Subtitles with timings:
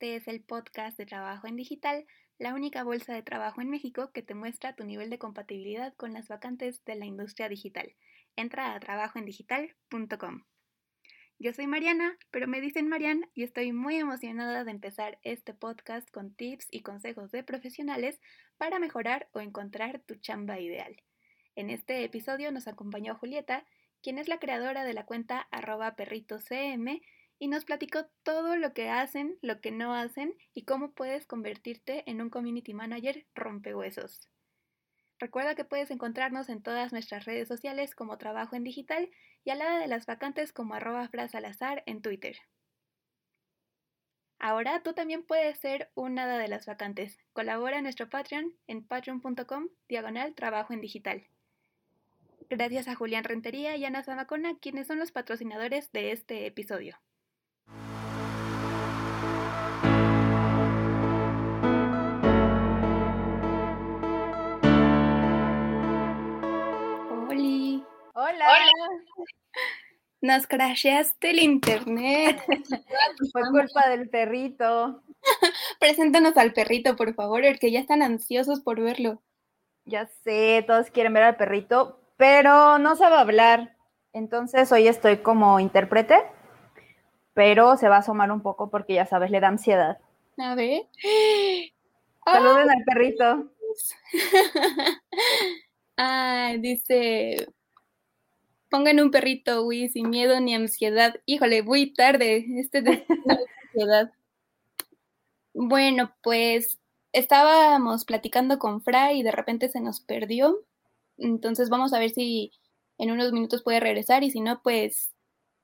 [0.00, 2.06] Este es el podcast de Trabajo en Digital,
[2.38, 6.12] la única bolsa de trabajo en México que te muestra tu nivel de compatibilidad con
[6.12, 7.96] las vacantes de la industria digital.
[8.36, 10.44] Entra a trabajoendigital.com.
[11.40, 16.08] Yo soy Mariana, pero me dicen Marian y estoy muy emocionada de empezar este podcast
[16.12, 18.20] con tips y consejos de profesionales
[18.56, 21.02] para mejorar o encontrar tu chamba ideal.
[21.56, 23.66] En este episodio nos acompañó Julieta,
[24.00, 27.00] quien es la creadora de la cuenta arroba perritocm
[27.38, 32.08] y nos platicó todo lo que hacen, lo que no hacen y cómo puedes convertirte
[32.10, 34.28] en un community manager rompehuesos.
[35.18, 39.10] Recuerda que puedes encontrarnos en todas nuestras redes sociales como Trabajo en Digital
[39.44, 42.36] y al lado de las vacantes como arroba frasalazar en Twitter.
[44.38, 47.18] Ahora tú también puedes ser un hada de las vacantes.
[47.32, 51.26] Colabora en nuestro Patreon en patreon.com diagonal trabajo en digital.
[52.48, 56.96] Gracias a Julián Rentería y Ana Zamacona, quienes son los patrocinadores de este episodio.
[68.20, 68.48] Hola.
[70.20, 72.42] Nos crasheaste el internet.
[73.32, 75.04] Fue culpa del perrito.
[75.78, 79.22] Preséntanos al perrito, por favor, porque ya están ansiosos por verlo.
[79.84, 83.76] Ya sé, todos quieren ver al perrito, pero no sabe hablar.
[84.12, 86.24] Entonces hoy estoy como intérprete,
[87.34, 89.98] pero se va a asomar un poco porque ya sabes, le da ansiedad.
[90.38, 90.88] A ver.
[92.24, 93.52] Saluden al perrito.
[95.96, 97.46] Ah, dice,
[98.70, 101.20] Pongan un perrito, Wii, sin miedo ni ansiedad.
[101.24, 102.44] Híjole, muy tarde.
[102.58, 103.06] Este de
[103.72, 104.12] ansiedad.
[105.54, 106.78] Bueno, pues
[107.12, 110.64] estábamos platicando con Fra y de repente se nos perdió.
[111.16, 112.52] Entonces vamos a ver si
[112.98, 115.12] en unos minutos puede regresar y si no, pues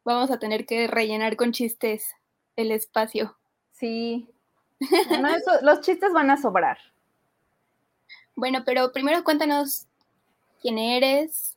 [0.04, 2.14] vamos a tener que rellenar con chistes
[2.56, 3.36] el espacio.
[3.72, 4.28] Sí.
[5.62, 6.78] los chistes van a sobrar.
[8.36, 9.86] Bueno, pero primero cuéntanos
[10.60, 11.53] quién eres,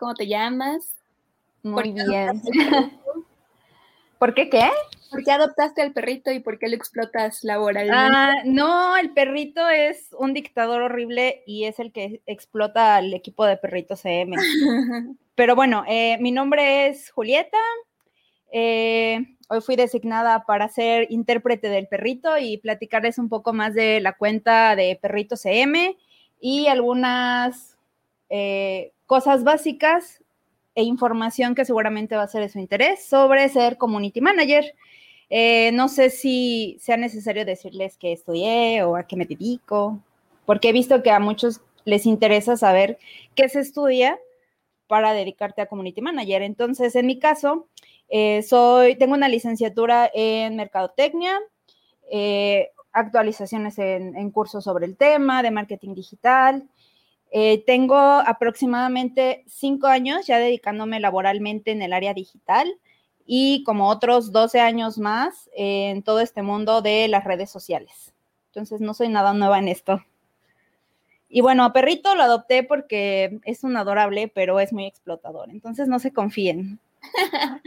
[0.00, 0.96] ¿Cómo te llamas?
[1.62, 2.40] Muy bien.
[4.18, 4.70] ¿Por qué qué?
[5.10, 7.94] ¿Por qué adoptaste al perrito y por qué lo explotas laboralmente?
[7.94, 13.44] Ah, no, el perrito es un dictador horrible y es el que explota al equipo
[13.44, 14.36] de perritos CM.
[15.34, 17.58] Pero bueno, eh, mi nombre es Julieta.
[18.52, 24.00] Eh, hoy fui designada para ser intérprete del perrito y platicarles un poco más de
[24.00, 25.98] la cuenta de Perrito CM
[26.40, 27.76] y algunas
[28.30, 30.22] eh, cosas básicas
[30.76, 34.72] e información que seguramente va a ser de su interés sobre ser community manager.
[35.30, 39.98] Eh, no sé si sea necesario decirles que estudié o a qué me dedico,
[40.46, 43.00] porque he visto que a muchos les interesa saber
[43.34, 44.16] qué se estudia
[44.86, 46.42] para dedicarte a community manager.
[46.42, 47.66] Entonces, en mi caso,
[48.10, 51.36] eh, soy, tengo una licenciatura en mercadotecnia,
[52.12, 56.68] eh, actualizaciones en, cursos sobre el tema de marketing digital,
[57.30, 62.78] eh, tengo aproximadamente cinco años ya dedicándome laboralmente en el área digital
[63.24, 68.12] y como otros 12 años más en todo este mundo de las redes sociales.
[68.46, 70.04] Entonces no soy nada nueva en esto.
[71.28, 75.48] Y bueno, a Perrito lo adopté porque es un adorable, pero es muy explotador.
[75.50, 76.80] Entonces no se confíen.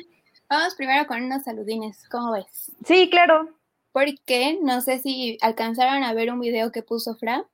[0.50, 2.04] Vamos primero con unos saludines.
[2.10, 2.74] ¿Cómo ves?
[2.84, 3.50] Sí, claro.
[3.94, 7.46] Porque no sé si alcanzaron a ver un video que puso Fra.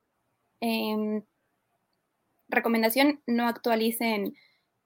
[0.61, 1.21] Eh,
[2.49, 4.35] recomendación, no actualicen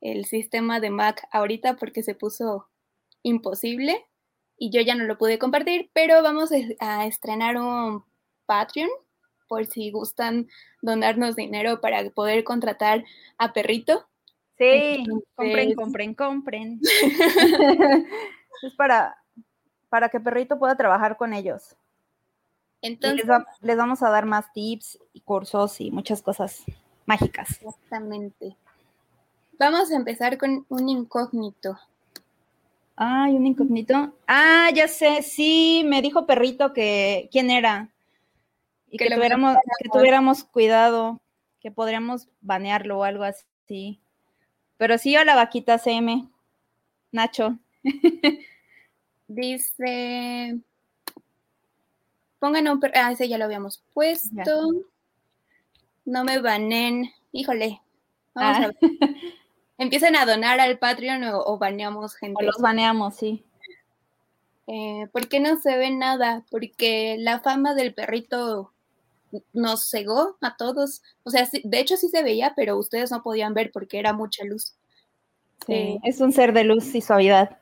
[0.02, 2.68] el sistema de Mac ahorita porque se puso
[3.24, 4.06] imposible
[4.58, 8.04] y yo ya no lo pude compartir, pero vamos a estrenar un
[8.46, 8.90] Patreon
[9.48, 10.48] por si gustan
[10.82, 13.04] donarnos dinero para poder contratar
[13.38, 14.08] a Perrito.
[14.58, 15.06] Sí,
[15.36, 16.80] compren, compren, compren.
[18.64, 19.18] es para,
[19.90, 21.76] para que Perrito pueda trabajar con ellos.
[22.82, 23.26] Entonces,
[23.62, 26.64] les vamos a dar más tips y cursos y muchas cosas
[27.06, 27.62] mágicas.
[27.62, 28.56] Exactamente.
[29.60, 31.80] Vamos a empezar con un incógnito.
[32.96, 34.14] Ay, un incógnito.
[34.28, 37.90] Ah, ya sé, sí, me dijo Perrito que quién era.
[38.90, 41.20] Y que, tuviéramos, que tuviéramos cuidado,
[41.60, 44.00] que podríamos banearlo o algo así.
[44.78, 46.28] Pero sí, a la vaquita CM.
[47.12, 47.58] Nacho.
[49.28, 50.60] Dice.
[52.40, 52.82] Pongan un.
[52.94, 54.86] Ah, ese ya lo habíamos puesto.
[56.06, 57.12] No me banen.
[57.32, 57.82] Híjole.
[58.34, 58.72] Vamos a ah.
[58.82, 58.92] ver.
[59.78, 62.44] Empiecen a donar al Patreon o, baneamos gente.
[62.44, 63.44] O los baneamos, sí.
[64.68, 66.46] Eh, ¿Por qué no se ve nada?
[66.50, 68.72] Porque la fama del perrito
[69.52, 71.02] nos cegó a todos.
[71.24, 74.46] O sea, de hecho sí se veía, pero ustedes no podían ver porque era mucha
[74.46, 74.74] luz.
[75.66, 77.58] Sí, eh, es un ser de luz y suavidad.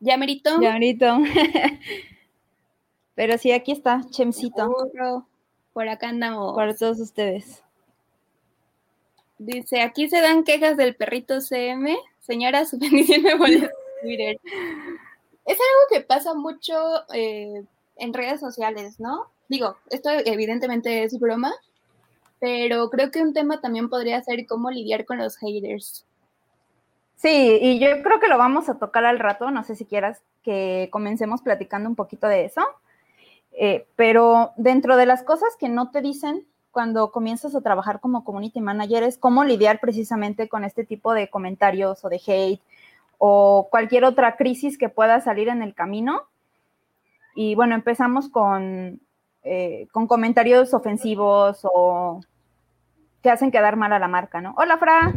[0.00, 0.60] Ya merito.
[0.60, 1.18] Ya merito.
[3.14, 5.26] Pero sí, aquí está, Chemcito.
[5.74, 6.54] Por acá andamos.
[6.54, 7.62] Para todos ustedes.
[9.38, 11.94] Dice, aquí se dan quejas del perrito CM.
[12.20, 13.36] Señora, su bendición me
[14.00, 14.40] Twitter.
[15.44, 16.74] Es algo que pasa mucho
[17.12, 17.64] eh,
[17.96, 19.26] en redes sociales, ¿no?
[19.48, 21.52] Digo, esto evidentemente es broma,
[22.40, 26.06] pero creo que un tema también podría ser cómo lidiar con los haters.
[27.16, 30.22] Sí, y yo creo que lo vamos a tocar al rato, no sé si quieras
[30.42, 32.62] que comencemos platicando un poquito de eso,
[33.56, 38.24] eh, pero dentro de las cosas que no te dicen cuando comienzas a trabajar como
[38.24, 42.60] community manager es cómo lidiar precisamente con este tipo de comentarios o de hate
[43.18, 46.22] o cualquier otra crisis que pueda salir en el camino.
[47.36, 49.00] Y bueno, empezamos con,
[49.44, 52.20] eh, con comentarios ofensivos o
[53.22, 54.52] que hacen quedar mal a la marca, ¿no?
[54.58, 55.14] Hola, Fra.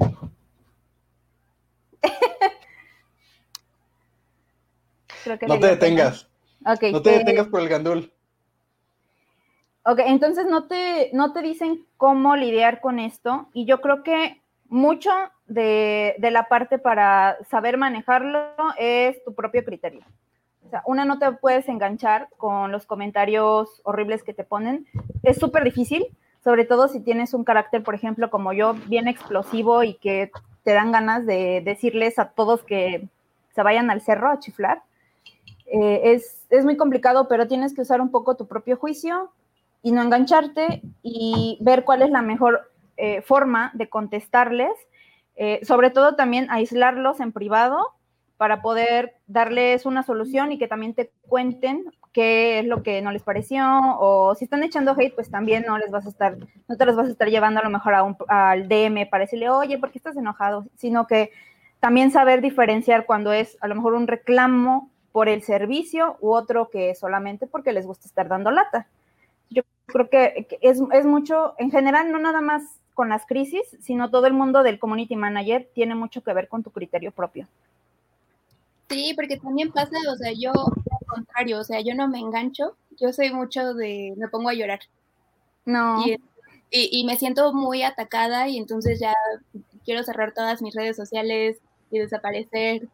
[5.48, 6.30] no te detengas.
[6.63, 8.13] no te eh, detengas por el gandul.
[9.89, 14.42] Ok, entonces no te, no te dicen cómo lidiar con esto y yo creo que
[14.68, 15.10] mucho
[15.48, 20.01] de, la parte para saber manejarlo es tu propio criterio.
[20.66, 24.86] O sea, una no te puedes enganchar con los comentarios horribles que te ponen.
[25.24, 26.06] Es súper difícil,
[26.44, 30.31] sobre todo si tienes un carácter, por ejemplo, como yo, bien explosivo y que
[30.66, 33.07] te dan ganas de decirles a todos que
[33.56, 34.81] se vayan al cerro a chiflar.
[35.68, 39.31] Eh, es, es muy complicado, pero tienes que usar un poco tu propio juicio,
[39.81, 44.71] y no engancharte y ver cuál es la mejor eh, forma de contestarles,
[45.35, 47.94] eh, sobre todo también aislarlos en privado
[48.38, 53.12] para poder darles una solución y que también te cuenten qué es lo que no
[53.12, 53.63] les pareció
[54.00, 56.38] o si están echando hate, pues también no les vas a estar,
[56.68, 59.25] no te los vas a estar llevando a lo mejor a un, al DM para
[59.25, 60.65] decirle, oye, ¿por qué estás enojado?
[60.75, 61.31] Sino que
[61.79, 66.69] también saber diferenciar cuando es a lo mejor un reclamo por el servicio u otro
[66.69, 68.88] que solamente porque les gusta estar dando lata
[69.88, 72.63] creo que es, mucho, en general, no nada más
[72.94, 76.63] con las crisis, sino todo el mundo del community manager tiene mucho que ver con
[76.63, 77.48] tu criterio propio.
[78.89, 82.75] Sí, porque también pasa, o sea, yo al contrario, o sea, yo no me engancho,
[83.00, 84.80] yo soy mucho de, me pongo a llorar.
[85.66, 86.06] No.
[86.06, 86.18] Y,
[86.69, 89.13] y, me siento muy atacada y entonces ya
[89.86, 91.57] quiero cerrar todas mis redes sociales
[91.92, 92.88] y desaparecer.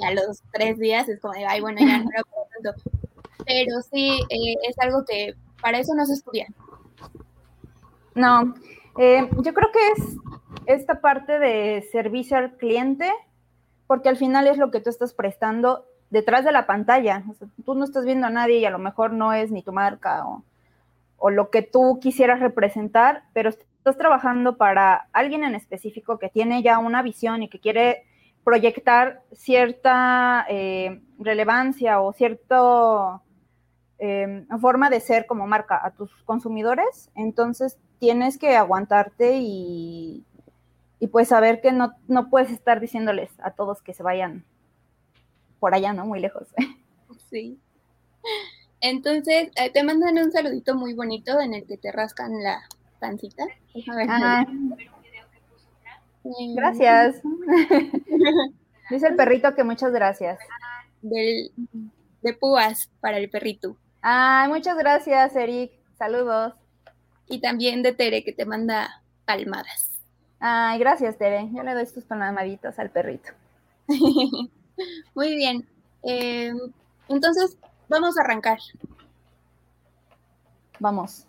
[0.00, 2.90] Y a los tres días es como de, ay, bueno, ya no lo puedo tanto.
[3.44, 6.46] Pero sí, eh, es algo que para eso no se estudia.
[8.14, 8.54] No,
[8.98, 10.16] eh, yo creo que es
[10.66, 13.10] esta parte de servicio al cliente,
[13.86, 17.24] porque al final es lo que tú estás prestando detrás de la pantalla.
[17.64, 20.26] tú no estás viendo a nadie y a lo mejor no es ni tu marca
[20.26, 26.62] o, lo que tú quisieras representar, pero estás trabajando para alguien en específico que tiene
[26.62, 28.04] ya una visión y que quiere
[28.44, 33.23] proyectar cierta eh, relevancia o cierto
[34.06, 40.22] eh, forma de ser como marca a tus consumidores, entonces tienes que aguantarte y,
[41.00, 44.44] y pues saber que no, no, puedes estar diciéndoles a todos que se vayan
[45.58, 46.04] por allá, ¿no?
[46.04, 46.48] Muy lejos.
[47.30, 47.58] Sí.
[48.80, 52.62] Entonces, eh, te mandan un saludito muy bonito en el que te rascan la
[53.00, 53.44] pancita.
[54.08, 54.44] Ah.
[56.54, 57.20] Gracias.
[58.90, 60.38] Dice el perrito que muchas gracias.
[61.02, 61.50] Del,
[62.22, 63.76] de púas para el perrito.
[64.06, 65.72] Ay, muchas gracias, Eric.
[65.96, 66.52] Saludos.
[67.26, 69.92] Y también de Tere, que te manda palmadas.
[70.40, 71.48] Ay, gracias, Tere.
[71.54, 73.30] Yo le doy tus palmaditas al perrito.
[75.14, 75.66] Muy bien.
[76.02, 76.54] Em,
[77.08, 77.56] entonces,
[77.88, 78.58] vamos a arrancar.
[80.78, 81.26] Vamos.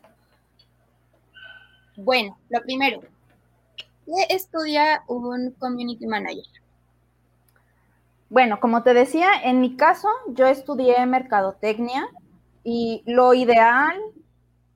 [1.95, 2.99] Bueno, lo primero,
[3.77, 6.43] ¿qué estudia un community manager?
[8.29, 12.09] Bueno, como te decía, en mi caso, yo estudié mercadotecnia
[12.65, 13.95] y lo ideal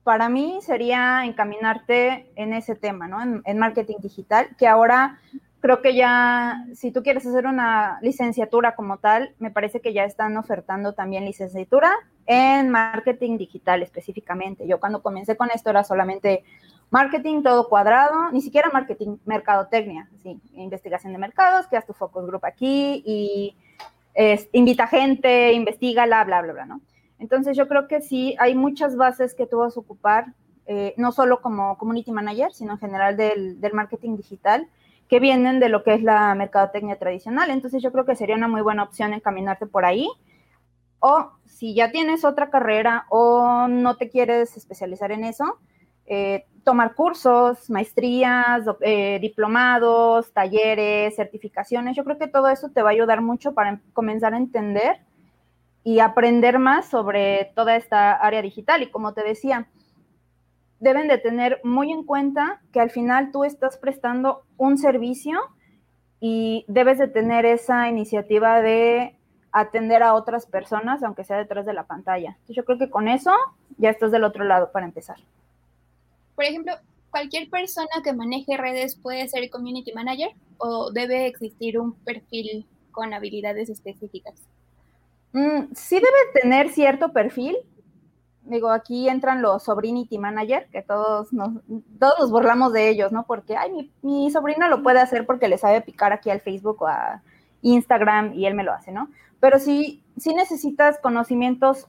[0.04, 3.42] para mí sería encaminarte en ese tema, ¿no?
[3.44, 5.18] En, marketing digital, que ahora
[5.58, 10.04] creo que ya, si tú quieres hacer una licenciatura como tal, me parece que ya
[10.04, 11.92] están ofertando también licenciatura
[12.26, 14.68] en marketing digital específicamente.
[14.68, 16.44] Yo cuando comencé con esto era solamente
[16.90, 22.44] marketing todo cuadrado, ni siquiera marketing, mercadotecnia, sí, investigación de mercados, que tu focus group
[22.44, 23.56] aquí y
[24.52, 26.80] invita gente, investiga, bla, bla, bla, bla, ¿no?
[27.20, 30.32] Entonces yo creo que sí, hay muchas bases que tú vas a ocupar,
[30.66, 34.66] eh, no solo como community manager, sino en general del, marketing digital,
[35.06, 37.50] que vienen de lo que es la mercadotecnia tradicional.
[37.50, 40.08] Entonces yo creo que sería una muy buena opción encaminarte por ahí.
[40.98, 45.58] O si ya tienes otra carrera o no te quieres especializar en eso,
[46.06, 51.96] eh, tomar cursos, maestrías, eh, diplomados, talleres, certificaciones.
[51.96, 55.00] Yo creo que todo eso te va a ayudar mucho para comenzar a entender
[55.82, 58.82] y aprender más sobre toda esta área digital.
[58.82, 59.68] Y como te decía,
[60.78, 65.40] deben de tener muy en cuenta que al final tú estás prestando un servicio
[66.20, 69.16] y debes de tener esa iniciativa de
[69.52, 72.36] atender a otras personas, aunque sea detrás de la pantalla.
[72.48, 73.32] yo creo que con eso
[73.78, 75.16] ya estás del otro lado para empezar.
[76.36, 76.74] Por ejemplo,
[77.10, 83.12] ¿cualquier persona que maneje redes puede ser community manager o debe existir un perfil con
[83.12, 84.49] habilidades específicas?
[85.32, 87.56] Mm, sí debe tener cierto perfil.
[88.42, 91.50] Digo, aquí entran los sobrinity manager, que todos nos,
[91.98, 93.24] todos nos burlamos de ellos, ¿no?
[93.26, 96.88] Porque, ay, mi, sobrino lo puede hacer porque le sabe picar aquí al Facebook o
[96.88, 97.22] a
[97.62, 99.10] Instagram y él me lo hace, ¿no?
[99.38, 101.86] Pero sí, sí necesitas conocimientos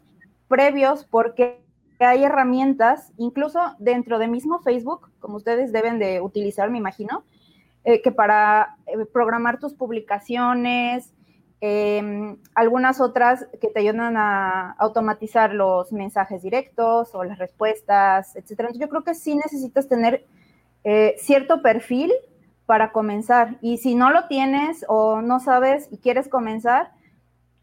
[0.48, 1.64] previos porque
[2.00, 7.24] hay herramientas, incluso dentro de mismo Facebook, como ustedes deben de utilizar, me imagino,
[7.84, 11.14] eh, que para eh, programar tus publicaciones,
[11.62, 18.70] em, algunas otras que te ayudan a automatizar los mensajes directos o las respuestas, etcétera.
[18.74, 20.26] Yo creo que sí necesitas tener
[20.84, 22.12] eh, cierto perfil
[22.66, 23.58] para comenzar.
[23.62, 26.92] Y si no lo tienes o no sabes y quieres comenzar,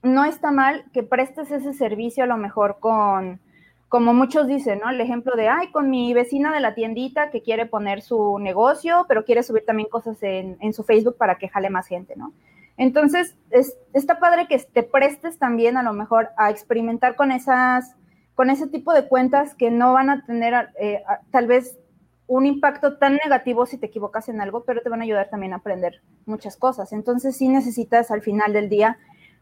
[0.02, 3.40] no está mal que prestes ese servicio a lo mejor con,
[3.88, 4.90] como muchos dicen, ¿no?
[4.90, 9.06] El ejemplo de, ay, con mi vecina de la tiendita que quiere poner su negocio,
[9.08, 12.32] pero quiere subir también cosas en, su Facebook para que jale más gente, ¿no?
[12.78, 13.36] Entonces,
[13.92, 17.96] está padre que te prestes también a lo mejor a experimentar con esas,
[18.36, 21.76] con ese tipo de cuentas que no van a tener eh, tal vez
[22.28, 25.54] un impacto tan negativo si te equivocas en algo, pero te van a ayudar también
[25.54, 26.92] a aprender muchas cosas.
[26.92, 28.96] Entonces, sí necesitas al final del día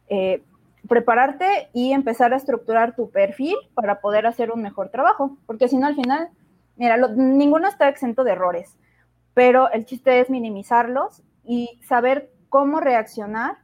[0.09, 0.43] eh,
[0.89, 5.77] prepararte y empezar a estructurar tu perfil para poder hacer un mejor trabajo, porque si
[5.77, 6.31] no al final,
[6.77, 8.79] mira, ninguno está exento de errores,
[9.35, 13.59] pero el chiste es minimizarlos y saber cómo reaccionar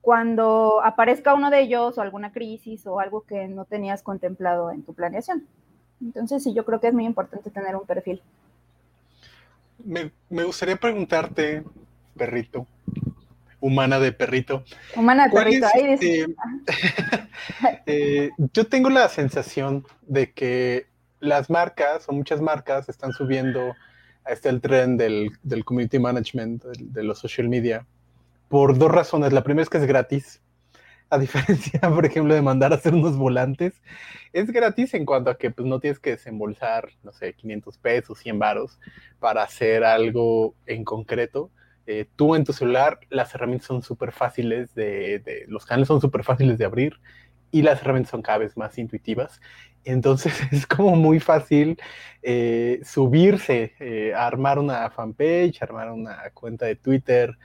[0.00, 4.82] cuando aparezca uno de ellos o alguna crisis o algo que no tenías contemplado en
[4.82, 5.46] tu planeación.
[6.00, 8.20] Entonces, sí, yo creo que es muy importante tener un perfil.
[9.84, 11.62] Me, me gustaría preguntarte,
[12.16, 12.66] perrito,
[13.60, 14.64] humana de perrito.
[14.96, 16.26] Humana de perrito, ahí este,
[17.86, 20.88] eh, Yo tengo la sensación de que
[21.20, 23.76] las marcas o muchas marcas están subiendo
[24.24, 25.30] a este el tren del,
[25.64, 27.86] community management, de, los social media,
[28.52, 29.32] por dos razones.
[29.32, 30.42] La primera es que es gratis.
[31.08, 33.80] A diferencia, por ejemplo, de mandar a hacer unos volantes,
[34.34, 38.18] es gratis en cuanto a que pues, no tienes que desembolsar, no sé, 500 pesos,
[38.18, 38.78] 100 varos
[39.20, 41.50] para hacer algo en concreto
[41.86, 46.22] eh, tú en tu celular, las herramientas son súper fáciles de, los canales son súper
[46.22, 47.00] fáciles de abrir
[47.50, 49.40] y las herramientas son cada vez más intuitivas.
[49.84, 51.78] Entonces es como muy fácil
[52.22, 57.36] eh, subirse, eh, a armar una fanpage, armar una cuenta de Twitter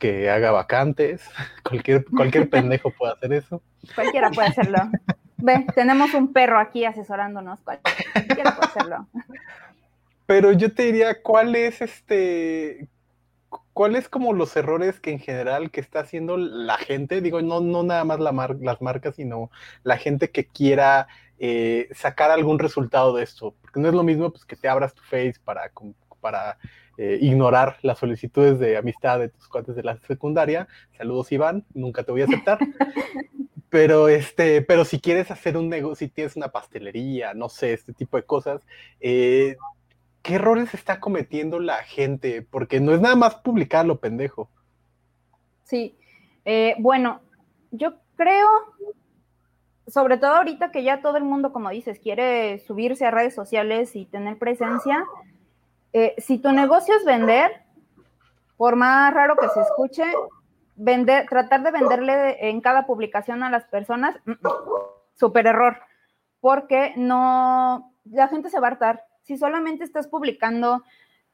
[0.00, 1.22] que haga vacantes.
[1.62, 3.62] Cualquier, cualquier pendejo puede hacer eso.
[3.94, 4.78] Cualquiera puede hacerlo.
[5.36, 7.60] Ve, tenemos un perro aquí asesorándonos.
[7.60, 9.06] Cualquiera puede hacerlo.
[10.26, 12.88] Pero yo te diría, ¿cuál es este,
[13.72, 17.20] ¿cuáles como los errores que en general que está haciendo la gente?
[17.20, 19.50] Digo, no, no nada más las marcas, sino
[19.82, 23.54] la gente que quiera eh, sacar algún resultado de esto.
[23.62, 25.70] Porque no es lo mismo pues, que te abras tu face para,
[26.20, 26.58] para
[27.02, 30.68] eh, ignorar las solicitudes de amistad de tus cuates de la secundaria.
[30.98, 32.58] Saludos, Iván, nunca te voy a aceptar.
[33.70, 37.94] pero este, pero si quieres hacer un negocio, si tienes una pastelería, no sé, este
[37.94, 38.60] tipo de cosas,
[39.00, 39.56] eh,
[40.20, 42.42] ¿qué errores está cometiendo la gente?
[42.42, 44.50] Porque no es nada más publicarlo, pendejo.
[45.64, 45.96] Sí,
[46.44, 47.22] eh, bueno,
[47.70, 48.46] yo creo,
[49.86, 53.96] sobre todo ahorita que ya todo el mundo, como dices, quiere subirse a redes sociales
[53.96, 55.02] y tener presencia,
[55.92, 57.62] eh, si tu negocio es vender,
[58.56, 60.04] por más raro que se escuche,
[60.76, 64.48] vender, tratar de venderle en cada publicación a las personas, mm, mm,
[65.14, 65.78] súper error,
[66.40, 70.82] porque no, la gente se va a hartar si solamente estás publicando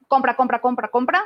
[0.08, 1.22] compra, compra, compra, compra,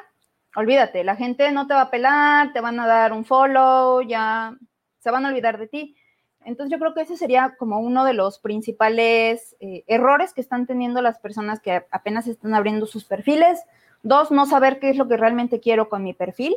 [0.54, 4.54] olvídate, la gente no te va a pelar, te van a dar un follow, ya
[4.98, 5.96] se van a olvidar de ti.
[6.44, 10.66] Entonces yo creo que ese sería como uno de los principales eh, errores que están
[10.66, 13.62] teniendo las personas que apenas están abriendo sus perfiles.
[14.02, 16.56] Dos, no saber qué es lo que realmente quiero con mi perfil.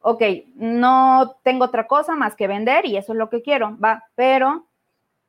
[0.00, 0.22] Ok,
[0.54, 4.64] no tengo otra cosa más que vender y eso es lo que quiero, va, pero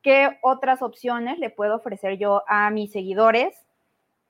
[0.02, 3.66] ¿qué otras opciones le puedo ofrecer yo a mis seguidores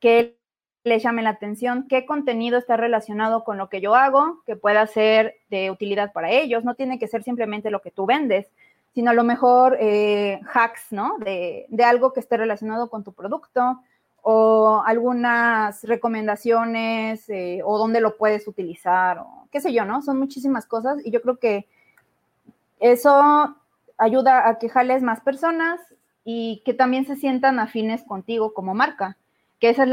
[0.00, 0.38] que
[0.84, 4.86] les llame la atención, qué contenido está relacionado con lo que yo hago, que pueda
[4.86, 6.64] ser de utilidad para ellos.
[6.64, 8.50] No tiene que ser simplemente lo que tú vendes,
[8.94, 11.18] sino a lo mejor eh, hacks, ¿no?
[11.18, 13.80] De, algo que esté relacionado con tu producto
[14.22, 20.02] o algunas recomendaciones eh, o dónde lo puedes utilizar o qué sé yo, ¿no?
[20.02, 21.68] Son muchísimas cosas y yo creo que
[22.80, 23.56] eso
[23.96, 25.80] ayuda a que jales más personas
[26.24, 29.16] y que también se sientan afines contigo como marca,
[29.60, 29.88] que ese es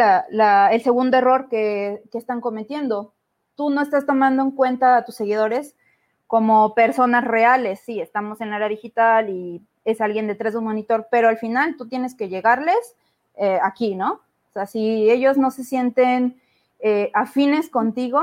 [0.72, 3.14] el segundo error que, que están cometiendo.
[3.56, 5.76] Tú no estás tomando en cuenta a tus seguidores
[6.28, 10.66] como personas reales, sí, estamos en la era digital y es alguien detrás de un
[10.66, 12.96] monitor, pero al final tú tienes que llegarles
[13.36, 14.14] eh, aquí, ¿no?
[14.50, 16.42] O sea, si ellos no se sienten
[16.80, 18.22] eh, afines contigo,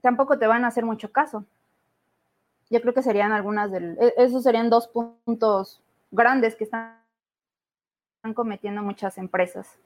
[0.00, 1.44] tampoco te van a hacer mucho caso.
[2.70, 6.96] Yo creo que serían algunas del, e, esos serían dos puntos grandes que están
[8.34, 9.78] cometiendo muchas empresas.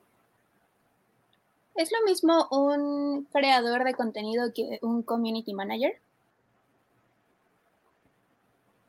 [1.74, 6.00] ¿Es lo mismo un creador de contenido que un community manager?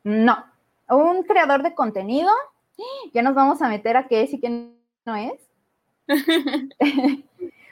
[0.07, 0.41] No,
[0.87, 2.31] un creador de contenido,
[3.13, 4.71] ya nos vamos a meter a qué es y qué
[5.05, 5.33] no es.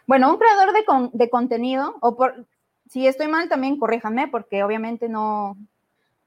[0.06, 0.74] bueno, un creador
[1.13, 2.46] de, contenido, o por,
[2.89, 5.56] si estoy mal también corríjame, porque obviamente no,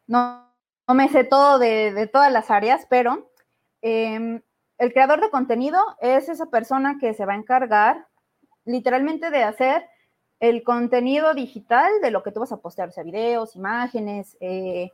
[0.06, 0.46] no,
[0.86, 3.28] me sé todo de, todas las áreas, pero
[3.82, 4.40] em,
[4.78, 8.06] el creador de contenido es esa persona que se va a encargar
[8.64, 9.86] literalmente de hacer
[10.40, 14.90] el contenido digital de lo que tú vas a postear, o sea, videos, imágenes, eh,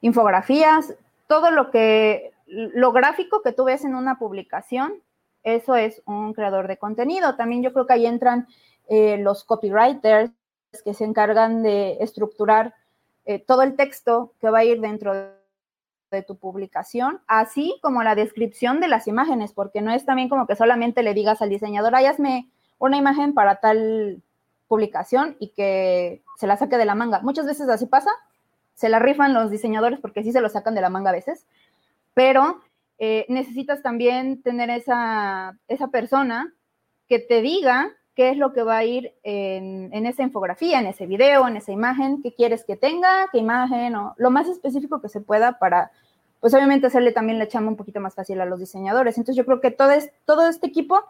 [0.00, 0.94] infografías,
[1.26, 5.02] todo lo que, lo gráfico que tú ves en una publicación,
[5.42, 7.36] eso es un creador de contenido.
[7.36, 8.48] También yo creo que ahí entran
[8.88, 10.30] eh, los copywriters
[10.84, 12.74] que se encargan de estructurar
[13.24, 18.14] eh, todo el texto que va a ir dentro de tu publicación, así como la
[18.14, 21.94] descripción de las imágenes, porque no es también como que solamente le digas al diseñador,
[21.94, 22.06] ay,
[22.78, 24.22] una imagen para tal
[24.68, 27.20] publicación y que se la saque de la manga.
[27.20, 28.10] Muchas veces así pasa,
[28.76, 31.46] se la rifan los diseñadores porque sí se lo sacan de la manga a veces,
[32.14, 32.60] pero
[32.98, 36.54] eh, necesitas también tener esa, esa, persona
[37.08, 40.86] que te diga qué es lo que va a ir en, en, esa infografía, en
[40.86, 45.00] ese video, en esa imagen, qué quieres que tenga, qué imagen, o lo más específico
[45.00, 45.90] que se pueda para,
[46.40, 49.16] pues obviamente hacerle también la chamba un poquito más fácil a los diseñadores.
[49.16, 51.02] Entonces yo creo que todo, es, todo este equipo,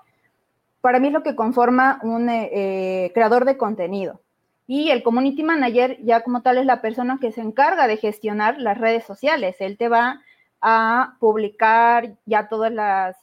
[0.81, 4.21] para mí es lo que conforma un eh, eh, creador de contenido.
[4.67, 8.59] Y el community manager ya como tal es la persona que se encarga de gestionar
[8.61, 9.57] las redes sociales.
[9.61, 10.23] Él te va
[10.61, 12.73] a publicar ya todos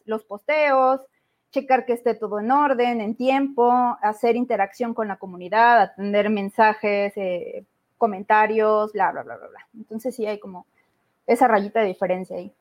[0.06, 1.02] los posteos,
[1.52, 7.14] checar que esté todo en orden, en tiempo, hacer interacción con la comunidad, atender mensajes,
[7.16, 7.66] eh,
[7.98, 9.68] comentarios, bla, bla, bla, bla, bla.
[9.76, 10.66] Entonces sí hay como
[11.28, 12.52] esa rayita de diferencia ahí.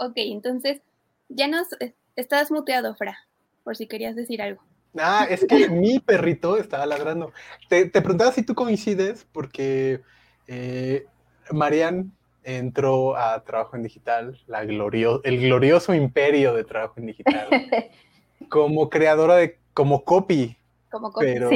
[0.00, 0.80] Ok, entonces
[1.28, 3.18] ya nos eh, estás muteado, Fra,
[3.62, 4.62] por si querías decir algo.
[4.98, 7.32] Ah, es que mi perrito estaba ladrando.
[7.68, 10.00] Te, preguntaba si tú coincides, porque
[10.46, 11.06] eh,
[11.50, 12.12] Marian
[12.44, 17.48] entró a Trabajo en Digital, la el glorioso imperio de Trabajo en Digital,
[18.48, 20.56] como creadora de, como copy.
[20.90, 21.26] Como copy.
[21.26, 21.50] Pero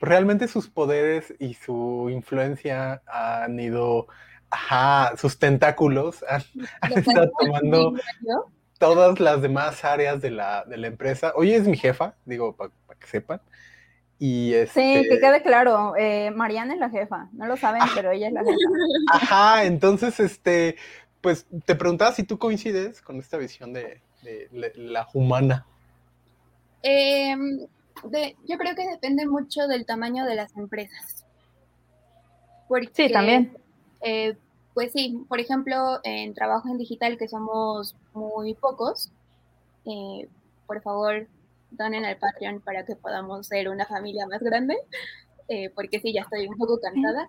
[0.00, 4.06] realmente sus poderes y su influencia han ido,
[4.50, 6.42] ajá, sus tentáculos han,
[6.94, 7.94] estado tomando
[8.78, 11.32] todas las demás áreas de la, empresa.
[11.36, 13.40] Hoy es mi jefa, digo, para que sepan.
[14.18, 15.02] Y este...
[15.02, 18.32] Sí, que quede claro, eh, Mariana es la jefa, no lo saben, pero ella es
[18.32, 18.58] la jefa.
[19.12, 20.76] Ajá, entonces, este,
[21.20, 24.00] pues te preguntaba si tú coincides con esta visión de,
[24.76, 25.66] la humana.
[26.82, 27.60] Em,
[28.46, 31.26] yo creo que depende mucho del tamaño de las empresas.
[32.92, 33.56] sí, también.
[34.00, 34.36] Eh,
[34.74, 39.10] pues sí, por ejemplo, en trabajo en digital, que somos muy pocos,
[39.86, 40.28] eh,
[40.66, 41.28] por favor,
[41.70, 44.76] donen al Patreon para que podamos ser una familia más grande,
[45.48, 47.28] eh, porque sí, ya estoy un poco cansada.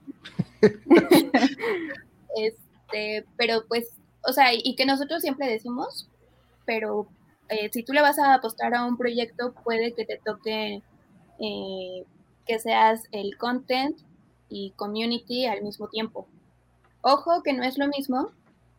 [2.35, 3.91] este, pero pues,
[4.27, 6.09] o sea, y que nosotros siempre decimos,
[6.65, 7.07] pero
[7.49, 10.81] eh, si tú le vas a apostar a un proyecto, puede que te toque
[11.37, 13.99] que seas el content
[14.47, 16.27] y community al mismo tiempo.
[17.07, 18.31] Ojo que no es lo mismo.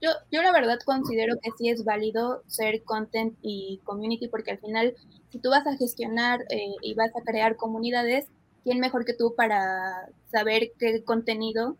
[0.03, 4.59] Yo, yo la verdad considero que sí es válido ser content y community porque al
[4.59, 4.97] final
[5.31, 8.27] si tú vas a gestionar eh, y vas a crear comunidades,
[8.65, 11.77] ¿quién mejor que tú para saber qué contenido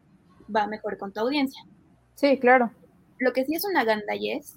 [0.55, 1.65] va mejor con tu audiencia?
[2.15, 2.71] Sí, claro.
[3.19, 4.55] Lo que sí es una gandallez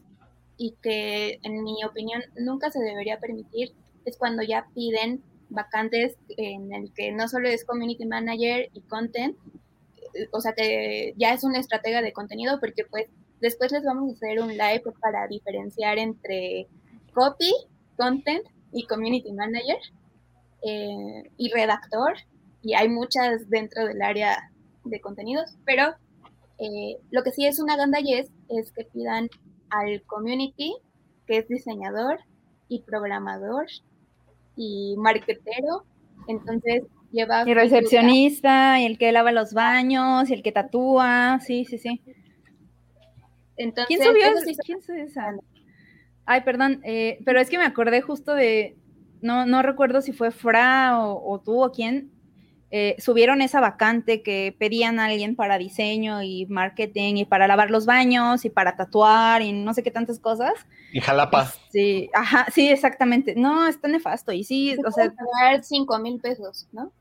[0.58, 3.74] y que en mi opinión nunca se debería permitir
[4.06, 9.36] es cuando ya piden vacantes en el que no solo es community manager y content,
[10.32, 13.08] o sea, que ya es una estratega de contenido porque pues
[13.40, 16.68] después les vamos a hacer un live para diferenciar entre
[17.14, 17.54] copy,
[17.98, 19.78] content y community manager
[20.64, 22.14] eh, y redactor
[22.62, 24.52] y hay muchas dentro del área
[24.84, 25.96] de contenidos, pero
[26.58, 29.30] eh, lo que sí es una gandallez es que pidan
[29.70, 30.76] al community,
[31.26, 32.20] que es diseñador
[32.68, 33.68] y programador
[34.56, 35.86] y marketero,
[36.28, 37.44] entonces lleva...
[37.48, 42.02] Y recepcionista, y el que lava los baños, y el que tatúa, sí, sí, sí.
[43.58, 44.46] Entonces, ¿Quién subió eso esa?
[44.46, 45.34] sí se- ¿Quién subió esa?
[46.26, 48.78] Ay, perdón, eh, pero es que me acordé justo de,
[49.22, 52.12] no, no recuerdo si fue Fra o, o tú o quién,
[52.72, 57.72] eh, subieron esa vacante que pedían a alguien para diseño y marketing y para lavar
[57.72, 60.54] los baños y para tatuar y no sé qué tantas cosas.
[60.94, 61.52] En Jalapa.
[61.72, 63.34] Sí, ajá, sí, exactamente.
[63.36, 66.94] No, está nefasto y sí, o sea, pagar cinco mil pesos, ¿no?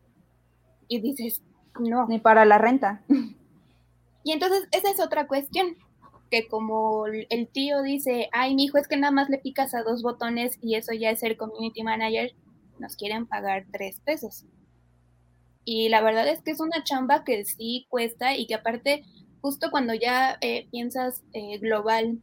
[0.88, 1.42] Y dices,
[1.79, 2.07] no.
[2.09, 3.03] ni para la renta.
[4.24, 5.77] Y entonces esa es otra cuestión,
[6.31, 9.83] que como el tío dice, ay, mi hijo, es que nada más le picas a
[9.83, 12.35] dos botones y eso ya es ser community manager,
[12.79, 14.44] nos quieren pagar tres pesos.
[15.64, 19.05] Y la verdad es que es una chamba que sí cuesta y que aparte,
[19.40, 22.22] justo cuando ya eh, piensas eh, global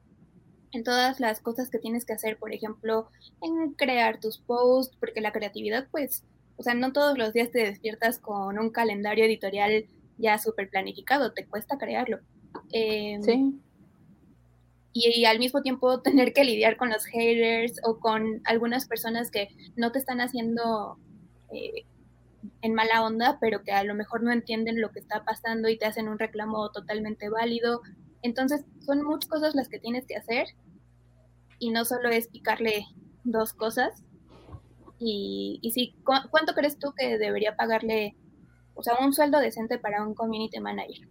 [0.71, 3.09] en todas las cosas que tienes que hacer, por ejemplo,
[3.41, 6.23] en crear tus posts, porque la creatividad, pues,
[6.57, 9.85] o sea, no todos los días te despiertas con un calendario editorial
[10.17, 12.19] ya súper planificado, te cuesta crearlo.
[12.71, 13.59] Eh, Sí.
[14.93, 19.29] y, y al mismo tiempo tener que lidiar con los haters o con algunas personas
[19.31, 20.97] que no te están haciendo
[21.51, 21.85] eh,
[22.61, 25.77] en mala onda, pero que a lo mejor no entienden lo que está pasando y
[25.77, 27.81] te hacen un reclamo totalmente válido.
[28.21, 30.47] Entonces, son muchas cosas las que tienes que hacer
[31.59, 32.85] y no solo es picarle
[33.23, 34.03] dos cosas.
[34.99, 38.15] Y, y ¿cu- ¿cuánto crees tú que debería pagarle,
[38.73, 41.07] o sea, un sueldo decente para un community manager?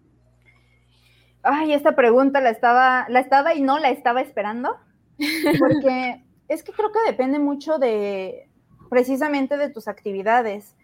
[1.42, 4.76] Ay, esta pregunta la estaba, la estaba y no la estaba esperando.
[5.58, 8.48] Porque es que creo que depende mucho de
[8.88, 10.74] precisamente de tus actividades.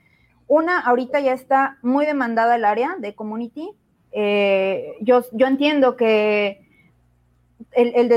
[0.46, 3.70] Una, ahorita ya está muy demandada el área de community.
[4.12, 6.66] Eh, yo, yo entiendo que
[7.72, 8.08] el, el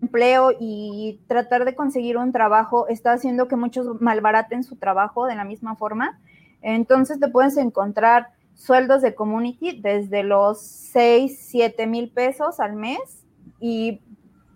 [0.00, 5.34] desempleo y tratar de conseguir un trabajo está haciendo que muchos malbaraten su trabajo de
[5.34, 6.20] la misma forma.
[6.62, 13.24] Entonces te puedes encontrar sueldos de community desde los 6, 7 mil pesos al mes
[13.60, 14.00] y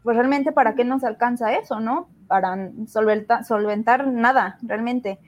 [0.02, 2.08] pues realmente para qué nos alcanza eso, ¿no?
[2.26, 5.20] Para solventar, solventar nada, realmente.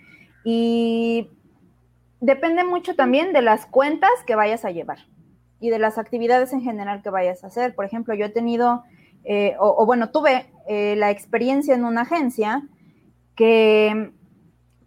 [0.45, 1.31] Y
[2.21, 4.99] depende mucho también de las cuentas que vayas a llevar
[5.61, 7.75] y de las actividades en general que vayas a hacer.
[7.75, 8.83] Por ejemplo, yo he tenido,
[9.25, 12.63] eh, o, bueno, tuve eh, la experiencia en una agencia
[13.35, 14.13] que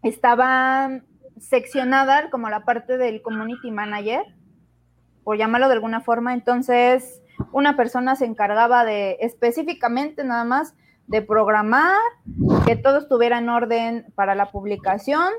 [0.04, 1.02] estaba
[1.40, 4.24] seccionada como la parte del community manager,
[5.24, 6.34] por llamarlo de alguna forma.
[6.34, 7.22] Entonces,
[7.52, 10.76] una persona se encargaba de específicamente nada más
[11.08, 11.96] de programar,
[12.66, 15.32] que todo estuviera en orden para la publicación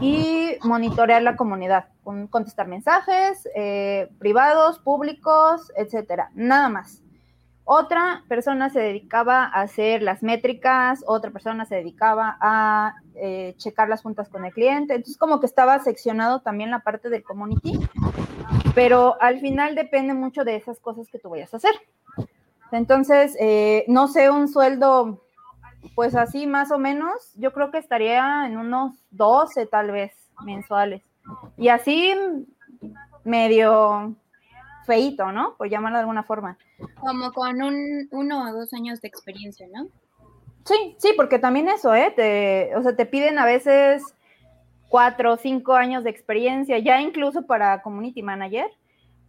[0.00, 7.02] y monitorear la comunidad, con, contestar mensajes eh, privados, públicos, etcétera, nada más.
[7.68, 13.88] Otra persona se dedicaba a hacer las métricas, otra persona se dedicaba a eh, checar
[13.88, 14.94] las juntas con el cliente.
[14.94, 17.76] Entonces, como que estaba seccionado también la parte del community,
[18.72, 21.74] pero al final depende mucho de esas cosas que tú vayas a hacer.
[22.70, 25.24] Entonces, eh, no sé, un sueldo,
[25.96, 30.12] pues así más o menos, yo creo que estaría en unos 12 tal vez
[30.44, 31.02] mensuales.
[31.56, 32.14] Y así
[33.24, 34.14] medio
[34.86, 35.56] feito, ¿no?
[35.56, 36.56] Por llamarlo de alguna forma.
[37.00, 39.88] Como con un, uno o dos años de experiencia, ¿no?
[40.64, 42.12] Sí, sí, porque también eso, ¿eh?
[42.14, 44.02] Te, o sea, te piden a veces
[44.88, 48.70] cuatro o cinco años de experiencia, ya incluso para community manager,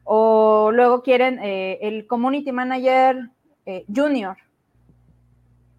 [0.04, 3.30] o luego quieren eh, el community manager
[3.66, 4.38] eh, junior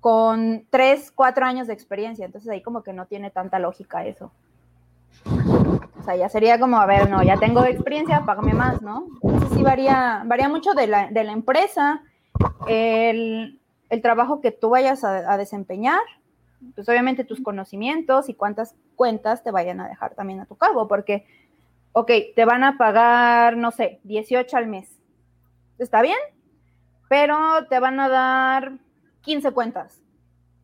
[0.01, 4.31] con tres, cuatro años de experiencia, entonces ahí como que no tiene tanta lógica eso.
[6.09, 9.09] Sea, ya sería como, a ver, no, ya tengo experiencia, págame más, ¿no?
[9.23, 12.03] Entonces sí varía, varía mucho de la, de la empresa,
[12.67, 16.01] el, el, trabajo que tú vayas a, a, desempeñar,
[16.75, 20.89] pues obviamente tus conocimientos y cuántas cuentas te vayan a dejar también a tu cargo,
[20.89, 21.27] porque,
[21.93, 24.99] ok, te van a pagar, no sé, 18 al mes.
[25.79, 26.17] ¿Está bien?
[27.11, 28.79] Pero te van a dar
[29.21, 30.01] 15 cuentas.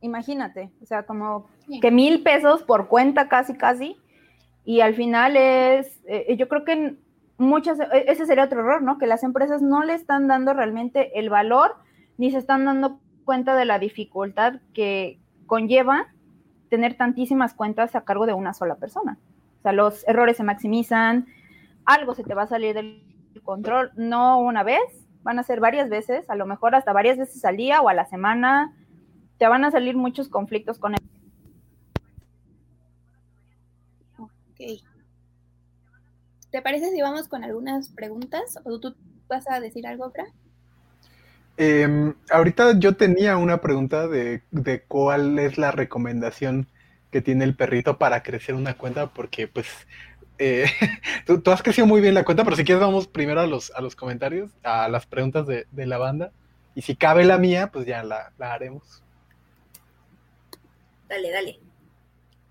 [0.01, 1.49] Imagínate, o sea, como
[1.83, 4.01] que mil pesos por cuenta casi, casi.
[4.65, 6.97] Y al final es, eh, yo creo que
[7.37, 8.99] muchas, ese sería otro error, ¿no?
[8.99, 11.77] Que las empresas no le están dando realmente el valor
[12.17, 16.09] ni se están dando cuenta de la dificultad que conlleva
[16.71, 19.19] tener tantísimas cuentas a cargo de una sola persona.
[19.59, 21.27] O sea, los errores se maximizan,
[21.85, 23.03] algo se te va a salir del
[23.43, 24.81] control, no una vez,
[25.23, 27.95] van a ser varias veces, a lo mejor hasta varias veces al día o a
[27.95, 28.75] la semana,
[29.39, 31.01] te van a salir muchos conflictos con él.
[34.55, 34.81] Ok.
[36.51, 38.59] ¿Te parece si vamos con algunas preguntas?
[38.65, 38.95] ¿O tú
[39.29, 40.29] vas a decir algo, Fran?
[41.57, 46.69] Eh, ahorita yo tenía una pregunta de, de, cuál es la recomendación
[47.11, 49.69] que tiene el perrito para crecer una cuenta, porque pues
[50.39, 50.67] eh,
[51.27, 53.81] tú, has crecido muy bien la cuenta, pero si quieres vamos primero a los, a
[53.81, 56.33] los comentarios, a las preguntas de, la banda.
[56.75, 59.03] Y si cabe la mía, pues ya la, haremos.
[61.09, 61.61] Dale, dale.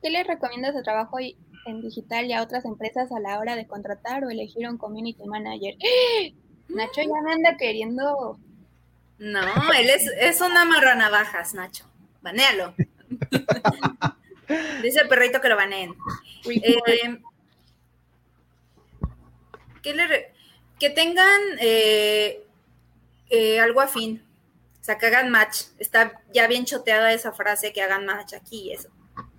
[0.02, 1.18] ¿Qué le recomiendas de trabajo
[1.66, 5.24] en digital y a otras empresas a la hora de contratar o elegir un community
[5.26, 5.76] manager?
[6.70, 8.40] Nacho ya me anda queriendo.
[9.20, 11.86] No, él es, es una marranavajas, Nacho.
[12.22, 12.74] Banéalo.
[14.82, 15.96] Dice el perrito que lo baneen.
[16.46, 17.20] Eh,
[20.80, 22.44] que, tengan eh,
[23.30, 24.24] eh, algo afín.
[24.82, 25.64] O sea, que hagan match.
[25.80, 28.90] Está ya bien choteada esa frase, que hagan match aquí y eso.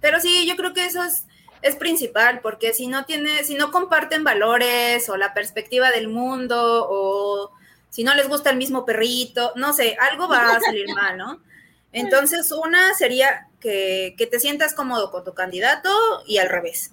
[0.00, 1.26] Pero sí, yo creo que eso es,
[1.64, 6.86] es principal, porque si no tiene, si no comparten valores o la perspectiva del mundo,
[6.90, 7.50] o
[7.88, 11.40] si no les gusta el mismo perrito, no sé, algo va a salir mal, ¿no?
[11.90, 15.88] Entonces, una sería que, te sientas cómodo con tu candidato
[16.26, 16.90] y al revés.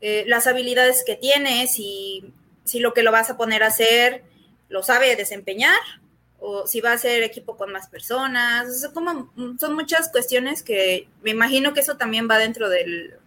[0.00, 4.24] Eh, las habilidades que tienes y si lo que lo vas a poner a hacer
[4.68, 5.78] lo sabe desempeñar
[6.40, 8.88] o si va a ser equipo con más personas.
[8.92, 13.19] como, son muchas cuestiones que me imagino que eso también va dentro del,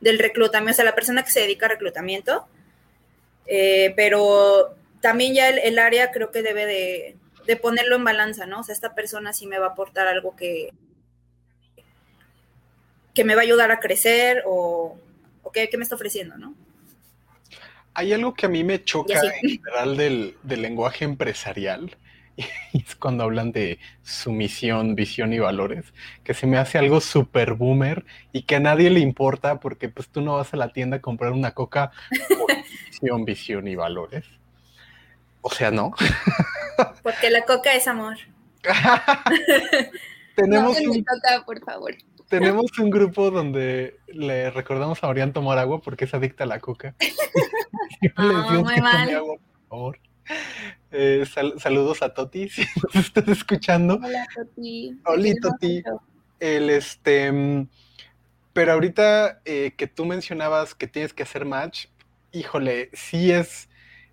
[0.00, 2.46] reclutamiento, o sea, la persona que se dedica a reclutamiento.
[3.46, 7.16] Eh, pero también ya el área creo que debe de,
[7.48, 8.60] de ponerlo en balanza, ¿no?
[8.60, 10.68] O sea, esta persona sí me va a aportar algo que,
[13.14, 14.98] que me va a ayudar a crecer o,
[15.42, 16.54] o que, me está ofreciendo, ¿no?
[17.94, 21.96] Hay algo que a mí me choca en general del, lenguaje empresarial,
[22.72, 25.92] y es cuando hablan de su misión, visión y valores,
[26.24, 30.08] que se me hace algo súper boomer y que a nadie le importa porque pues
[30.08, 31.90] tú no vas a la tienda a comprar una coca
[32.28, 32.48] por
[32.86, 34.24] misión, visión y valores.
[35.40, 35.92] O sea, no.
[37.02, 38.16] Porque la coca es amor.
[40.34, 41.94] tenemos un, coca, por favor.
[42.28, 46.60] Tenemos un grupo donde le recordamos a Orián tomar agua porque es adicta a la
[46.60, 46.94] coca.
[48.18, 49.14] oh, muy mal.
[49.14, 49.98] Agua, por favor.
[50.90, 51.24] Eh,
[51.58, 53.98] saludos a Toti, si nos estás escuchando.
[54.02, 54.98] Hola, Toti.
[55.04, 55.82] Hola, Toti.
[56.40, 57.66] El este.
[58.52, 61.86] Pero ahorita eh, que tú mencionabas que tienes que hacer match,
[62.32, 63.68] híjole, sí es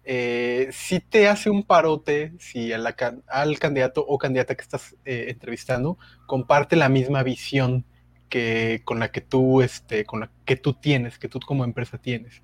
[0.08, 5.98] eh, si te hace un parote si al candidato o candidata que estás eh, entrevistando
[6.28, 7.86] comparte la misma visión
[8.30, 11.98] que con la que tú, este, con la que tú tienes, que tú como empresa
[11.98, 12.44] tienes.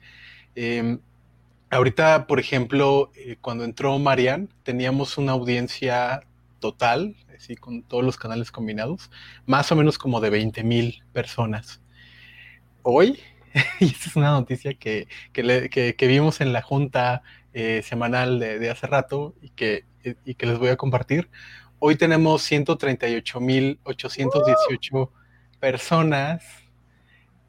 [1.72, 6.28] Ahorita, por ejemplo, eh, cuando entró Marian, teníamos una audiencia
[6.60, 9.10] total, así con todos los canales combinados,
[9.46, 11.82] más o menos como de 20 mil personas.
[12.84, 13.22] Hoy,
[13.80, 18.88] y esta es una noticia que, que vimos en la junta eh, semanal de, hace
[18.88, 19.86] rato y que,
[20.26, 21.30] y que les voy a compartir.
[21.80, 25.10] Hoy tenemos 138.818
[25.62, 26.44] personas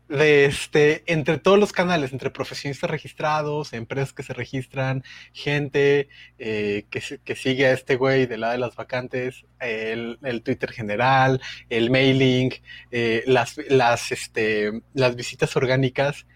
[0.08, 6.84] de este, entre todos los canales, entre profesionistas registrados, empresas que se registran, gente eh,
[6.90, 11.90] que, que, sigue a este güey de la de las vacantes, el, Twitter general, el
[11.90, 12.52] mailing,
[12.90, 16.26] eh, las, las, este, las visitas orgánicas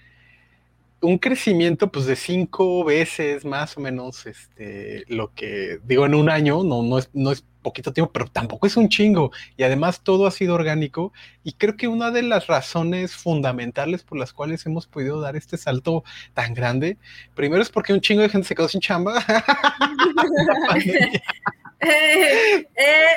[1.07, 6.29] un crecimiento pues de cinco veces más o menos este, lo que digo en un
[6.29, 9.33] año, no, no, es, no es poquito tiempo, pero tampoco es un chingo.
[9.57, 11.13] Y además todo ha sido orgánico.
[11.43, 15.57] Y creo que una de las razones fundamentales por las cuales hemos podido dar este
[15.57, 16.97] salto tan grande,
[17.35, 19.19] primero es porque un chingo de gente se quedó sin chamba.
[21.81, 23.17] eh, eh.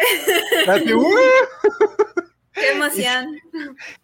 [2.59, 3.39] Qué emoción.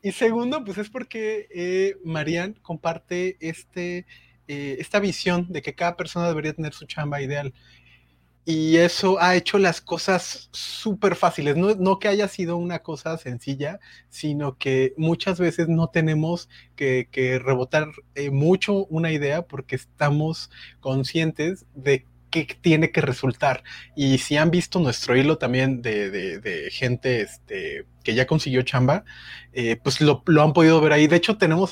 [0.01, 4.05] Y, segundo, pues es porque eh, Marian comparte este,
[4.47, 7.53] eh, esta visión de que cada persona debería tener su chamba ideal.
[8.47, 11.57] Y eso ha hecho las cosas súper fáciles.
[11.57, 17.07] No, que haya sido una cosa sencilla, sino que muchas veces no tenemos que,
[17.43, 22.05] rebotar eh, mucho una idea porque estamos conscientes de
[22.43, 23.63] qué tiene que resultar.
[23.95, 29.05] Y si han visto nuestro hilo también de, gente este, que ya consiguió chamba,
[29.53, 31.07] eh, pues lo, han podido ver ahí.
[31.07, 31.71] De hecho, tenemos,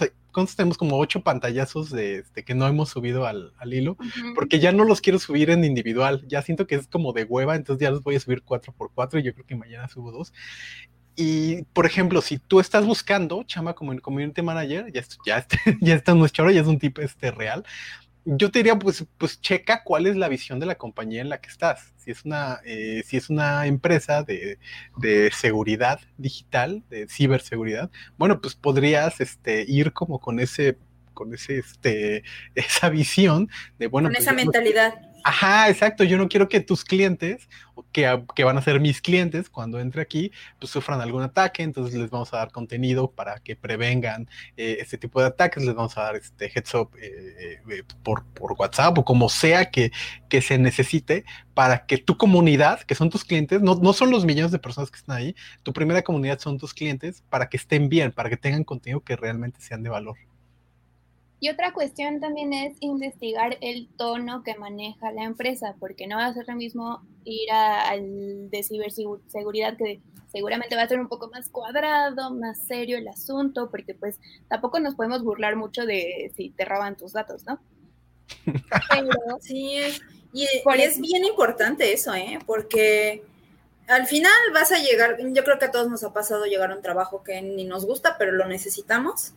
[0.55, 3.97] tenemos como ocho pantallazos de, que no hemos subido al, hilo,
[4.35, 6.23] porque ya no los quiero subir en individual.
[6.27, 8.91] Ya siento que es como de hueva, entonces ya los voy a subir cuatro por
[8.93, 10.33] cuatro y yo creo que mañana subo dos.
[11.15, 15.45] Y, por ejemplo, si tú estás buscando chamba como Community Manager, ya, ya,
[15.81, 17.63] ya está nuestro ya es un tipo este real,
[18.25, 21.41] yo te diría, pues, pues checa cuál es la visión de la compañía en la
[21.41, 21.93] que estás.
[21.97, 24.57] Si es una, eh, si es una empresa de,
[25.31, 30.77] seguridad digital, de ciberseguridad, bueno, pues podrías este, ir como con ese,
[31.13, 32.23] con ese, este,
[32.55, 34.07] esa visión de, bueno.
[34.07, 34.93] Con pues, esa mentalidad.
[35.23, 36.03] Ajá, exacto.
[36.03, 37.47] Yo no quiero que tus clientes,
[37.93, 41.63] que, que, van a ser mis clientes cuando entre aquí, pues sufran algún ataque.
[41.63, 45.63] Entonces les vamos a dar contenido para que prevengan eh, este tipo de ataques.
[45.63, 49.71] Les vamos a dar este heads up eh, eh, por, por, WhatsApp o como sea
[49.71, 49.91] que,
[50.29, 54.25] que, se necesite para que tu comunidad, que son tus clientes, no, no son los
[54.25, 57.89] millones de personas que están ahí, tu primera comunidad son tus clientes para que estén
[57.89, 60.17] bien, para que tengan contenido que realmente sean de valor.
[61.43, 66.27] Y otra cuestión también es investigar el tono que maneja la empresa, porque no va
[66.27, 69.99] a ser lo mismo ir al de ciberseguridad, que
[70.31, 74.79] seguramente va a ser un poco más cuadrado, más serio el asunto, porque pues tampoco
[74.79, 77.59] nos podemos burlar mucho de si te roban tus datos, ¿no?
[78.89, 79.09] Pero,
[79.41, 79.81] sí,
[80.31, 82.39] y es bien importante eso, ¿eh?
[82.45, 83.21] Porque
[83.87, 86.75] al final vas a llegar, yo creo que a todos nos ha pasado llegar a
[86.77, 89.33] un trabajo que ni nos gusta, pero lo necesitamos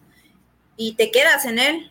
[0.76, 1.90] y te quedas en él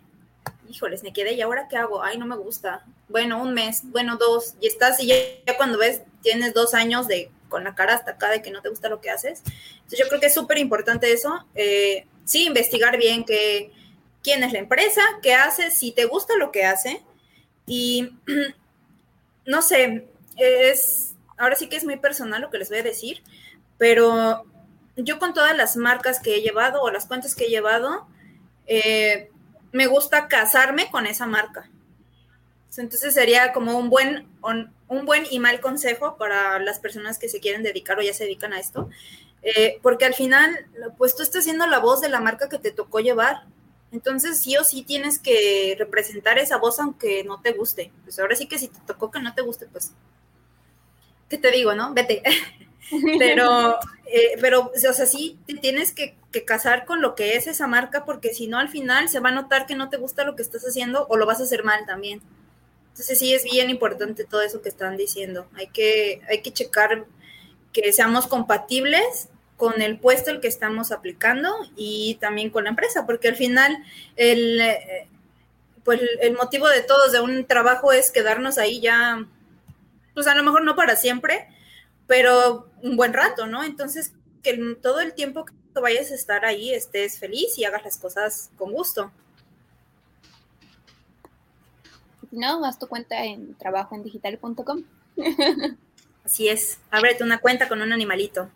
[0.70, 2.86] híjoles, me quedé y ahora qué hago, ay, no me gusta.
[3.08, 5.16] Bueno, un mes, bueno, dos, y estás y ya,
[5.58, 8.70] cuando ves, tienes dos años de con la cara hasta acá de que no te
[8.70, 9.44] gusta lo que haces.
[9.76, 11.46] Entonces yo creo que es súper importante eso.
[11.54, 13.72] Eh, sí, investigar bien que,
[14.26, 17.04] quién es la empresa, qué hace, si te gusta lo que hace.
[17.68, 18.10] Y
[19.46, 23.22] no sé, es, ahora sí que es muy personal lo que les voy a decir,
[23.78, 24.44] pero
[24.98, 28.08] yo con todas las marcas que he llevado o las cuentas que he llevado,
[28.66, 29.30] eh,
[29.76, 31.70] me gusta casarme con esa marca.
[32.78, 37.42] Entonces sería como un buen, un buen y mal consejo para las personas que se
[37.42, 38.90] quieren dedicar o ya se dedican a esto,
[39.44, 40.66] eh, porque al final,
[40.98, 43.44] pues tú estás siendo la voz de la marca que te tocó llevar.
[43.92, 47.92] Entonces sí o sí tienes que representar esa voz aunque no te guste.
[48.04, 49.92] Pues ahora sí que si te tocó que no te guste, pues,
[51.30, 51.94] ¿qué te digo, no?
[51.94, 52.24] Vete.
[53.20, 57.66] pero, eh, pero, o sea, sí te tienes que, casar con lo que es esa
[57.66, 60.36] marca, porque si no, al final se va a notar que no te gusta lo
[60.36, 62.22] que estás haciendo o lo vas a hacer mal también.
[62.90, 65.48] Entonces, sí, es bien importante todo eso que están diciendo.
[65.56, 67.06] Hay que, hay que checar
[67.72, 73.06] que seamos compatibles con el puesto el que estamos aplicando y también con la empresa,
[73.06, 73.78] porque al final
[74.18, 75.08] el, eh,
[75.84, 79.26] pues el motivo de todos de un trabajo es quedarnos ahí ya,
[80.14, 81.48] pues a lo mejor no para siempre,
[82.08, 83.64] pero un buen rato, ¿no?
[83.64, 84.14] Entonces,
[84.44, 88.52] que todo el tiempo que vayas a estar ahí estés feliz y hagas las cosas
[88.58, 89.12] con gusto.
[92.32, 94.84] no, haz tu cuenta en trabajoendigital.com.
[96.24, 98.50] Así es, ábrete una cuenta con un animalito.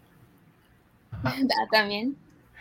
[1.71, 2.17] también.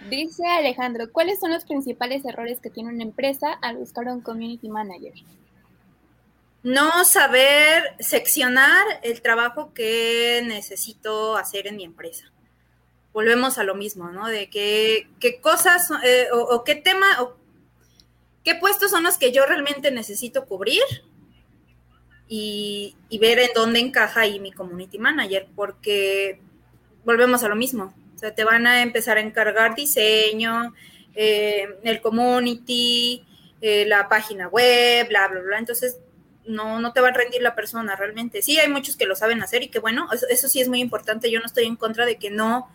[0.08, 4.68] Dice Alejandro, ¿cuáles son los principales errores que tiene una empresa al buscar un community
[4.68, 5.12] manager?
[6.68, 12.30] No saber seccionar el trabajo que necesito hacer en mi empresa.
[13.14, 14.28] Volvemos a lo mismo, ¿no?
[14.28, 15.08] De qué,
[15.40, 17.38] cosas eh, o, qué tema o
[18.44, 20.82] qué puestos son los que yo realmente necesito cubrir
[22.28, 26.38] y, ver en dónde encaja ahí mi community manager, porque
[27.02, 27.94] volvemos a lo mismo.
[28.14, 30.74] O sea, te van a empezar a encargar diseño,
[31.14, 33.24] eh, el community,
[33.62, 35.58] eh, la página web, bla, bla, bla.
[35.58, 35.98] Entonces,
[36.48, 38.42] no, no te va a rendir la persona realmente.
[38.42, 41.30] Sí, hay muchos que lo saben hacer y que bueno, eso, sí es muy importante.
[41.30, 42.68] Yo no estoy en contra de que no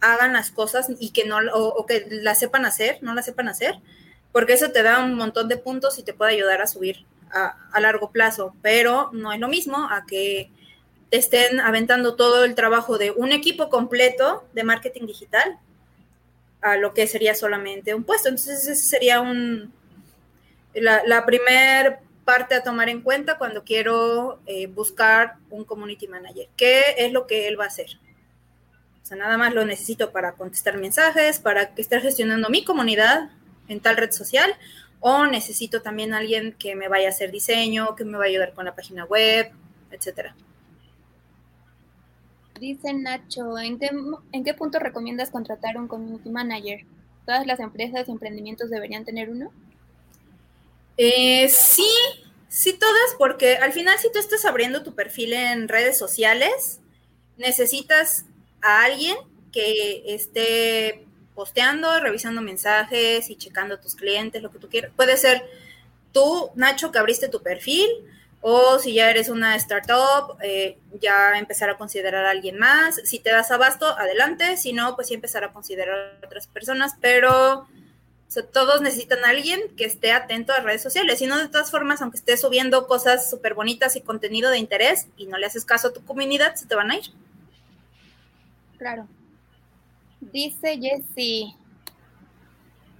[0.00, 3.76] hagan las cosas y que no, o, que las sepan hacer, no las sepan hacer,
[4.32, 7.56] porque eso te da un montón de puntos y te puede ayudar a subir a,
[7.72, 10.50] a largo plazo, pero no es lo mismo a que
[11.10, 15.58] te estén aventando todo el trabajo de un equipo completo de marketing digital
[16.60, 18.28] a lo que sería solamente un puesto.
[18.28, 19.72] Entonces, ese sería un,
[20.74, 26.48] la, la primer parte a tomar en cuenta cuando quiero eh, buscar un community manager.
[26.56, 27.98] ¿Qué es lo que él va a hacer?
[29.02, 33.30] O sea, nada más lo necesito para contestar mensajes, para que esté gestionando mi comunidad
[33.68, 34.54] en tal red social,
[35.00, 38.54] o necesito también alguien que me vaya a hacer diseño, que me vaya a ayudar
[38.54, 39.50] con la página web,
[39.90, 40.34] etcétera.
[42.58, 43.90] Dice Nacho, ¿en qué,
[44.32, 46.86] ¿en qué punto recomiendas contratar un community manager?
[47.26, 49.50] ¿Todas las empresas y emprendimientos deberían tener uno?
[50.96, 51.88] Eh, sí,
[52.48, 56.80] sí todas, porque al final si tú estás abriendo tu perfil en redes sociales,
[57.36, 58.24] necesitas
[58.62, 59.16] a alguien
[59.52, 64.92] que esté posteando, revisando mensajes y checando a tus clientes, lo que tú quieras.
[64.94, 65.44] Puede ser
[66.12, 67.88] tú, Nacho, que abriste tu perfil,
[68.46, 72.96] o si ya eres una startup, eh, ya empezar a considerar a alguien más.
[73.04, 74.58] Si te das abasto, adelante.
[74.58, 77.66] Si no, pues sí empezar a considerar a otras personas, pero
[78.42, 81.18] todos necesitan a alguien que esté atento a redes sociales.
[81.18, 85.06] Si no, de todas formas, aunque estés subiendo cosas súper bonitas y contenido de interés
[85.16, 87.04] y no le haces caso a tu comunidad, se te van a ir.
[88.78, 89.06] Claro.
[90.20, 91.54] Dice Jessie,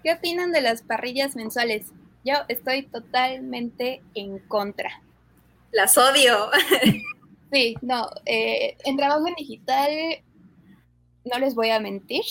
[0.02, 1.86] ¿qué opinan de las parrillas mensuales?
[2.24, 5.02] Yo estoy totalmente en contra.
[5.72, 6.50] Las odio.
[7.52, 9.88] Sí, no, eh, en trabajo en digital
[11.24, 12.24] no les voy a mentir.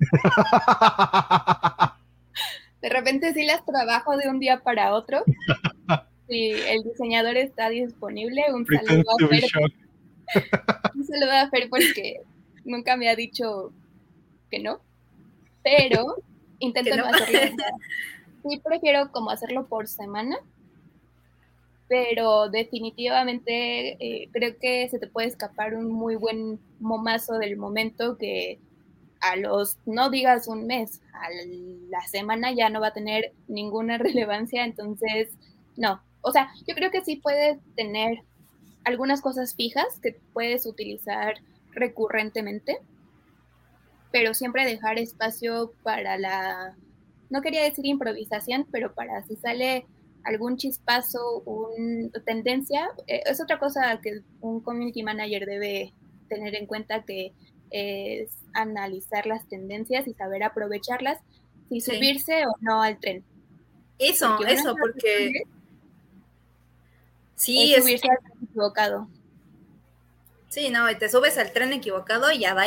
[2.80, 5.24] De repente sí las trabajo de un día para otro.
[6.28, 9.44] Si el diseñador está disponible, un saludo a Fer.
[10.94, 12.22] Un saludo a Fer porque
[12.64, 13.72] nunca me ha dicho
[14.50, 14.80] que no.
[15.62, 16.22] Pero
[16.58, 17.56] intento no, hacerlo.
[18.48, 20.38] Sí prefiero como hacerlo por semana.
[21.88, 28.16] Pero definitivamente eh, creo que se te puede escapar un muy buen momazo del momento
[28.16, 28.58] que
[29.22, 31.28] a los, no digas un mes, a
[31.88, 35.30] la semana ya no va a tener ninguna relevancia, entonces,
[35.76, 36.02] no.
[36.20, 38.22] O sea, yo creo que sí puedes tener
[38.84, 41.34] algunas cosas fijas que puedes utilizar
[41.70, 42.78] recurrentemente,
[44.10, 46.76] pero siempre dejar espacio para la,
[47.30, 49.86] no quería decir improvisación, pero para si sale
[50.24, 55.92] algún chispazo, una tendencia, eh, es otra cosa que un community manager debe
[56.28, 57.32] tener en cuenta que
[57.72, 61.18] es analizar las tendencias y saber aprovecharlas,
[61.68, 63.24] si subirse o no al tren.
[63.98, 65.32] Eso, eso, porque...
[67.34, 69.08] Sí, es subirse al tren equivocado.
[70.48, 72.64] Sí, no, y te subes al tren equivocado y ya va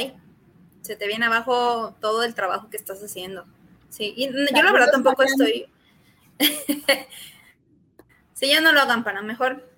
[0.81, 3.45] Se te viene abajo todo el trabajo que estás haciendo.
[3.89, 5.67] Sí, y yo la verdad tampoco estoy...
[8.33, 9.69] si ya no lo hagan para mejor.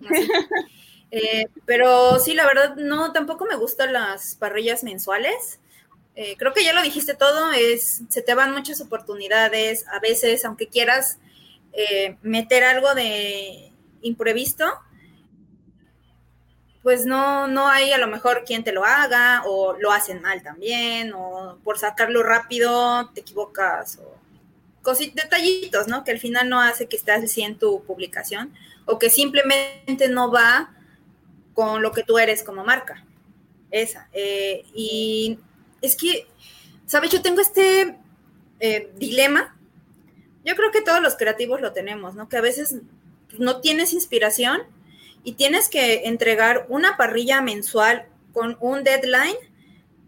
[1.10, 5.60] Eh, pero sí, la verdad, no, tampoco me gustan las parrillas mensuales.
[6.14, 10.44] Eh, creo que ya lo dijiste todo, es, se te van muchas oportunidades, a veces,
[10.44, 11.18] aunque quieras
[11.72, 14.64] eh, meter algo de imprevisto,
[16.82, 20.42] pues no, no hay a lo mejor quien te lo haga, o lo hacen mal
[20.42, 24.16] también, o por sacarlo rápido te equivocas, o
[25.14, 26.04] detallitos, ¿no?
[26.04, 28.54] Que al final no hace que estés así en tu publicación,
[28.84, 30.75] o que simplemente no va
[31.56, 33.02] con lo que tú eres como marca.
[33.70, 34.08] Esa.
[34.12, 35.38] Eh, y
[35.80, 36.28] es que,
[36.84, 37.10] ¿sabes?
[37.10, 37.96] Yo tengo este
[38.60, 39.56] eh, dilema.
[40.44, 42.28] Yo creo que todos los creativos lo tenemos, ¿no?
[42.28, 42.76] Que a veces
[43.38, 44.60] no tienes inspiración
[45.24, 49.36] y tienes que entregar una parrilla mensual con un deadline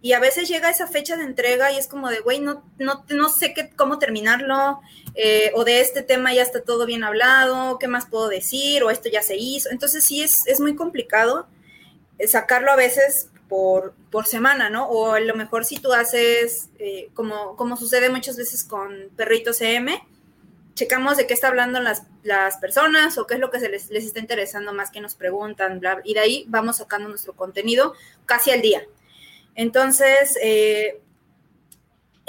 [0.01, 3.05] y a veces llega esa fecha de entrega y es como de, güey, no, no,
[3.09, 4.81] no sé qué, cómo terminarlo,
[5.15, 8.85] eh, o de este tema ya está todo bien hablado, ¿qué más puedo decir?
[8.85, 9.71] O esto ya se hizo.
[9.71, 11.49] Entonces sí es, es muy complicado
[12.19, 14.89] eh, sacarlo a veces por, por semana, ¿no?
[14.89, 19.53] O a lo mejor si tú haces, eh, como, como sucede muchas veces con Perrito
[19.53, 20.01] CM,
[20.75, 23.91] checamos de qué está hablando las, las personas o qué es lo que se les,
[23.91, 27.95] les está interesando más que nos preguntan, bla, y de ahí vamos sacando nuestro contenido
[28.27, 28.83] casi al día.
[29.59, 31.01] Entonces, eh,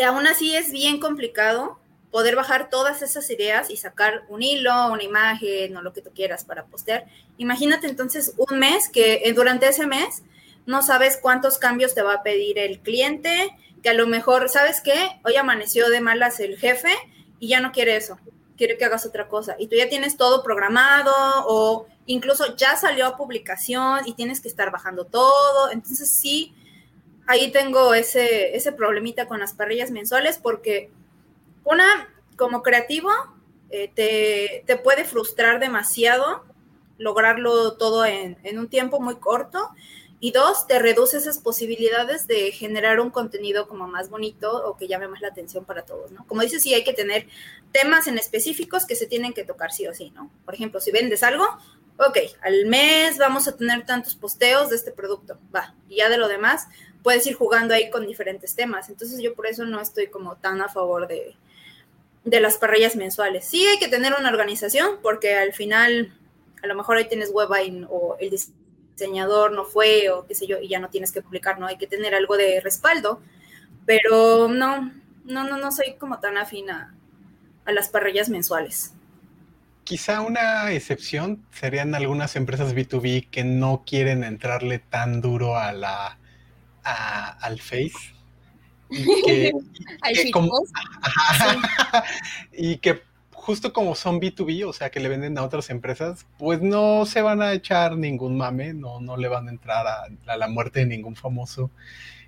[0.04, 1.78] aún así es bien complicado
[2.10, 6.10] poder bajar todas esas ideas y sacar un hilo, una imagen o lo que tú
[6.10, 7.06] quieras para postear.
[7.38, 10.24] Imagínate entonces un mes que eh, durante ese mes
[10.66, 14.82] no sabes cuántos cambios te va a pedir el cliente, que a lo mejor, ¿sabes
[14.82, 14.98] qué?
[15.24, 16.92] Hoy amaneció de malas el jefe
[17.40, 18.18] y ya no quiere eso,
[18.58, 19.56] quiere que hagas otra cosa.
[19.60, 21.14] Y tú ya tienes todo programado
[21.46, 25.70] o incluso ya salió a publicación y tienes que estar bajando todo.
[25.70, 26.56] Entonces sí,
[27.30, 30.90] ahí tengo ese, ese problemita con las parrillas mensuales porque
[31.64, 33.12] una, como creativo,
[33.70, 36.44] eh, te, puede frustrar demasiado
[36.98, 39.70] lograrlo todo en, un tiempo muy corto.
[40.20, 44.88] Y dos, te reduce esas posibilidades de generar un contenido como más bonito o que
[44.88, 46.26] llame más la atención para todos, ¿no?
[46.26, 47.28] Como dices, sí hay que tener
[47.72, 50.32] temas en específicos que se tienen que tocar sí o sí, ¿no?
[50.44, 51.46] Por ejemplo, si vendes algo,
[52.00, 55.76] ok, al mes vamos a tener tantos posteos de este producto, va.
[55.88, 56.68] Y ya de lo demás,
[57.04, 58.90] puedes ir jugando ahí con diferentes temas.
[58.90, 61.36] Entonces yo por eso no estoy como tan a favor de,
[62.24, 63.46] de las parrillas mensuales.
[63.46, 66.14] Sí hay que tener una organización porque al final
[66.62, 67.50] a lo mejor ahí tienes web
[67.90, 71.60] o el diseñador no fue o qué sé yo y ya no tienes que publicar,
[71.60, 71.68] ¿no?
[71.68, 73.22] Hay que tener algo de respaldo,
[73.86, 74.92] pero no,
[75.24, 76.94] no, no, no soy como tan afina
[77.66, 78.94] a las parrillas mensuales.
[79.84, 86.19] Quizá una excepción serían algunas empresas B2B que no quieren entrarle tan duro a la
[86.92, 88.14] al Face.
[88.90, 89.52] Y que,
[92.54, 96.62] y que justo como son B2B, o sea, que le venden a otras empresas, pues
[96.62, 100.48] no se van a echar ningún mame, no, no le van a entrar a, la
[100.48, 101.72] muerte de ningún famoso.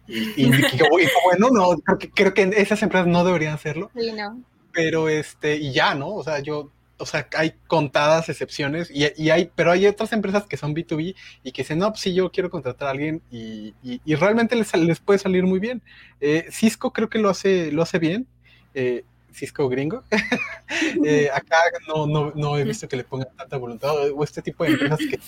[0.08, 3.92] Y, bueno, no, creo que, creo que esas empresas no deberían hacerlo.
[3.96, 4.42] Sí, no.
[4.74, 6.10] Pero este, y ya, ¿no?
[6.10, 10.58] O sea, yo o sea, hay contadas excepciones y, hay, pero hay otras empresas que
[10.58, 13.74] son B2B y que dicen, no, pues sí, yo quiero contratar a alguien y,
[14.16, 15.82] realmente les, les, puede salir muy bien.
[16.20, 18.28] Eh, Cisco creo que lo hace, lo hace bien.
[18.74, 19.04] Eh,
[19.34, 20.04] Cisco gringo.
[21.06, 21.58] Eh, acá
[21.88, 25.00] no, no, no, he visto que le pongan tanta voluntad o este tipo de empresas
[25.00, 25.20] que,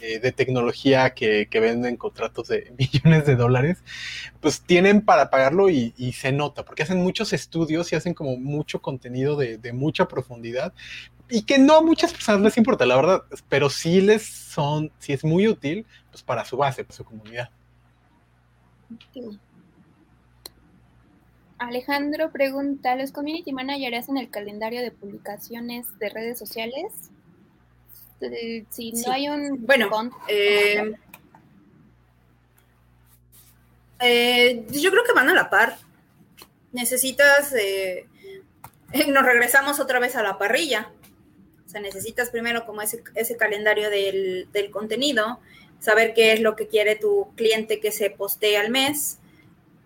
[0.00, 3.78] eh, de tecnología que, que, venden contratos de millones de dólares,
[4.40, 8.36] pues tienen para pagarlo y, y, se nota, porque hacen muchos estudios y hacen como
[8.36, 10.72] mucho contenido de, de mucha profundidad
[11.28, 15.12] y que no a muchas personas les importa, la verdad, pero sí les son, sí
[15.12, 17.50] es muy útil pues para su base, para su comunidad.
[21.58, 26.92] Alejandro pregunta, ¿los community managers en el calendario de publicaciones de redes sociales?
[28.20, 29.64] Eh, si no hay un...
[29.64, 29.90] Bueno,
[30.28, 30.94] eh,
[34.00, 35.78] eh, yo creo que van a la par.
[36.72, 37.54] Necesitas...
[39.08, 40.90] nos regresamos otra vez a la parrilla.
[41.64, 45.40] O sea, necesitas primero como ese, ese calendario del, del contenido,
[45.80, 49.18] saber qué es lo que quiere tu cliente que se postee al mes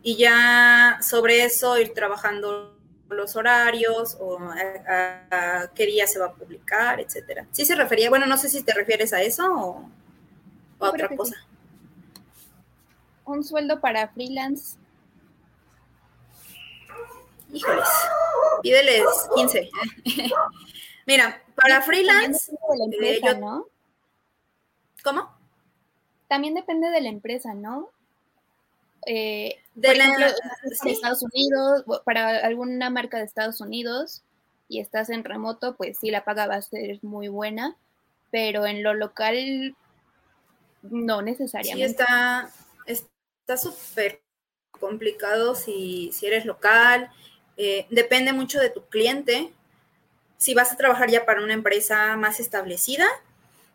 [0.02, 2.76] y ya sobre eso ir trabajando
[3.08, 7.46] los horarios o a, qué día se va a publicar, etcétera.
[7.50, 9.90] Sí se refería, bueno, no sé si te refieres a eso o,
[10.84, 11.36] a otra cosa.
[13.24, 14.78] Un sueldo para freelance.
[17.52, 17.88] Híjoles,
[18.62, 19.70] pídeles 15.
[21.06, 23.66] Mira, para freelance, de la eh, ¿no?
[25.02, 25.30] ¿Cómo?
[26.28, 27.90] También depende de la empresa, ¿no?
[29.06, 30.26] Eh, por ejemplo,
[30.84, 34.22] Estados Unidos, para alguna marca de Estados Unidos
[34.68, 37.76] y estás en remoto, pues sí, la paga va a ser muy buena,
[38.30, 39.74] pero en lo local
[40.82, 41.86] no necesariamente.
[41.86, 42.50] Sí, está
[43.50, 44.22] está súper
[44.70, 47.10] complicado si, si, eres local,
[47.56, 49.52] eh, depende mucho de tu cliente.
[50.36, 53.06] Si vas a trabajar ya para una empresa más establecida,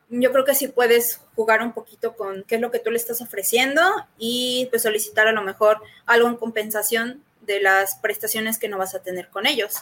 [0.10, 2.98] yo creo que sí puedes jugar un poquito con qué es lo que tú le
[2.98, 3.82] estás ofreciendo
[4.18, 8.96] y pues solicitar a lo mejor algo en compensación de las prestaciones que no vas
[8.96, 9.76] a tener con ellos.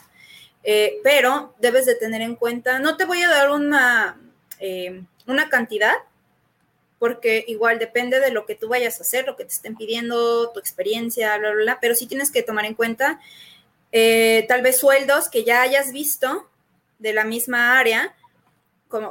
[0.64, 4.18] Eh, pero debes de tener en cuenta, no te voy a dar una,
[4.60, 5.96] eh, una cantidad,
[7.00, 10.52] porque igual depende de lo que tú vayas a hacer, lo que te estén pidiendo,
[10.52, 13.20] tu experiencia, bla, bla, bla, pero sí tienes que tomar en cuenta
[13.92, 16.50] eh, tal vez sueldos que ya hayas visto
[17.00, 18.16] de la misma área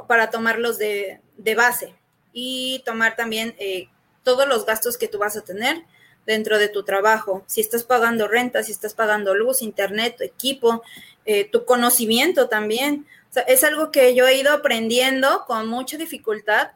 [0.07, 1.95] para tomarlos de, de base
[2.33, 3.89] y tomar también eh,
[4.23, 5.83] todos los gastos que tú vas a tener
[6.25, 7.43] dentro de tu trabajo.
[7.47, 10.83] Si estás pagando renta, si estás pagando luz, internet, tu equipo,
[11.25, 13.05] eh, tu conocimiento también.
[13.47, 16.71] es algo que yo he ido aprendiendo con mucha dificultad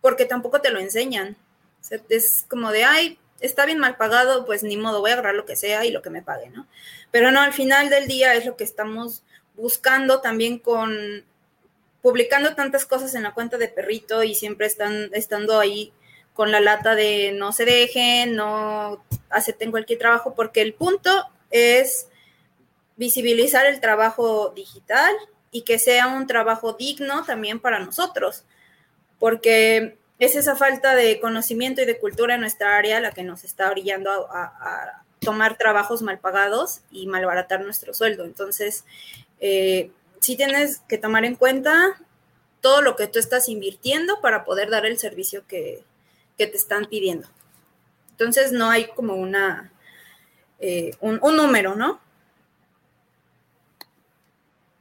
[0.00, 1.36] porque tampoco te lo enseñan.
[2.08, 5.46] es como de, ay, está bien mal pagado, pues ni modo, voy a agarrar lo
[5.46, 6.66] que sea y lo que me pague, ¿no?
[7.10, 9.22] Pero no, al final del día es lo que estamos
[9.56, 11.24] buscando también con
[12.02, 15.92] publicando tantas cosas en la cuenta de perrito y siempre están estando ahí
[16.32, 21.10] con la lata de no se dejen, no acepten cualquier trabajo, porque el punto
[21.50, 22.08] es
[22.96, 25.14] visibilizar el trabajo digital
[25.50, 28.44] y que sea un trabajo digno también para nosotros,
[29.18, 33.44] porque es esa falta de conocimiento y de cultura en nuestra área la que nos
[33.44, 38.24] está orillando a, tomar trabajos mal pagados y malbaratar nuestro sueldo.
[38.24, 38.86] Entonces,
[39.38, 39.90] eh,
[40.20, 41.98] sí tienes que tomar en cuenta
[42.60, 45.84] todo lo que tú estás invirtiendo para poder dar el servicio que,
[46.36, 47.28] te están pidiendo.
[48.12, 49.70] Entonces no hay como una
[50.58, 52.00] eh, un, número, ¿no?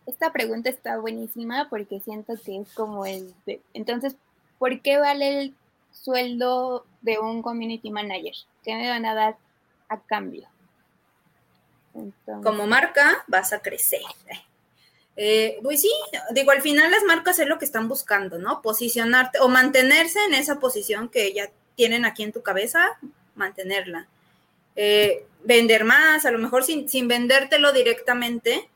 [0.06, 3.36] Esta pregunta está buenísima porque siento que es como el
[3.74, 4.16] entonces,
[4.58, 5.56] ¿por qué vale el
[5.92, 8.36] sueldo de un community manager?
[8.64, 9.38] ¿Qué me van a dar
[9.90, 10.48] a cambio?
[12.42, 14.00] Como marca vas a crecer.
[15.22, 15.92] Eh, pues sí,
[16.32, 18.62] digo, al final las marcas es lo que están buscando, ¿no?
[18.62, 22.98] Posicionarte o mantenerse en esa posición que ya tienen aquí en tu cabeza,
[23.36, 24.08] mantenerla.
[24.78, 28.70] Eh, vender más, a lo mejor sin, sin vendértelo directamente,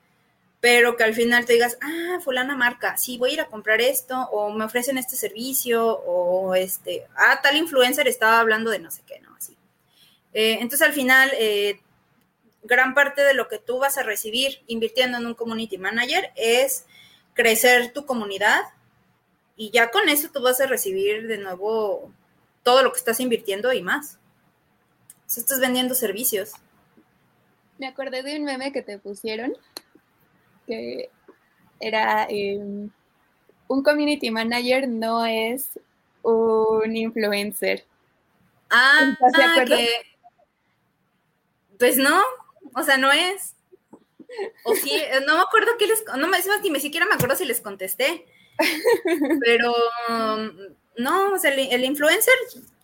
[0.59, 3.79] pero que al final te digas, ah, fulana marca, sí, voy a ir a comprar
[3.79, 8.91] esto, o me ofrecen este servicio, o este, ah, tal influencer estaba hablando de no
[8.91, 9.33] sé qué, ¿no?
[9.33, 9.55] Así.
[10.33, 11.31] Eh, entonces al final
[12.63, 16.85] gran parte de lo que tú vas a recibir invirtiendo en un community manager es
[17.33, 18.61] crecer tu comunidad
[19.55, 22.11] y ya con eso tú vas a recibir de nuevo
[22.63, 24.17] todo lo que estás invirtiendo y más.
[25.25, 26.53] O estás vendiendo servicios.
[27.77, 29.57] Me acordé de un meme que te pusieron
[30.65, 31.09] que
[31.79, 32.89] era em,
[33.67, 35.79] un community manager no es
[36.21, 37.85] un influencer.
[38.69, 39.15] Ah,
[39.67, 39.89] que,
[41.77, 42.21] pues no,
[42.75, 43.55] o sea, no es.
[44.63, 44.73] O
[45.25, 48.25] no me acuerdo qué les, no me ni me siquiera me acuerdo si les contesté.
[49.41, 49.73] Pero
[50.97, 52.33] no, o sea, el, influencer,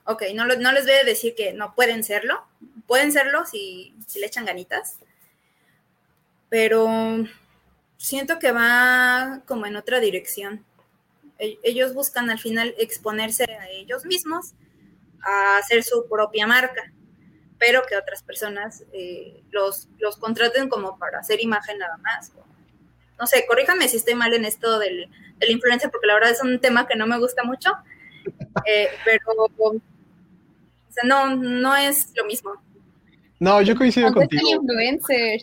[0.06, 2.44] ok, no, no les voy a decir que no pueden serlo,
[2.88, 4.98] pueden serlo si, si le echan ganitas.
[6.50, 6.88] pero
[7.98, 10.66] siento que va como en otra dirección.
[11.38, 14.54] E-, ellos buscan al final exponerse a ellos mismos,
[15.24, 16.92] a hacer su propia marca,
[17.60, 22.32] pero que otras personas eh, los, los contraten como para hacer imagen nada más.
[23.20, 26.42] No sé, corríjame si estoy mal en esto del, del influencer, porque la verdad es
[26.42, 27.74] un tema que no me gusta mucho,
[28.66, 29.50] eh, pero
[31.04, 32.54] no, no es lo mismo.
[33.40, 34.42] No, yo coincido contigo.
[34.48, 35.42] el influencer.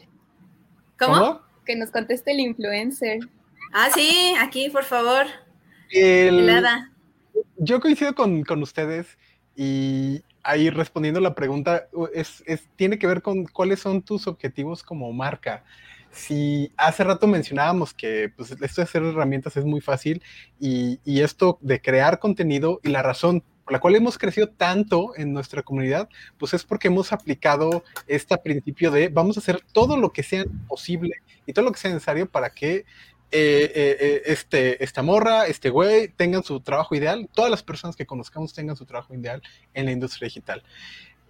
[0.99, 1.41] ¿Cómo?
[1.64, 3.21] Que nos conteste el influencer.
[3.73, 5.27] Ah, sí, aquí, por favor.
[5.93, 6.91] Nada.
[7.57, 9.19] Yo coincido con, ustedes
[9.55, 12.44] y ahí respondiendo la pregunta, es,
[12.76, 15.64] tiene que ver con cuáles son tus objetivos como marca.
[16.11, 20.22] Si hace rato mencionábamos que pues, esto de hacer herramientas es muy fácil
[20.59, 25.12] y, y esto de crear contenido y la razón por la cual hemos crecido tanto
[25.16, 29.97] en nuestra comunidad, pues es porque hemos aplicado este principio de vamos a hacer todo
[29.97, 31.16] lo que sea posible
[31.47, 32.84] y todo lo que sea necesario para que
[33.33, 37.97] eh, eh, eh, este, esta morra, este güey, tengan su trabajo ideal, todas las personas
[37.97, 39.43] que conozcamos tengan su trabajo ideal
[39.74, 40.62] en la industria digital.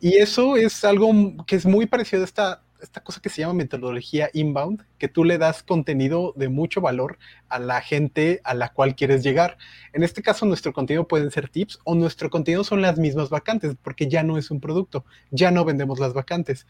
[0.00, 1.10] Y eso es algo
[1.46, 5.24] que es muy parecido a esta esta cosa que se llama metodología inbound, que tú
[5.24, 7.18] le das contenido de mucho valor
[7.48, 9.56] a la gente a la cual quieres llegar.
[9.92, 13.76] En este caso, nuestro contenido pueden ser tips o nuestro contenido son las mismas vacantes,
[13.82, 16.66] porque ya no es un producto, ya no vendemos las vacantes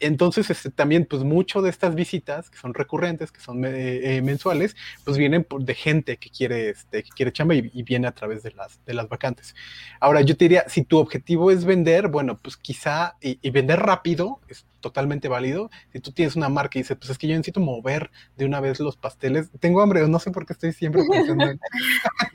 [0.00, 4.22] entonces, este, también, pues mucho de estas visitas, que son recurrentes, que son eh, eh,
[4.22, 8.42] mensuales, pues vienen de gente que quiere, este, que quiere chamba y, viene a través
[8.42, 9.54] de las, de las vacantes.
[9.98, 14.40] Ahora, yo te diría, si tu objetivo es vender, bueno, pues quizá, y, vender rápido
[14.48, 15.70] es totalmente válido.
[15.92, 18.60] Si tú tienes una marca y dices, pues es que yo necesito mover de una
[18.60, 21.60] vez los pasteles, tengo hambre, no sé por qué estoy siempre pensando en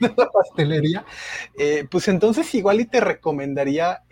[0.00, 1.04] la pastelería,
[1.58, 4.02] eh, pues entonces igual y te recomendaría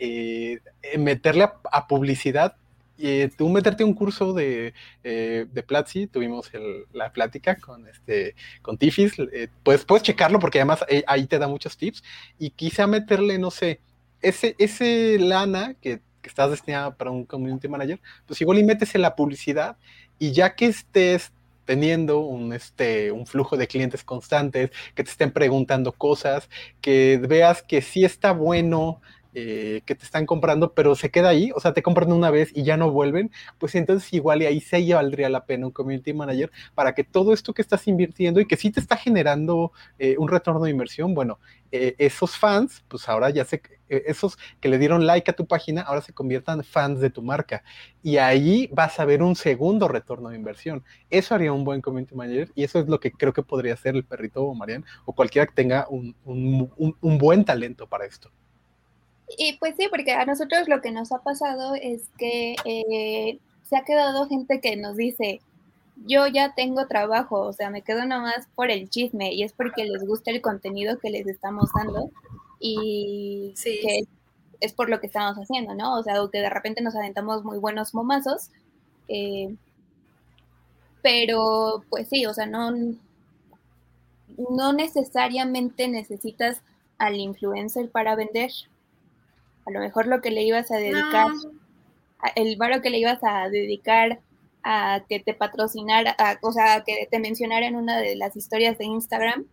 [0.97, 2.57] meterle a publicidad
[3.05, 6.53] y tú meterte un curso de, eh, de Platzi, tuvimos
[6.93, 11.41] la plática con, este, con Tifis, eh, pues puedes checarlo porque además eh, ahí te
[11.41, 12.05] da muchos tips.
[12.39, 13.81] Y quizá meterle, no sé,
[14.21, 18.95] ese, ese lana que, que estás destinada para un community manager, pues igual y metes
[18.95, 19.77] en la publicidad
[20.21, 21.33] y ya que estés
[21.65, 26.49] teniendo un, este, un flujo de clientes constantes, que te estén preguntando cosas,
[26.81, 29.01] que veas que sí está bueno
[29.35, 32.51] eh, que te están comprando, pero se queda ahí, o sea, te compran una vez
[32.55, 36.13] y ya no vuelven, pues entonces igual y ahí sí valdría la pena un community
[36.13, 40.17] manager para que todo esto que estás invirtiendo y que sí te está generando eh,
[40.19, 41.39] un retorno de inversión, bueno,
[41.71, 45.81] eh, esos fans, pues ahora ya sé, esos que le dieron like a tu página,
[45.81, 47.63] ahora se conviertan fans de tu marca
[48.03, 50.85] y ahí vas a ver un segundo retorno de inversión.
[51.09, 53.97] Eso haría un buen community manager y eso es lo que creo que podría hacer
[53.97, 58.31] el perrito o Marian o cualquiera que tenga un, un buen talento para esto.
[59.39, 63.77] Y pues sí, porque a nosotros lo que nos ha pasado es que eh, se
[63.77, 65.41] ha quedado gente que nos dice,
[66.07, 69.85] yo ya tengo trabajo, o sea, me quedo nomás por el chisme y es porque
[69.85, 72.11] les gusta el contenido que les estamos dando
[72.61, 74.01] y que
[74.61, 75.99] es por lo que estamos haciendo, ¿no?
[75.99, 78.51] O sea, que de repente nos aventamos muy buenos momazos,
[79.09, 79.55] eh,
[81.03, 82.71] pero pues sí, o sea, no,
[84.37, 86.63] no necesariamente necesitas
[86.99, 88.53] al influencer para vender
[89.67, 91.29] a lo mejor lo que le ibas a dedicar,
[92.37, 94.21] el varo que le ibas a dedicar
[94.65, 98.85] a que te patrocinara, o sea, que te mencionara en una de las historias de
[98.85, 99.47] Instagram,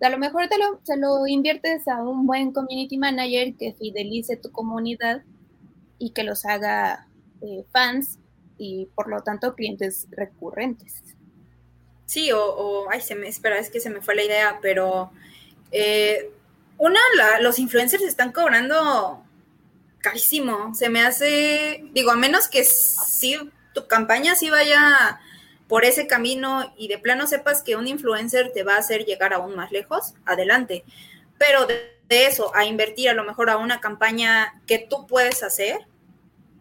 [0.00, 4.36] a lo mejor te lo, se lo inviertes a un buen community manager que fidelice
[4.36, 5.22] tu comunidad
[5.98, 7.06] y que los haga
[7.40, 8.18] eh, fans
[8.58, 11.02] y por lo tanto clientes recurrentes.
[12.06, 15.10] Sí, o, ay, se me, espera, es que se me fue la idea, pero
[15.72, 16.30] eh,
[16.76, 17.00] una,
[17.40, 19.23] los influencers están cobrando
[20.04, 20.74] carísimo.
[20.74, 23.36] Se me hace, digo, a menos que si
[23.72, 25.18] tu campaña sí vaya
[25.66, 29.32] por ese camino y de plano sepas que un influencer te va a hacer llegar
[29.32, 30.84] aún más lejos, adelante.
[31.38, 35.78] Pero de, eso a invertir a lo mejor a una campaña que tú puedes hacer,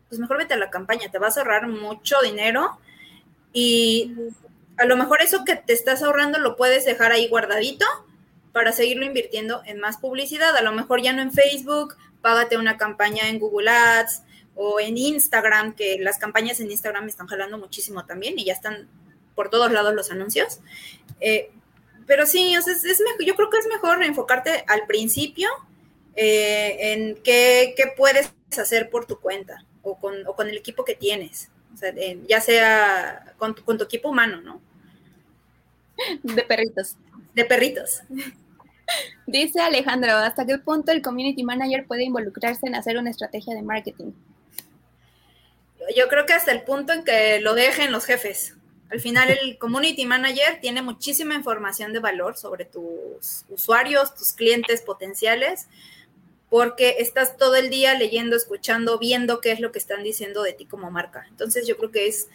[0.08, 2.80] pues mejor vete a la campaña, te vas a ahorrar mucho dinero
[3.52, 4.16] y
[4.78, 7.86] a lo mejor eso que te estás ahorrando lo puedes dejar ahí guardadito
[8.54, 12.78] para seguirlo invirtiendo en más publicidad, a lo mejor ya no en Facebook, págate una
[12.78, 14.24] campaña en Google Ads
[14.56, 18.88] o en Instagram, que las campañas en Instagram están jalando muchísimo también y ya están
[19.36, 20.60] por todos lados los anuncios.
[21.20, 21.52] Eh,
[22.08, 25.50] pero sí, es, mejor, yo creo que es mejor enfocarte al principio
[26.16, 31.50] eh, en qué, puedes hacer por tu cuenta o con, el equipo que tienes,
[32.28, 34.62] ya sea con, con tu equipo humano, ¿no?
[36.24, 36.96] De perritos.
[37.34, 38.02] De perritos.
[39.26, 43.62] Dice Alejandro, ¿hasta qué punto el community manager puede involucrarse en hacer una estrategia de
[43.62, 44.12] marketing?
[45.96, 48.56] Yo creo que hasta el punto en que lo dejen los jefes.
[48.90, 54.82] Al final el community manager tiene muchísima información de valor sobre tus usuarios, tus clientes
[54.82, 55.68] potenciales,
[56.50, 60.54] porque estás todo el día leyendo, escuchando, viendo qué es lo que están diciendo de
[60.54, 61.26] ti como marca.
[61.30, 62.28] Entonces yo creo que es,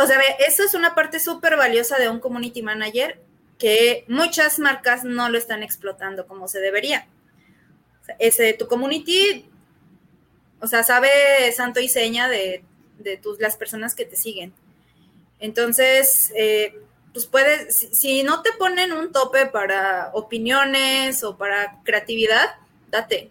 [0.00, 3.20] o sea, eso es una parte súper valiosa de un community manager
[3.58, 7.06] que muchas marcas no lo están explotando como se debería.
[8.18, 9.46] ese, tu community,
[10.60, 11.10] o sea, sabe
[11.54, 12.64] santo y seña de,
[13.22, 14.52] tus, las personas que te siguen.
[15.40, 16.74] Entonces, eh,
[17.12, 22.56] pues puedes, si no te ponen un tope para opiniones o para creatividad,
[22.90, 23.30] date.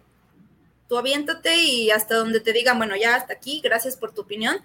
[0.88, 4.56] Tú aviéntate y hasta donde te digan, bueno, ya hasta aquí, gracias por tu opinión,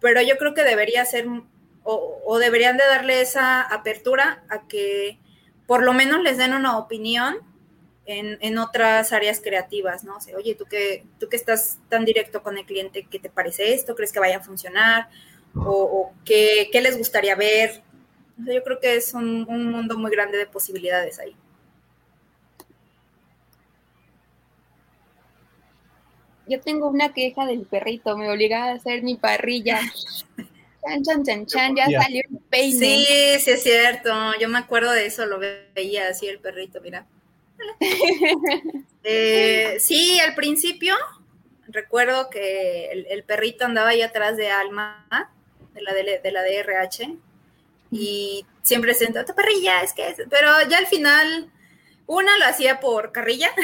[0.00, 1.26] pero yo creo que debería ser,
[1.82, 5.18] o, deberían de darle esa apertura a que
[5.66, 7.38] por lo menos les den una opinión
[8.06, 10.16] en, otras áreas creativas, ¿no?
[10.16, 13.30] O sea, oye, tú que, tú que estás tan directo con el cliente, ¿qué te
[13.30, 13.94] parece esto?
[13.94, 15.08] ¿Crees que vaya a funcionar?
[15.54, 17.82] ¿O, qué, les gustaría ver?
[18.36, 21.36] yo creo que es un mundo muy grande de posibilidades ahí.
[26.50, 29.80] yo tengo una queja del perrito, me obliga a hacer mi parrilla.
[30.82, 32.78] Chan, chan, chan, chan, ya salió el peine.
[32.78, 33.06] Sí,
[33.40, 34.10] sí es cierto.
[34.40, 37.06] Yo me acuerdo de eso, lo veía así el perrito, mira.
[39.02, 40.94] Eh, sí, al principio
[41.68, 45.06] recuerdo que el, perrito andaba ahí atrás de Alma,
[45.72, 47.16] de la, de, la DRH,
[47.90, 50.16] y siempre sentó, tu parrilla, es que es.
[50.28, 51.50] Pero ya al final,
[52.06, 53.50] una lo hacía por carrilla.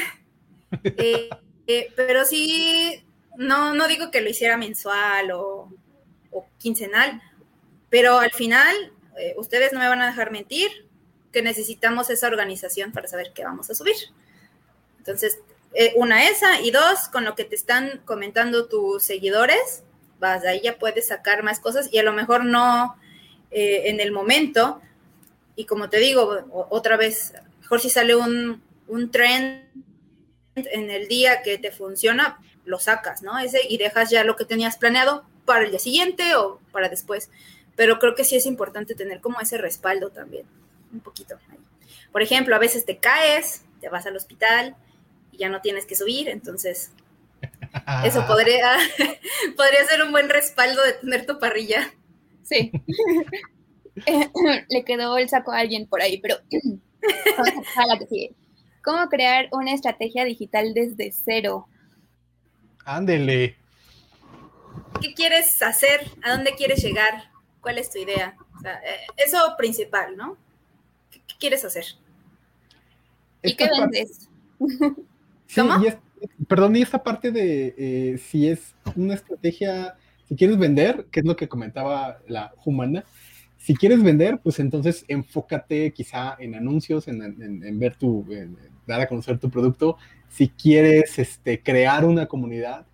[0.83, 1.31] Eh,
[1.69, 3.03] eh, pero sí,
[3.37, 5.71] no, no digo que lo hiciera mensual o,
[6.59, 7.23] quincenal,
[7.91, 8.75] pero al final,
[9.19, 10.71] eh, ustedes no me van a dejar mentir
[11.33, 13.97] que necesitamos esa organización para saber qué vamos a subir.
[14.99, 15.39] Entonces,
[15.75, 19.83] eh, una esa y dos, con lo que te están comentando tus seguidores,
[20.19, 22.97] vas, de ahí ya puedes sacar más cosas y a lo mejor no
[23.51, 24.83] en el momento.
[25.55, 29.65] Y como te digo, otra vez, mejor si sale un, un trend
[30.55, 33.39] en el día que te funciona, lo sacas, ¿no?
[33.39, 37.31] Ese y dejas ya lo que tenías planeado para el día siguiente o para después.
[37.75, 40.47] Pero creo que sí es importante tener como ese respaldo también,
[40.93, 41.39] un poquito.
[42.13, 44.77] Por ejemplo, a veces te caes, te vas al hospital
[45.33, 46.93] y ya no tienes que subir, entonces
[48.05, 48.77] eso podría,
[49.57, 51.93] podría ser un buen respaldo de tener tu parrilla.
[52.43, 52.73] Sí.
[54.69, 56.37] Le quedó el saco a alguien por ahí, pero.
[58.83, 61.67] ¿Cómo crear una estrategia digital desde cero?
[62.85, 63.57] Ándele.
[65.01, 66.01] ¿Qué quieres hacer?
[66.23, 67.31] ¿A dónde quieres llegar?
[67.61, 68.37] ¿Cuál es tu idea?
[68.65, 70.37] Eh, eso principal, ¿no?
[71.11, 71.85] ¿Qué, quieres hacer?
[73.43, 74.29] ¿Y qué vendes?
[75.55, 75.85] ¿Cómo?
[76.49, 79.97] perdón, y esta parte de eh, si es una estrategia,
[80.29, 83.05] si quieres vender, que es lo que comentaba la humana,
[83.59, 88.25] si quieres vender, pues entonces enfócate quizá en anuncios, en, ver tu,
[88.87, 89.97] dar a conocer tu producto.
[90.29, 92.87] Si quieres este, crear una comunidad,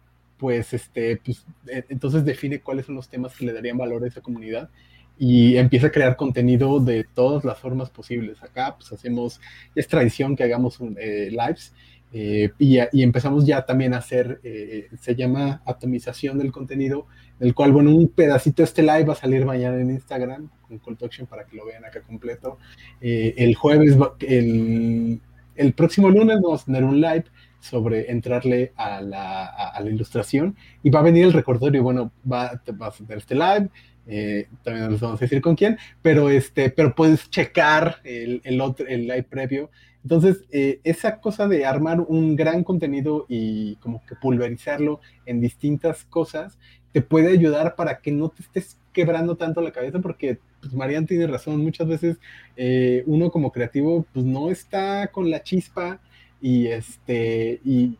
[0.42, 4.08] pues, este, pues, e, entonces define cuáles son los temas que le darían valor a
[4.08, 4.68] esa comunidad
[5.16, 8.42] y empieza a crear contenido de todas las formas posibles.
[8.42, 9.40] Acá, pues hacemos,
[9.76, 11.72] es tradición que hagamos eh, lives
[12.12, 17.06] eh, y, empezamos ya también a hacer, eh, se llama atomización del contenido,
[17.38, 20.80] el cual, bueno, un pedacito de este live va a salir mañana en Instagram con
[20.80, 22.58] call to action para que lo vean acá completo.
[23.00, 25.20] el jueves, el
[25.54, 27.24] el próximo lunes vamos a tener un live
[27.62, 31.82] sobre entrarle a la, ilustración y va a venir el recordatorio.
[31.82, 33.68] Bueno, va, a tener este live,
[34.06, 38.86] eh, también les vamos a decir con quién, pero, este, pero puedes checar el, otro,
[38.86, 39.70] el live previo.
[40.02, 46.04] Entonces, eh, esa cosa de armar un gran contenido y como que pulverizarlo en distintas
[46.04, 46.58] cosas,
[46.92, 51.06] te puede ayudar para que no te estés quebrando tanto la cabeza porque pues Marian
[51.06, 52.18] tiene razón, muchas veces
[52.56, 56.00] eh, uno como creativo pues no está con la chispa
[56.42, 57.96] y este y,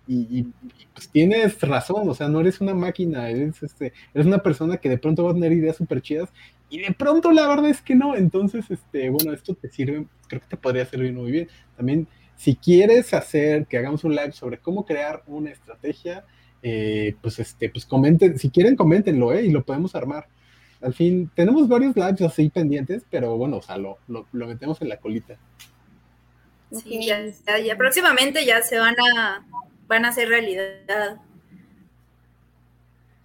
[0.93, 4.89] pues tienes razón, o sea, no eres una máquina, eres este, eres una persona que
[4.89, 6.29] de pronto va a tener ideas súper chidas
[6.69, 10.41] y de pronto la verdad es que no, entonces este, bueno, esto te sirve, creo
[10.41, 11.49] que te podría servir muy bien.
[11.77, 16.25] También si quieres hacer que hagamos un live sobre cómo crear una estrategia,
[16.63, 19.45] eh, pues este, pues comenten, si quieren coméntenlo, ¿eh?
[19.45, 20.27] Y lo podemos armar
[20.83, 23.99] al fin, tenemos varios lives así pendientes, pero bueno, o sea, lo,
[24.33, 25.39] metemos en la colita.
[26.73, 29.45] Sí, ya, próximamente ya se van a,
[29.87, 31.21] van a hacer realidad.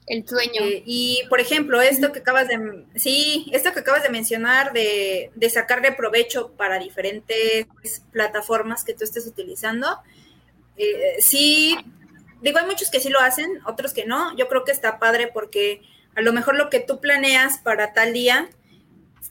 [0.05, 0.61] El sueño.
[0.61, 5.31] Eh, y por ejemplo, esto que acabas de, sí, esto que acabas de mencionar de,
[5.35, 7.67] de sacarle provecho para diferentes
[8.11, 9.99] plataformas que tú estés utilizando,
[10.77, 11.75] eh, sí,
[12.41, 14.35] digo, hay muchos que sí lo hacen, otros que no.
[14.37, 15.81] Yo creo que está padre porque
[16.15, 18.49] a lo mejor lo que tú planeas para tal día,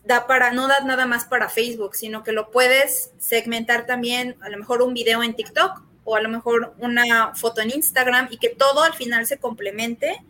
[0.06, 4.48] da para, no da nada más para Facebook, sino que lo puedes segmentar también, a
[4.48, 8.38] lo mejor un video en TikTok o a lo mejor una foto en Instagram y
[8.38, 10.24] que todo al final se complemente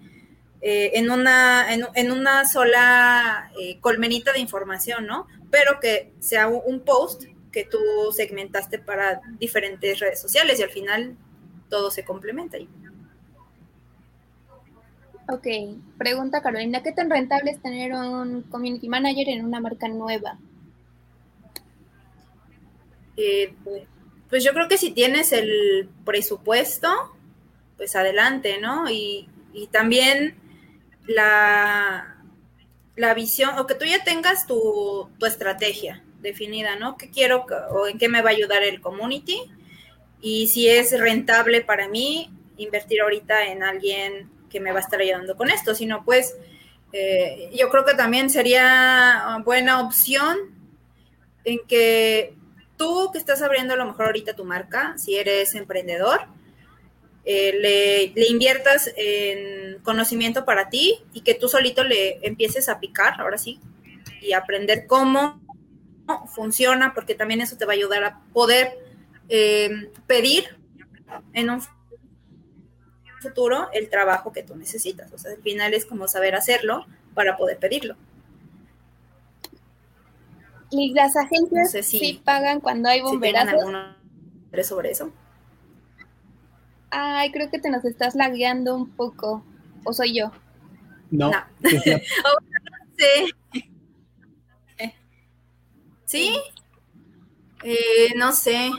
[0.63, 5.27] eh, en, una, en, una sola eh, colmenita de información, ¿no?
[5.51, 7.79] Pero que sea un post que tú
[8.15, 11.17] segmentaste para diferentes redes sociales y al final
[11.69, 12.57] todo se complementa.
[12.57, 12.69] Ahí.
[15.29, 15.47] Ok,
[15.99, 20.39] pregunta Carolina, ¿qué tan rentable es tener un community manager en una marca nueva?
[23.17, 23.53] Eh,
[24.31, 26.89] pues yo creo que si tienes el presupuesto,
[27.77, 28.89] pues adelante, ¿no?
[28.91, 29.29] Y,
[29.73, 30.37] también
[31.07, 32.23] la,
[32.95, 36.99] la, visión, o que tú ya tengas tu, tu, estrategia definida, ¿no?
[36.99, 39.41] ¿Qué quiero o en qué me va a ayudar el community?
[40.21, 45.37] Y si es rentable para mí invertir ahorita en alguien me va a estar ayudando
[45.37, 46.37] con esto, sino pues
[46.93, 50.37] eh, yo creo que también sería buena opción
[51.45, 52.35] en que
[52.77, 56.27] tú que estás abriendo a lo mejor ahorita tu marca, si eres emprendedor,
[57.25, 63.21] eh, le, inviertas en conocimiento para ti y que tú solito le empieces a picar,
[63.21, 63.61] ahora sí,
[64.21, 65.41] y aprender cómo
[66.33, 68.79] funciona, porque también eso te va a ayudar a poder
[69.29, 70.57] eh, pedir
[71.33, 71.61] en un
[73.29, 75.13] futuro el trabajo que tú necesitas.
[75.13, 77.97] O sea, al final es como saber hacerlo para poder pedirlo.
[80.71, 83.63] ¿Y las agencias sí pagan cuando hay bomberazos?
[84.53, 85.13] Si sobre eso?
[86.91, 89.45] Ay, creo que te nos estás lagueando un poco.
[89.85, 90.33] ¿O soy yo?
[91.11, 91.31] No.
[91.63, 93.35] sí.
[96.07, 96.41] ¿Sí?
[97.63, 98.71] Eh, no sé.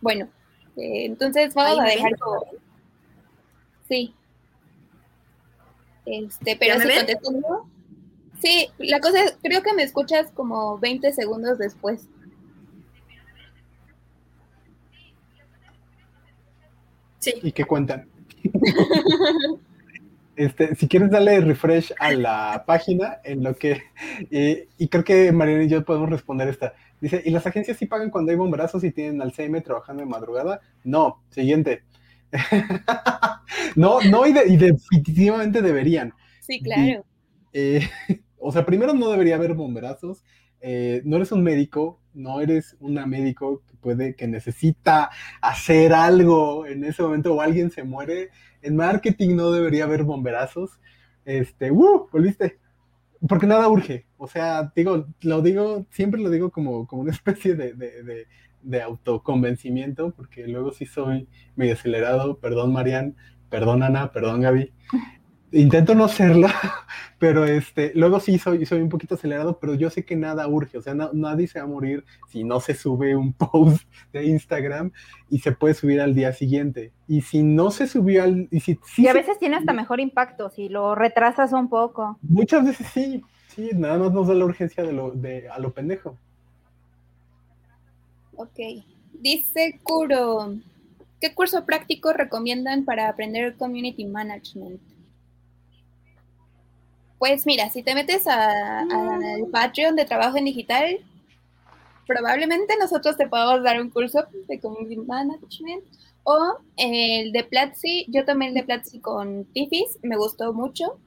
[0.00, 0.28] Bueno,
[0.78, 2.12] entonces vamos a dejar
[3.88, 4.14] Sí.
[6.04, 7.66] Este, pero si contesto
[8.40, 12.06] Sí, la cosa es, creo que me escuchas como 20 segundos después.
[17.18, 17.34] Sí.
[17.42, 18.08] ¿Y qué cuentan?
[20.38, 23.82] este, si quieres darle refresh a la página, en lo que,
[24.30, 26.74] y creo que Mariana y yo podemos responder esta.
[27.00, 30.08] Dice, ¿y las agencias sí pagan cuando hay bomberazos y tienen al CM trabajando de
[30.08, 30.60] madrugada?
[30.84, 31.82] No, siguiente.
[33.76, 36.12] no, no, y, definitivamente deberían.
[36.40, 37.04] Sí, claro.
[37.52, 37.88] Eh,
[38.38, 40.22] o sea, primero no debería haber bomberazos.
[40.60, 45.10] Eh, no eres un médico, no eres una médico puede, que necesita
[45.40, 48.30] hacer algo en ese momento o alguien se muere.
[48.62, 50.80] En marketing no debería haber bomberazos.
[51.24, 52.08] Este, ¡uh!
[52.12, 52.58] Volviste
[53.26, 54.06] porque nada urge.
[54.16, 58.26] O sea, digo, lo digo, siempre lo digo como, como una especie de, de,
[58.62, 62.38] de, autoconvencimiento, porque luego sí soy medio acelerado.
[62.38, 63.16] Perdón, Marian,
[63.48, 64.72] perdón, Ana, perdón, Gaby.
[65.50, 66.46] Intento no serlo,
[67.18, 70.76] pero este, luego sí soy, soy un poquito acelerado, pero yo sé que nada urge,
[70.76, 74.92] o sea, nadie se va a morir si no se sube un post de Instagram
[75.30, 76.92] y se puede subir al día siguiente.
[77.06, 78.48] Y si no se subió al...
[78.50, 82.18] Y, si, a veces tiene hasta mejor impacto si lo retrasas un poco.
[82.20, 85.72] Muchas veces sí, sí, nada más nos da la urgencia de lo, de, a lo
[85.72, 86.18] pendejo.
[88.36, 88.84] Ok,
[89.14, 90.54] dice Kuro,
[91.22, 94.97] ¿qué curso práctico recomiendan para aprender Community Management?
[97.18, 100.98] Pues mira, si te metes al Patreon de Trabajo en Digital,
[102.06, 105.84] probablemente nosotros te podamos dar un curso de Community Management
[106.24, 108.06] o el de Platzi.
[108.08, 110.98] Yo tomé el de Platzi con Tifis, me gustó mucho,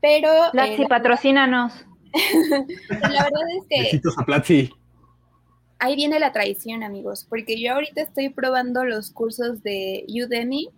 [0.00, 0.30] pero...
[0.52, 1.72] Platzi, patrocínanos.
[2.88, 3.82] la verdad es que...
[3.82, 4.70] Besitos a Platzi.
[5.78, 10.68] Ahí viene la traición, amigos, porque yo ahorita estoy probando los cursos de Udemy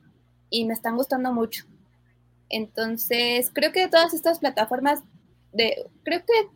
[0.51, 1.65] y me están gustando mucho.
[2.53, 5.01] Entonces, creo que todas estas plataformas,
[5.53, 6.49] de, creo que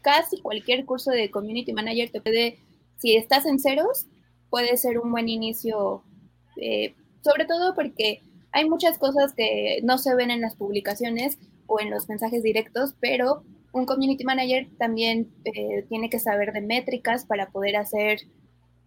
[0.00, 2.58] casi cualquier curso de Community Manager te puede,
[2.98, 4.06] si estás en ceros,
[4.48, 6.02] puede ser un buen inicio,
[6.56, 8.22] eh, sobre todo porque
[8.52, 11.36] hay muchas cosas que no se ven en las publicaciones
[11.66, 13.42] o en los mensajes directos, pero
[13.72, 18.20] un community manager también eh, tiene que saber de métricas para poder hacer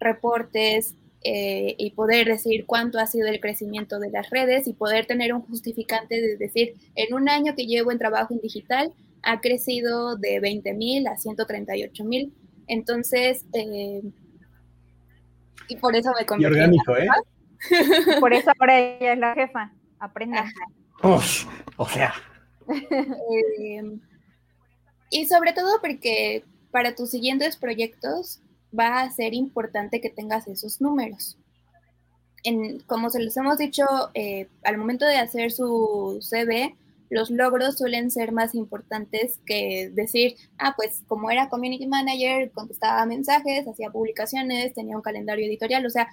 [0.00, 0.94] reportes,
[1.24, 5.32] eh, y poder decir cuánto ha sido el crecimiento de las redes y poder tener
[5.32, 10.16] un justificante de decir, en un año que llevo en trabajo en digital, ha crecido
[10.16, 12.34] de 20 mil a 138 mil.
[12.66, 14.02] Entonces, eh,
[15.68, 16.54] y por eso me convertí.
[16.54, 17.08] Y orgánico, ¿eh?
[18.20, 19.72] Por eso ahora ella es la jefa.
[19.98, 20.44] Aprenda.
[21.02, 22.14] o sea.
[22.66, 23.82] Eh,
[25.10, 28.40] y sobre todo porque para tus siguientes proyectos
[28.78, 31.36] va a ser importante que tengas esos números.
[32.86, 36.76] Como se les hemos dicho, eh, al momento de hacer su CV,
[37.08, 43.06] los logros suelen ser más importantes que decir, ah, pues como era community manager, contestaba
[43.06, 46.08] mensajes, hacía publicaciones, tenía un calendario editorial, o sea,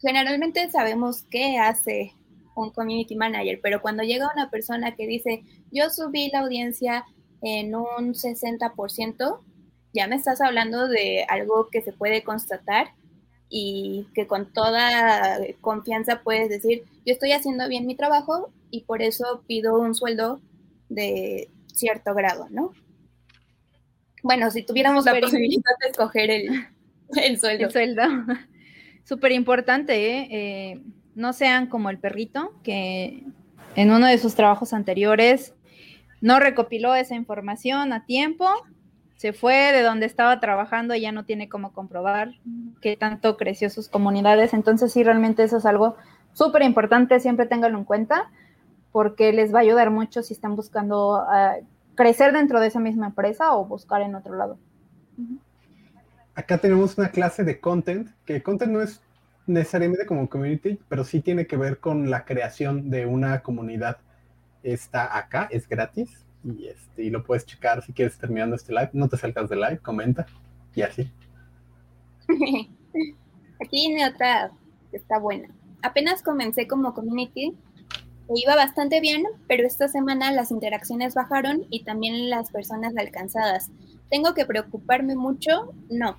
[0.00, 2.12] generalmente sabemos qué hace
[2.54, 7.04] un community manager, pero cuando llega una persona que dice, yo subí la audiencia
[7.42, 9.40] en un 60%,
[9.96, 12.88] ya me estás hablando de algo que se puede constatar
[13.48, 19.00] y que con toda confianza puedes decir, yo estoy haciendo bien mi trabajo y por
[19.00, 20.40] eso pido un sueldo
[20.88, 22.72] de cierto grado, ¿no?
[24.22, 26.48] Bueno, si tuviéramos la posibilidad de escoger el,
[27.38, 27.64] sueldo.
[27.66, 28.02] El sueldo.
[29.04, 30.28] Súper importante, ¿eh?
[30.30, 30.80] ¿eh?
[31.14, 33.24] No sean como el perrito que
[33.76, 35.54] en uno de sus trabajos anteriores
[36.20, 38.50] no recopiló esa información a tiempo
[39.16, 42.32] se fue de donde estaba trabajando y ya no tiene cómo comprobar
[42.80, 44.52] qué tanto creció sus comunidades.
[44.52, 45.96] Entonces sí, realmente eso es algo
[46.32, 48.30] súper importante, siempre ténganlo en cuenta,
[48.92, 51.56] porque les va a ayudar mucho si están buscando ah,
[51.94, 54.58] crecer dentro de esa misma empresa o buscar en otro lado.
[56.34, 59.00] Acá tenemos una clase de content, que content no es
[59.46, 63.96] necesariamente como community, pero sí tiene que ver con la creación de una comunidad.
[64.62, 68.90] Está acá, es gratis, y, este, y lo puedes checar si quieres terminando este live.
[68.92, 70.26] No te salgas de live, comenta
[70.74, 71.10] y así.
[73.60, 74.50] Aquí tiene otra
[74.90, 75.48] que está buena.
[75.82, 77.54] Apenas comencé como community,
[78.34, 83.70] iba bastante bien, pero esta semana las interacciones bajaron y también las personas alcanzadas.
[84.10, 85.72] ¿Tengo que preocuparme mucho?
[85.90, 86.16] No.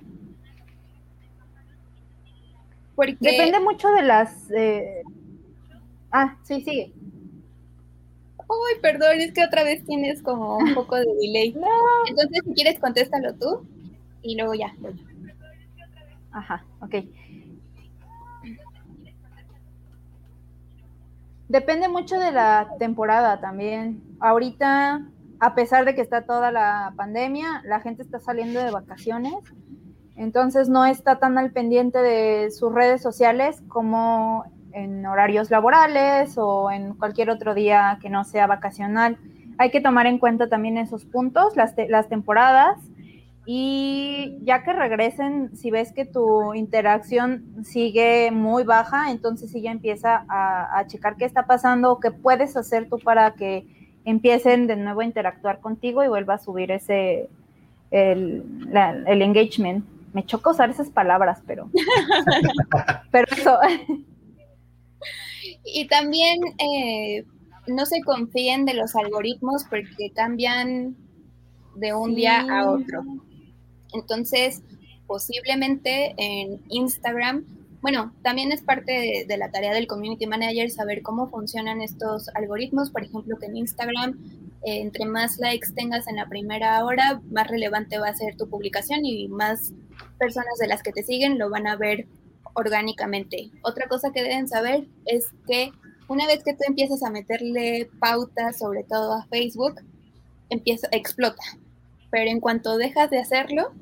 [2.94, 3.16] Porque...
[3.20, 4.50] Depende mucho de las...
[4.50, 5.02] Eh,
[6.10, 6.92] ah, sí, sigue.
[8.48, 11.54] Uy, perdón, es que otra vez tienes como un poco de delay.
[12.08, 13.66] Entonces, si quieres, contéstalo tú
[14.22, 14.74] y luego ya.
[16.32, 16.94] Ajá, ok.
[21.48, 24.02] Depende mucho de la temporada también.
[24.20, 25.06] Ahorita,
[25.40, 29.34] a pesar de que está toda la pandemia, la gente está saliendo de vacaciones,
[30.16, 36.70] entonces no está tan al pendiente de sus redes sociales como en horarios laborales o
[36.70, 39.18] en cualquier otro día que no sea vacacional.
[39.58, 42.78] Hay que tomar en cuenta también esos puntos, las, las temporadas,
[43.50, 49.70] y ya que regresen, si ves que tu interacción sigue muy baja, entonces sí ya
[49.70, 53.64] empieza a, checar qué está pasando o qué puedes hacer tú para que
[54.04, 57.30] empiecen de nuevo a interactuar contigo y vuelva a subir ese,
[57.90, 58.44] el,
[59.06, 59.82] el engagement.
[60.12, 61.70] Me choca usar esas palabras, pero,
[63.10, 63.58] pero eso.
[65.74, 67.24] Y también eh,
[67.66, 70.96] no se confíen de los algoritmos porque cambian
[71.76, 73.02] de un día a otro.
[73.92, 74.62] Entonces,
[75.06, 77.44] posiblemente en Instagram,
[77.80, 82.90] bueno, también es parte de, la tarea del community manager saber cómo funcionan estos algoritmos.
[82.90, 84.18] Por ejemplo, que en Instagram,
[84.64, 88.48] eh, entre más likes tengas en la primera hora, más relevante va a ser tu
[88.48, 89.72] publicación y más
[90.18, 92.06] personas de las que te siguen lo van a ver
[92.58, 93.50] orgánicamente.
[93.62, 95.70] Otra cosa que deben saber es que
[96.08, 99.80] una vez que tú empiezas a meterle pautas, sobre todo a Facebook,
[100.50, 101.42] empieza, explota.
[102.10, 103.72] Pero en cuanto dejas de hacerlo,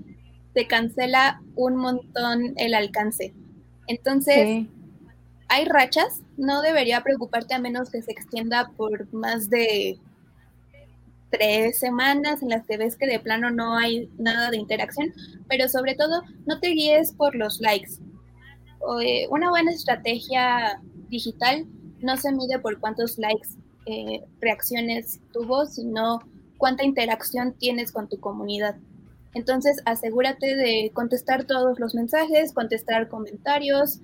[0.53, 3.33] te cancela un montón el alcance.
[3.87, 4.67] Entonces,
[5.49, 9.99] hay rachas, no debería preocuparte a menos que se extienda por más de
[11.31, 15.13] tres semanas en las que ves que de plano no hay nada de interacción,
[15.49, 17.93] pero sobre todo no te guíes por los likes.
[19.03, 21.67] Eh, una buena estrategia digital
[22.01, 23.49] no se mide por cuántos likes,
[23.87, 26.21] eh, reacciones tuvo, sino
[26.59, 28.77] cuánta interacción tienes con tu comunidad.
[29.35, 34.01] Entonces, asegúrate de contestar todos los mensajes, contestar comentarios,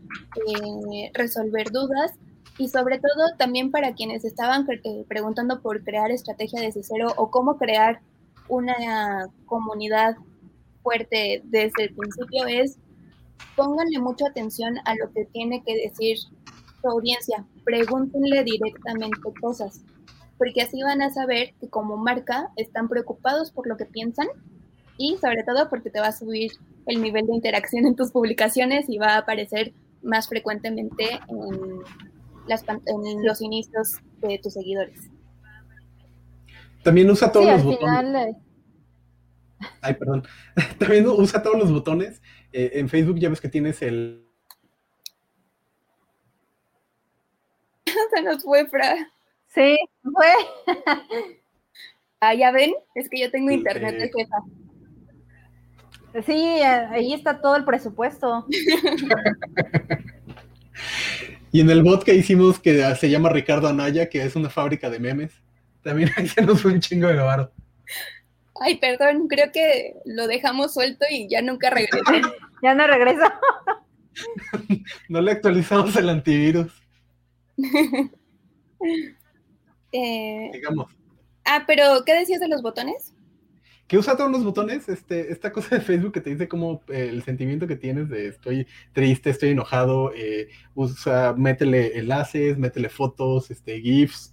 [0.46, 2.12] eh, resolver dudas
[2.58, 4.66] y sobre todo también para quienes estaban
[5.08, 8.00] preguntando por crear estrategia desde cero o cómo crear
[8.48, 10.16] una comunidad
[10.82, 12.76] fuerte desde el principio es
[13.56, 19.82] pónganle mucha atención a lo que tiene que decir su audiencia, pregúntenle directamente cosas,
[20.38, 24.26] porque así van a saber que como marca están preocupados por lo que piensan
[24.98, 26.52] y sobre todo porque te va a subir
[26.86, 29.72] el nivel de interacción en tus publicaciones y va a aparecer
[30.02, 31.80] más frecuentemente en,
[32.48, 34.98] las, en los inicios de tus seguidores.
[36.82, 38.36] También usa todos los botones.
[39.80, 40.24] Ay, perdón.
[40.78, 42.20] También usa todos los botones
[42.52, 44.24] eh, en Facebook ya ves que tienes el...
[48.14, 48.94] Se nos fue, Fra.
[49.48, 50.32] Sí, fue.
[52.20, 54.36] ah, ya ven, es que yo tengo internet de jefa.
[56.26, 58.46] Sí, ahí está todo el presupuesto.
[61.52, 64.90] y en el bot que hicimos que se llama Ricardo Anaya, que es una fábrica
[64.90, 65.32] de memes.
[65.82, 67.50] también ahí se nos fue un chingo de barro.
[68.62, 71.98] Ay, perdón, creo que lo dejamos suelto y ya nunca regresó.
[72.62, 73.24] ya no regreso.
[75.08, 76.72] no le actualizamos el antivirus.
[79.94, 80.90] Eh, Digamos.
[81.44, 83.12] Ah, pero ¿qué decías de los botones?
[83.86, 87.08] Que usa todos los botones, este, esta cosa de Facebook que te dice como eh,
[87.10, 93.50] el sentimiento que tienes de estoy triste, estoy enojado, eh, usa, métele enlaces, métele fotos,
[93.50, 94.32] este, GIFs.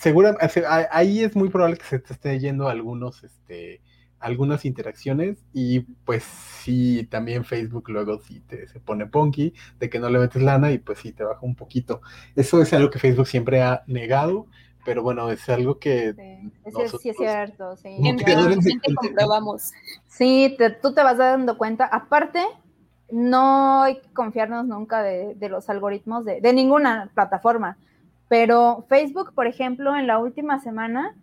[0.00, 3.82] Seguramente, ahí es muy probable que se te esté yendo algunos, este,
[4.18, 9.98] algunas interacciones y pues sí, también Facebook luego sí te se pone punky de que
[9.98, 12.00] no le metes lana y pues sí te baja un poquito.
[12.34, 14.46] Eso es algo que Facebook siempre ha negado,
[14.86, 16.14] pero bueno, es algo que...
[16.14, 17.98] Sí, sí es cierto, sí.
[18.94, 19.70] comprobamos.
[20.06, 21.84] Sí, tú te vas dando cuenta.
[21.84, 22.42] Aparte,
[23.10, 27.76] no hay que confiarnos nunca de, de los algoritmos de, de ninguna plataforma,
[28.30, 31.16] pero Facebook, por ejemplo, en la última semana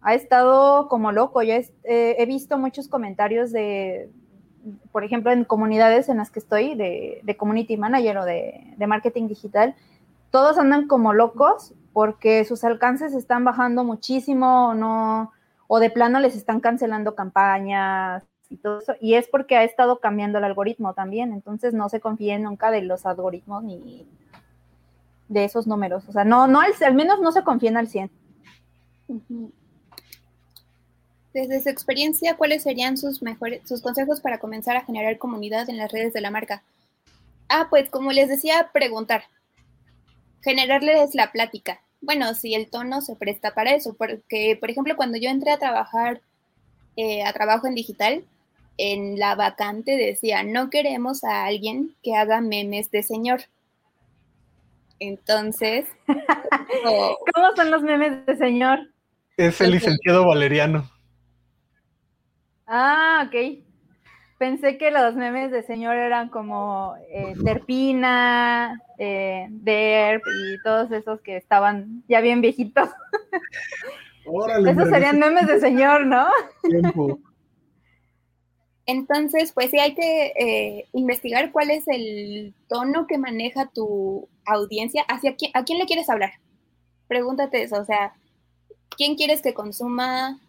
[0.00, 1.42] ha estado como loco.
[1.42, 4.08] Yo he visto muchos comentarios de,
[4.92, 9.74] por ejemplo, en comunidades en las que estoy, de, community manager o de, marketing digital,
[10.30, 15.32] todos andan como locos porque sus alcances están bajando muchísimo, no,
[15.66, 19.98] o de plano les están cancelando campañas y todo eso, y es porque ha estado
[19.98, 24.06] cambiando el algoritmo también, entonces no se confíen nunca de los algoritmos ni
[25.32, 28.10] de esos números, o sea, no, no al, al menos no se confíen al 100.
[31.32, 35.78] Desde su experiencia, ¿cuáles serían sus mejores, sus consejos para comenzar a generar comunidad en
[35.78, 36.62] las redes de la marca?
[37.48, 39.24] Ah, pues como les decía, preguntar.
[40.42, 41.80] Generarles la plática.
[42.02, 45.58] Bueno, si el tono se presta para eso, porque, por ejemplo, cuando yo entré a
[45.58, 46.20] trabajar
[46.96, 48.24] eh, a trabajo en digital,
[48.76, 53.42] en la vacante decía, no queremos a alguien que haga memes de señor.
[55.02, 55.86] Entonces,
[57.34, 58.78] ¿cómo son los memes de señor?
[59.36, 60.88] Es el licenciado Valeriano.
[62.68, 63.64] Ah, ok.
[64.38, 71.20] Pensé que los memes de señor eran como eh, Terpina, eh, Derp y todos esos
[71.20, 72.88] que estaban ya bien viejitos.
[74.68, 76.28] esos serían memes de señor, ¿no?
[78.86, 85.02] Entonces, pues sí hay que eh, investigar cuál es el tono que maneja tu audiencia,
[85.08, 86.32] hacia quién, a quién le quieres hablar.
[87.06, 88.14] Pregúntate eso, o sea,
[88.96, 90.40] ¿quién quieres que consuma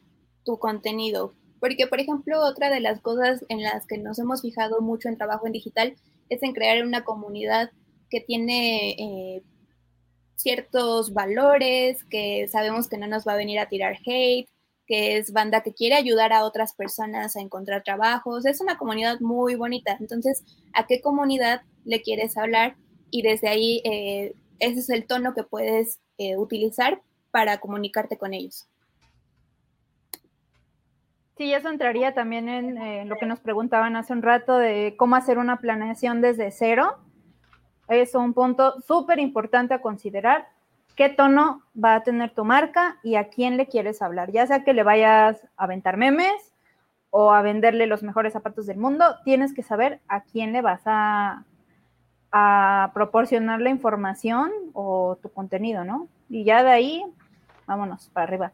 [0.43, 1.33] tu contenido?
[1.59, 5.17] Porque, por ejemplo, otra de las cosas en las que nos hemos fijado mucho en
[5.17, 5.95] trabajo en digital
[6.29, 7.71] es en crear una comunidad
[8.09, 9.43] que tiene eh,
[10.35, 14.47] ciertos valores, que sabemos que no nos va a venir a tirar hate,
[14.93, 18.45] que es banda que quiere ayudar a otras personas a encontrar trabajos.
[18.45, 19.97] Es una comunidad muy bonita.
[19.99, 22.75] Entonces, ¿a qué comunidad le quieres hablar?
[23.09, 27.01] Y desde ahí, eh, ese es el tono que puedes eh, utilizar
[27.31, 28.67] para comunicarte con ellos.
[31.37, 35.39] Sí, eso entraría también en lo que nos preguntaban hace un rato de cómo hacer
[35.39, 36.99] una planeación desde cero.
[37.87, 40.52] Es un punto súper importante a considerar.
[40.95, 44.31] ¿Qué tono va a tener tu marca y a quién le quieres hablar?
[44.31, 46.53] Ya sea que le vayas a aventar memes
[47.09, 50.81] o a venderle los mejores zapatos del mundo, tienes que saber a quién le vas
[50.85, 51.45] a,
[52.95, 56.07] proporcionar la información o tu contenido, ¿no?
[56.27, 57.03] Y ya de ahí,
[57.67, 58.51] vámonos para arriba.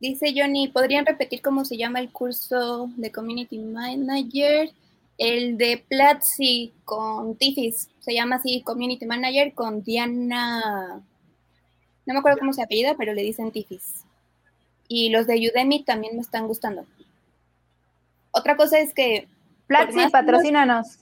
[0.00, 4.68] Dice Johnny, ¿podrían repetir cómo se llama el curso de Community Manager?
[5.16, 11.02] El de Platzi con Tifis, se llama así Community Manager con Diana,
[12.04, 14.04] no me acuerdo cómo se apellida, pero le dicen Tifis.
[14.88, 16.84] Y los de Udemy también me están gustando.
[18.32, 19.28] Otra cosa es que...
[19.68, 20.98] Platzi, patrocínanos.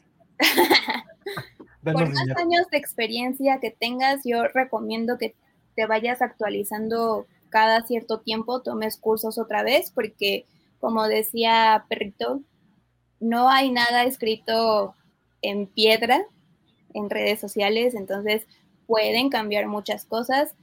[1.82, 5.34] por más años de experiencia que tengas, yo recomiendo que
[5.74, 10.44] te vayas actualizando cada cierto tiempo tomes cursos otra vez, porque
[10.78, 12.42] como decía Perrito,
[13.18, 14.94] no hay nada escrito
[15.42, 16.26] en piedra
[16.94, 18.46] en redes sociales, entonces
[18.86, 20.54] pueden cambiar muchas cosas.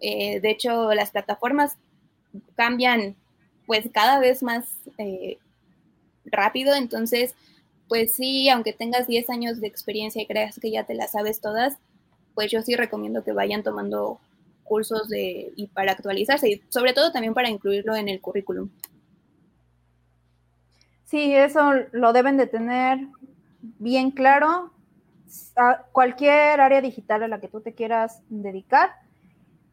[0.00, 1.76] Eh, de hecho, las plataformas
[2.56, 3.16] cambian
[3.66, 4.66] pues cada vez más
[4.98, 5.38] eh,
[6.24, 7.34] rápido, entonces
[7.88, 11.40] pues sí, aunque tengas 10 años de experiencia y creas que ya te las sabes
[11.40, 11.76] todas,
[12.34, 14.18] pues yo sí recomiendo que vayan tomando
[14.64, 18.70] cursos de, y para actualizarse y sobre todo también para incluirlo en el currículum.
[21.04, 22.98] Sí, eso lo deben de tener
[23.60, 24.72] bien claro.
[25.92, 28.90] Cualquier área digital a la que tú te quieras dedicar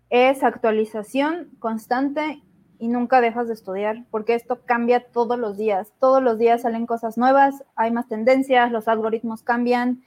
[0.09, 2.41] es actualización constante
[2.77, 5.93] y nunca dejas de estudiar, porque esto cambia todos los días.
[5.99, 10.03] Todos los días salen cosas nuevas, hay más tendencias, los algoritmos cambian.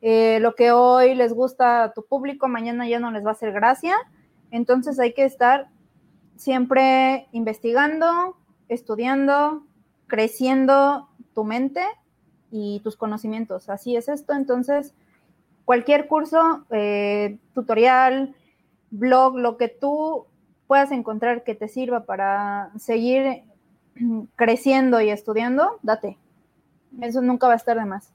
[0.00, 3.32] Eh, lo que hoy les gusta a tu público, mañana ya no les va a
[3.32, 3.94] hacer gracia.
[4.50, 5.68] Entonces hay que estar
[6.36, 8.36] siempre investigando,
[8.68, 9.64] estudiando,
[10.06, 11.82] creciendo tu mente
[12.56, 13.68] y tus conocimientos.
[13.68, 14.32] Así es esto.
[14.32, 14.94] Entonces,
[15.64, 18.36] cualquier curso, eh, tutorial,
[18.92, 20.26] blog, lo que tú
[20.68, 23.42] puedas encontrar que te sirva para seguir
[24.36, 26.16] creciendo y estudiando, date.
[27.00, 28.12] Eso nunca va a estar de más.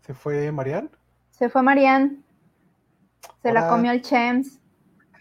[0.00, 0.88] ¿Se fue Marian?
[1.32, 2.24] Se fue Marian.
[3.42, 4.57] Se la comió el Chems.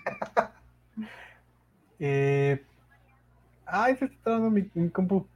[1.99, 2.63] eh...
[3.69, 5.27] Ay, se está dando mi, compu.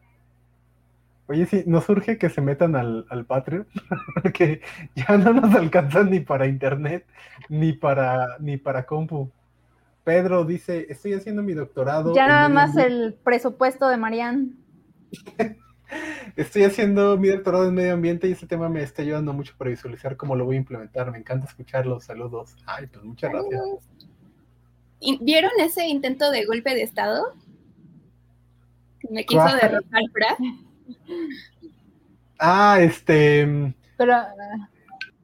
[1.27, 3.67] Oye, sí, nos surge que se metan al, al Patreon,
[4.21, 4.61] porque
[4.95, 7.05] ya no nos alcanzan ni para internet,
[7.49, 9.29] ni para, ni para compu.
[10.03, 12.15] Pedro dice, estoy haciendo mi doctorado.
[12.15, 14.57] Ya nada más el presupuesto de Marian.
[16.37, 19.69] Estoy haciendo mi doctorado en medio ambiente y este tema me está ayudando mucho para
[19.69, 21.11] visualizar cómo lo voy a implementar.
[21.11, 22.05] Me encanta escucharlos.
[22.05, 22.55] Saludos.
[22.65, 23.61] Ay, pues muchas gracias.
[25.21, 27.33] ¿Vieron ese intento de golpe de Estado?
[29.09, 30.37] Me quiso derrotar, ¿verdad?
[32.39, 33.73] Ah, este.
[33.97, 34.15] Pero.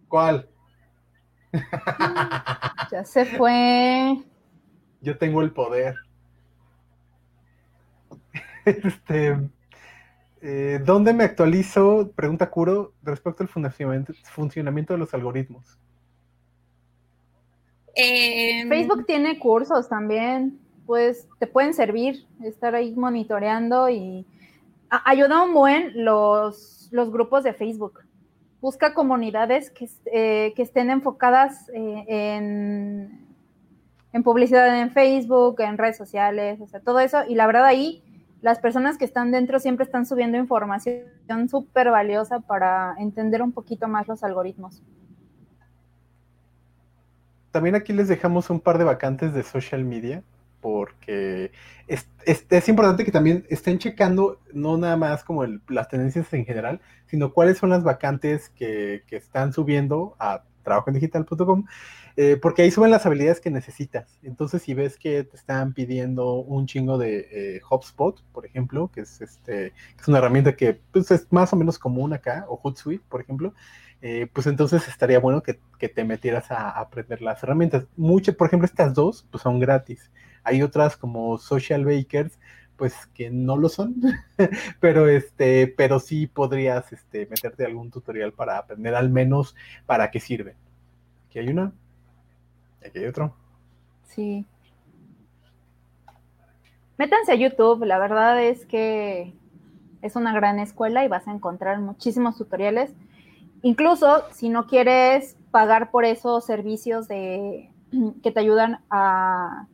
[0.08, 0.48] ¿Cuál?
[2.92, 4.24] Ya se fue.
[5.02, 5.96] Yo tengo el poder.
[8.66, 9.38] Este.
[10.42, 12.12] Eh, ¿Dónde me actualizo?
[12.16, 15.78] Pregunta Curo respecto al funcionamiento, de los algoritmos.
[17.98, 24.26] Em, Facebook tiene cursos también, pues te pueden servir estar ahí monitoreando y
[24.90, 28.02] ayuda un buen los, los grupos de Facebook.
[28.62, 33.28] Busca comunidades que, eh, estén enfocadas eh, en,
[34.14, 37.20] en publicidad en Facebook, en redes sociales, o sea, todo eso.
[37.28, 38.04] Y la verdad ahí
[38.42, 43.88] las personas que están dentro siempre están subiendo información súper valiosa para entender un poquito
[43.88, 44.84] más los algoritmos.
[47.58, 50.22] También aquí les dejamos un par de vacantes de social media,
[50.62, 51.52] porque
[51.88, 52.08] es,
[52.70, 57.58] importante que también estén checando no nada más como las tendencias en general, sino cuáles
[57.58, 61.66] son las vacantes que, que están subiendo a trabajoendigital.com
[62.20, 64.18] eh, porque ahí suben las habilidades que necesitas.
[64.24, 69.02] Entonces, si ves que te están pidiendo un chingo de eh, HubSpot, por ejemplo, que
[69.02, 69.68] es este,
[70.00, 73.54] es una herramienta que pues, es más o menos común acá, o Hootsuite, por ejemplo,
[74.02, 77.86] eh, pues entonces estaría bueno que, te metieras a, aprender las herramientas.
[77.96, 80.12] Muchas, por ejemplo, estas dos, pues son gratis.
[80.44, 82.40] Hay otras como Social Bakers,
[82.78, 83.96] pues que no lo son,
[84.80, 90.20] pero este, pero sí podrías este, meterte algún tutorial para aprender al menos para qué
[90.20, 90.56] sirve.
[91.28, 91.74] Aquí hay una.
[92.88, 93.34] Aquí otro.
[94.06, 94.46] Sí.
[96.98, 99.34] Métanse a YouTube, la verdad es que
[100.02, 102.94] es una gran escuela y vas a encontrar muchísimos tutoriales.
[103.62, 107.70] Incluso si no quieres pagar por esos servicios de,
[108.24, 109.68] que te ayudan a,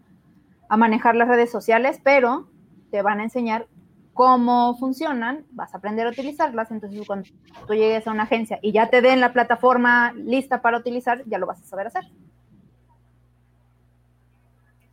[0.68, 2.48] a manejar las redes sociales, pero
[2.92, 3.68] te van a enseñar
[4.14, 7.28] cómo funcionan, vas a aprender a utilizarlas, entonces cuando
[7.68, 11.40] tú llegues a una agencia y ya te den la plataforma lista para utilizar, ya
[11.40, 12.04] lo vas a saber hacer.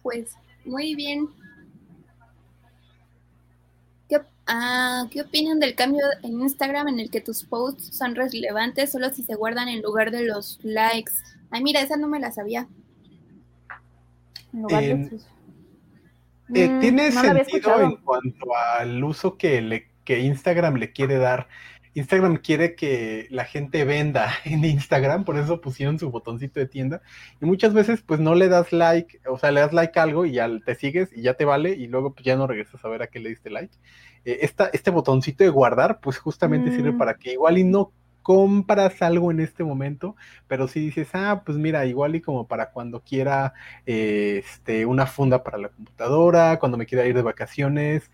[0.03, 0.33] Pues
[0.65, 1.29] muy bien.
[4.09, 8.93] ¿Qué, ah, ¿Qué opinan del cambio en Instagram en el que tus posts son relevantes
[8.93, 11.13] solo si se guardan en lugar de los likes?
[11.51, 12.69] Ay, mira, esa no me la sabía.
[14.53, 15.21] En lugar de
[16.55, 21.49] eh, mm, tiene sentido en cuanto al uso que, le, que Instagram le quiere dar.
[21.95, 27.03] Instagram quiere que la gente venda en Instagram, por eso pusieron su botoncito de tienda.
[27.41, 30.25] Y muchas veces, pues no le das like, o sea, le das like a algo
[30.25, 32.89] y ya te sigues y ya te vale, y luego pues ya no regresas a
[32.89, 33.77] ver a qué le diste like.
[34.25, 36.99] Eh, este botoncito de guardar, pues justamente sirve mm.
[36.99, 37.93] para que igual y no
[38.23, 40.15] compras algo en este momento,
[40.47, 43.55] pero si dices, ah, pues mira, igual y como para cuando quiera
[43.87, 48.11] eh, este, una funda para la computadora, cuando me quiera ir de vacaciones,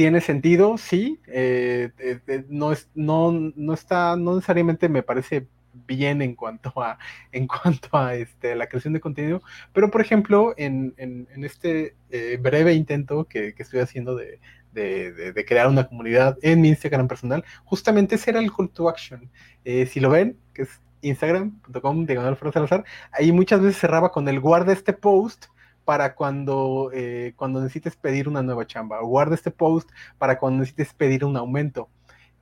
[0.00, 5.46] tiene sentido, sí, eh, eh, no, es, no, no está, no necesariamente me parece
[5.86, 6.98] bien en cuanto a
[7.32, 9.42] en cuanto a este, la creación de contenido,
[9.74, 11.96] pero por ejemplo, en, en, este
[12.40, 14.40] breve intento que, estoy haciendo de,
[14.72, 19.28] de, crear una comunidad en mi Instagram personal, justamente ese era el call to action.
[19.66, 24.40] Eh, si lo ven, que es instagram.com, diagonal Salazar, ahí muchas veces cerraba con el
[24.40, 25.48] guarda este post
[25.90, 30.94] para cuando, eh, cuando necesites pedir una nueva chamba, guarda este post para cuando necesites
[30.94, 31.88] pedir un aumento.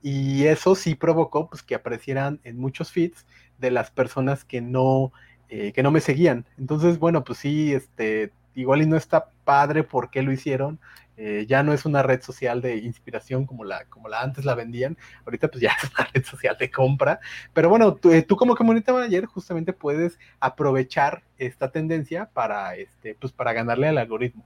[0.03, 3.25] Y eso sí provocó pues, que aparecieran en muchos feeds
[3.57, 5.11] de las personas que no,
[5.49, 6.45] eh, que no me seguían.
[6.59, 10.79] Entonces, bueno, pues sí, este, igual y no está padre por qué lo hicieron,
[11.21, 14.55] Eh, ya no es una red social de inspiración como la, como la antes la
[14.55, 17.19] vendían, ahorita pues ya es una red social de compra,
[17.51, 23.15] pero bueno, tú, eh, tú como community manager justamente puedes aprovechar esta tendencia para, este,
[23.15, 24.45] pues para ganarle al algoritmo.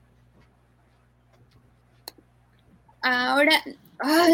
[3.02, 3.52] Ahora,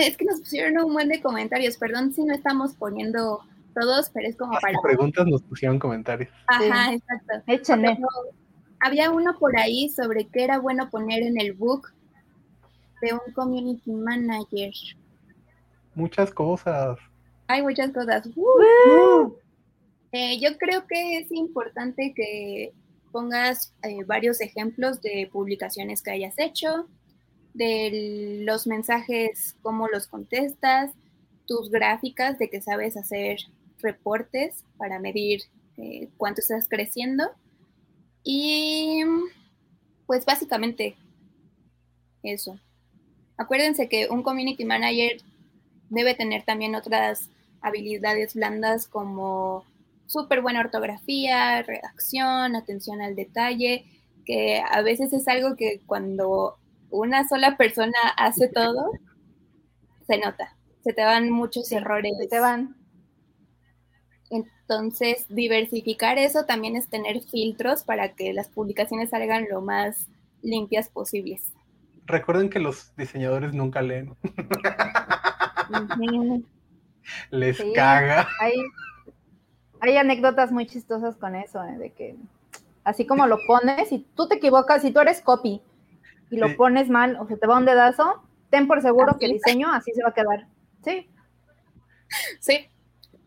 [0.03, 3.43] es que nos pusieron un buen de comentarios, perdón si no estamos poniendo
[3.75, 4.81] todos, pero es como para...
[4.83, 6.31] preguntas nos pusieron comentarios.
[6.47, 7.35] Ajá, exacto.
[7.47, 7.99] Échenle.
[8.79, 11.93] Había uno por ahí sobre qué era bueno poner en el book
[13.01, 14.73] de un community manager?
[15.95, 16.99] Muchas cosas.
[17.49, 18.29] Hay muchas cosas.
[18.37, 19.33] Uh.
[20.13, 22.73] Eh, yo creo que es importante que
[23.13, 26.89] pongas eh, varios ejemplos de publicaciones que hayas hecho,
[27.55, 30.93] de los mensajes, cómo los contestas,
[31.47, 33.39] tus gráficas de que sabes hacer
[33.79, 35.43] reportes para medir
[35.77, 37.31] eh, cuánto estás creciendo.
[38.23, 39.03] Y
[40.07, 40.97] pues básicamente
[42.23, 42.59] eso.
[43.41, 45.17] Acuérdense que un community manager
[45.89, 47.31] debe tener también otras
[47.63, 49.65] habilidades blandas como
[50.05, 53.87] súper buena ortografía, redacción, atención al detalle,
[54.27, 56.59] que a veces es algo que cuando
[56.91, 58.91] una sola persona hace todo,
[60.07, 60.55] se nota,
[60.85, 62.13] se te van muchos errores.
[62.19, 62.77] Se te van.
[64.29, 70.09] Entonces, diversificar eso también es tener filtros para que las publicaciones salgan lo más
[70.43, 71.55] limpias posibles
[72.07, 74.17] recuerden que los diseñadores nunca leen.
[77.31, 78.29] Les caga.
[79.81, 81.79] Hay, anécdotas muy chistosas con eso, ¿eh?
[81.79, 82.17] de que
[82.85, 85.61] así como lo pones, y tú te equivocas, si tú eres copy
[86.31, 89.33] y lo pones mal o se te va un dedazo, ten por seguro que el
[89.33, 90.47] diseño así se va a quedar.
[90.85, 91.09] Sí.
[92.41, 92.69] Sí,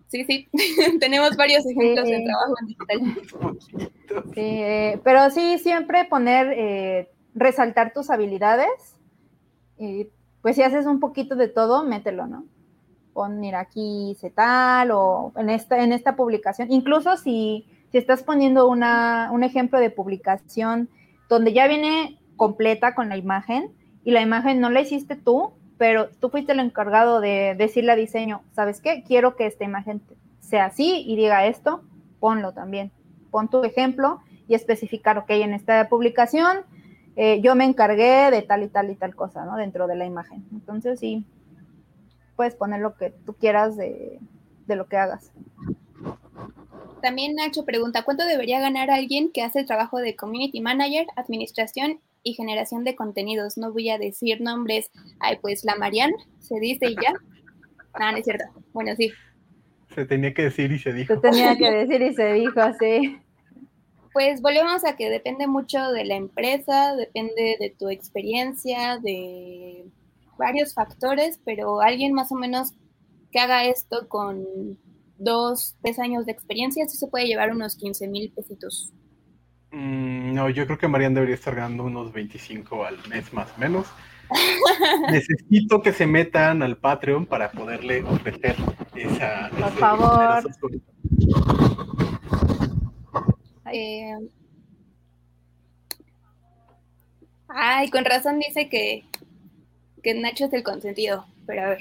[0.07, 0.49] sí, sí.
[0.99, 3.91] Tenemos varios ejemplos de trabajo en digital.
[4.35, 8.97] Sí, eh, pero sí, siempre poner eh, resaltar tus habilidades.
[9.77, 10.07] Y
[10.41, 12.45] pues si haces un poquito de todo, mételo, ¿no?
[13.13, 16.71] Pon, aquí hice tal, o en esta, en esta publicación.
[16.71, 20.89] Incluso si, si estás poniendo una, un ejemplo de publicación
[21.29, 23.71] donde ya viene completa con la imagen
[24.03, 27.95] y la imagen no la hiciste tú, pero tú fuiste el encargado de decirle a
[27.95, 29.03] diseño, ¿sabes qué?
[29.03, 30.01] Quiero que esta imagen
[30.39, 31.83] sea así y diga esto,
[32.19, 32.91] ponlo también.
[33.31, 36.59] Pon tu ejemplo y especificar, ok, en esta publicación
[37.15, 39.55] eh, yo me encargué de tal y tal y tal cosa, ¿no?
[39.55, 40.43] Dentro de la imagen.
[40.51, 41.25] Entonces sí,
[42.35, 44.19] puedes poner lo que tú quieras de,
[44.67, 45.31] lo que hagas.
[47.01, 51.99] También Nacho pregunta, ¿cuánto debería ganar alguien que hace el trabajo de community manager, administración
[52.23, 53.57] y generación de contenidos?
[53.57, 54.89] No voy a decir nombres.
[55.19, 57.13] Ay, pues la Marian, se dice y ya.
[57.93, 58.45] Ah, no es cierto.
[58.71, 59.11] Bueno, sí.
[59.93, 61.13] Se tenía que decir y se dijo.
[61.13, 63.19] Se tenía que decir y se dijo, sí.
[64.13, 69.85] Pues volvemos a que depende mucho de la empresa, depende de tu experiencia, de
[70.37, 72.73] varios factores, pero alguien más o menos
[73.31, 74.77] que haga esto con
[75.17, 78.93] dos, tres años de experiencia, sí se puede llevar unos 15 mil pesitos.
[79.71, 83.59] Mm, no, yo creo que Marian debería estar ganando unos 25 al mes más o
[83.59, 83.87] menos.
[85.11, 88.55] Necesito que se metan al Patreon para poderle ofrecer
[88.95, 89.49] esa.
[89.49, 90.43] Por favor.
[93.73, 94.29] Eh,
[97.47, 99.03] ay, con razón dice que,
[100.03, 101.25] que Nacho es el consentido.
[101.47, 101.79] Pero a ver.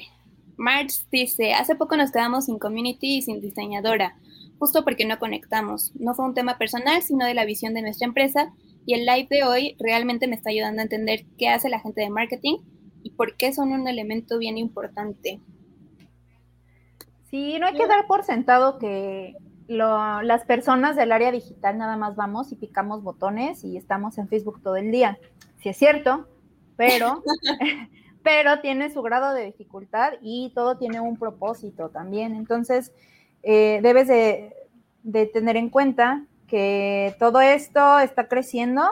[0.56, 4.16] March dice, hace poco nos quedamos sin community y sin diseñadora,
[4.58, 5.92] justo porque no conectamos.
[5.96, 8.52] No fue un tema personal, sino de la visión de nuestra empresa.
[8.86, 12.00] Y el live de hoy realmente me está ayudando a entender qué hace la gente
[12.00, 12.58] de marketing
[13.02, 15.40] y por qué son un elemento bien importante.
[17.30, 19.36] Sí, no hay que dar por sentado que
[19.76, 24.60] las personas del área digital nada más vamos y picamos botones y estamos en Facebook
[24.62, 25.18] todo el día.
[25.62, 26.26] Sí es cierto,
[26.76, 27.22] pero,
[28.22, 32.34] pero tiene su grado de dificultad y todo tiene un propósito también.
[32.34, 32.92] Entonces,
[33.42, 34.54] eh, debes de,
[35.32, 38.82] tener en cuenta que todo esto está creciendo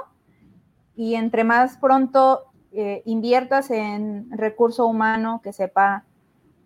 [0.97, 6.05] y entre más pronto eh, inviertas en recurso humano que sepa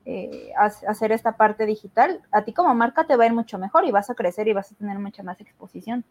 [0.07, 3.87] eh, hacer esta parte digital, a ti como marca te va a ir mucho mejor
[3.87, 6.05] y vas a crecer y vas a tener mucha más exposición.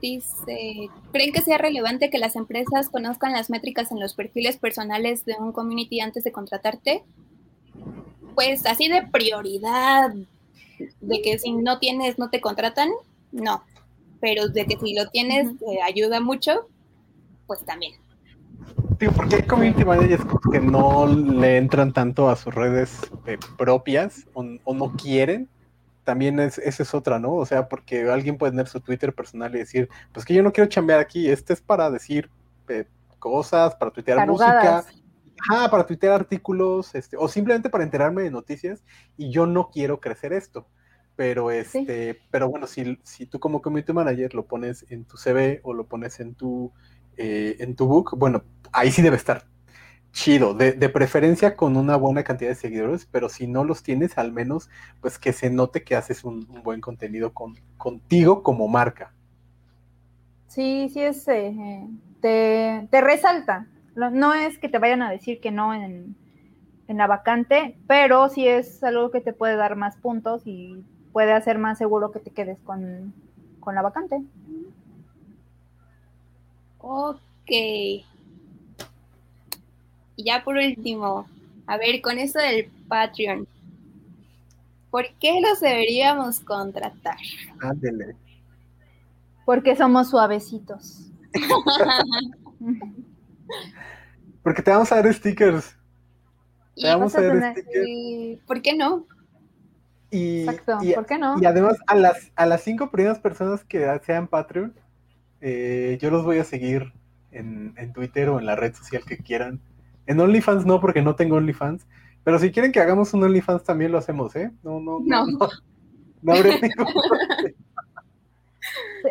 [0.00, 5.26] Dice, ¿creen que sea relevante que las empresas conozcan las métricas en los perfiles personales
[5.26, 7.04] de un community antes de contratarte?
[8.34, 10.14] Pues así de prioridad,
[11.00, 12.88] de que si no tienes, no te contratan,
[13.32, 13.64] no.
[14.20, 16.68] Pero de que si lo tienes, te ayuda mucho,
[17.46, 17.92] pues también
[19.06, 24.42] porque hay community managers que no le entran tanto a sus redes eh, propias o,
[24.42, 25.48] no quieren.
[26.04, 27.34] También es, esa es otra, ¿no?
[27.34, 30.52] O sea, porque alguien puede tener su Twitter personal y decir, pues que yo no
[30.52, 32.30] quiero chambear aquí, este es para decir
[32.68, 32.86] eh,
[33.18, 34.84] cosas, para tuitear música,
[35.50, 38.82] ah, para tuitear artículos, este, o simplemente para enterarme de noticias,
[39.16, 40.66] y yo no quiero crecer esto.
[41.14, 45.60] Pero este, pero bueno, si, si tú como community manager lo pones en tu CV
[45.64, 46.72] o lo pones en tu
[47.20, 49.44] eh, en tu book, bueno, ahí sí debe estar
[50.12, 54.32] chido, de, preferencia con una buena cantidad de seguidores, pero si no los tienes, al
[54.32, 54.68] menos
[55.00, 59.12] pues que se note que haces un, buen contenido con, contigo como marca.
[60.48, 61.86] Sí, sí es, eh,
[62.20, 63.66] te, resalta.
[63.94, 66.16] No es que te vayan a decir que no en,
[66.88, 70.82] en la vacante, pero sí es algo que te puede dar más puntos y
[71.12, 73.12] puede hacer más seguro que te quedes con,
[73.60, 74.22] con la vacante.
[76.78, 77.50] Ok.
[80.18, 81.28] Y ya por último,
[81.68, 83.46] a ver, con eso del Patreon,
[84.90, 87.18] ¿por qué los deberíamos contratar?
[87.60, 88.16] Ándele.
[89.46, 91.08] Porque somos suavecitos.
[94.42, 95.76] Porque te vamos a dar stickers.
[96.74, 98.40] Te vamos a, dar stickers.
[98.44, 99.06] ¿Por qué no?
[100.10, 101.40] Y, Exacto, ¿por qué no?
[101.40, 104.74] Y además, a las, a las cinco primeras personas que sean Patreon,
[105.42, 106.92] eh, yo los voy a seguir
[107.30, 109.60] en, en, Twitter o en la red social que quieran.
[110.08, 111.86] En OnlyFans no, porque no tengo OnlyFans.
[112.24, 114.50] Pero si quieren que hagamos un OnlyFans también lo hacemos, ¿eh?
[114.62, 115.26] No, no, no.
[115.26, 115.36] No,
[116.22, 116.34] no,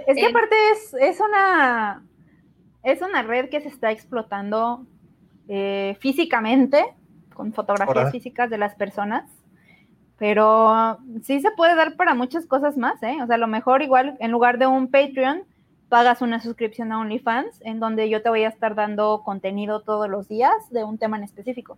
[0.08, 2.04] Es que aparte es, es, una
[2.84, 4.86] es una red que se está explotando
[5.48, 6.84] eh, físicamente,
[7.34, 9.24] con fotografías físicas de las personas.
[10.18, 13.18] Pero sí se puede dar para muchas cosas más, ¿eh?
[13.22, 15.44] O sea, a lo mejor igual en lugar de un Patreon,
[15.90, 20.10] pagas una suscripción a OnlyFans, en donde yo te voy a estar dando contenido todos
[20.10, 21.78] los días de un tema en específico.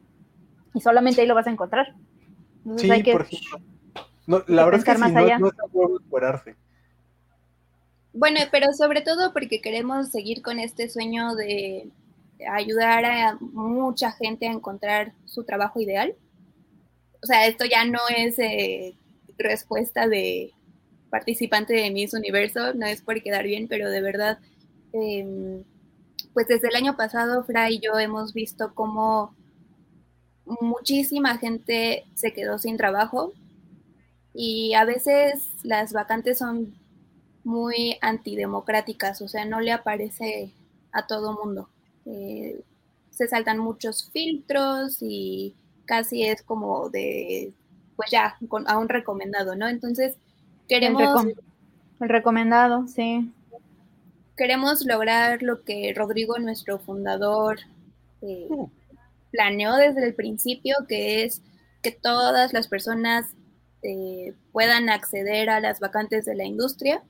[0.73, 1.93] Y solamente ahí lo vas a encontrar.
[2.77, 3.59] sí, hay que, por ejemplo.
[4.27, 5.39] No, la verdad es que más allá.
[5.39, 5.51] no,
[8.13, 11.89] Bueno, pero sobre todo porque queremos seguir con este sueño de
[12.51, 16.15] ayudar a mucha gente a encontrar su trabajo ideal.
[17.21, 18.95] O sea, esto ya no es eh,
[19.37, 20.53] respuesta de
[21.09, 24.39] participante de Miss Universo, no es por quedar bien, pero de verdad,
[24.93, 25.63] em,
[26.33, 29.35] pues desde el año pasado, Fra y yo hemos visto cómo
[30.61, 33.33] muchísima gente se quedó sin trabajo
[34.33, 36.75] y a veces las vacantes son
[37.43, 40.53] muy antidemocráticas, o sea, no le aparece
[40.91, 41.69] a todo mundo.
[42.05, 42.61] Eh,
[43.09, 45.55] se saltan muchos filtros y
[45.85, 47.53] casi es como de,
[47.95, 48.37] pues ya,
[48.67, 49.67] a un recomendado, ¿no?
[49.67, 50.15] Entonces,
[50.69, 51.25] Queremos...
[51.99, 53.29] El, recomendado, sí.
[54.37, 57.59] Queremos lograr lo que Rodrigo, nuestro fundador,
[58.21, 58.69] eh, uh.
[59.31, 61.41] planeó desde el principio, que es
[61.81, 63.25] que todas las personas
[63.81, 67.01] eh, puedan acceder a las vacantes de la industria.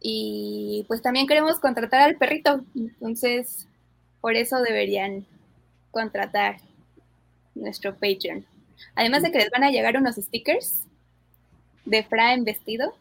[0.00, 3.66] Y pues también queremos contratar al perrito, entonces
[4.20, 5.26] por eso deberían
[5.90, 6.58] contratar
[7.54, 8.44] nuestro Patreon.
[8.94, 10.82] Además de que les van a llegar unos stickers
[11.84, 12.94] de Fra en vestido.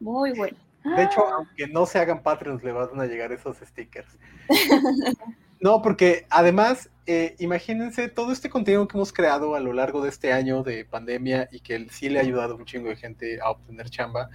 [0.00, 0.56] Muy bueno.
[0.84, 4.08] De hecho, aunque no se hagan Patreons, le van a llegar esos stickers.
[5.60, 10.10] no, porque además, eh, imagínense todo este contenido que hemos creado a lo largo de
[10.10, 13.40] este año de pandemia y que sí le ha ayudado a un chingo de gente
[13.40, 14.30] a obtener chamba.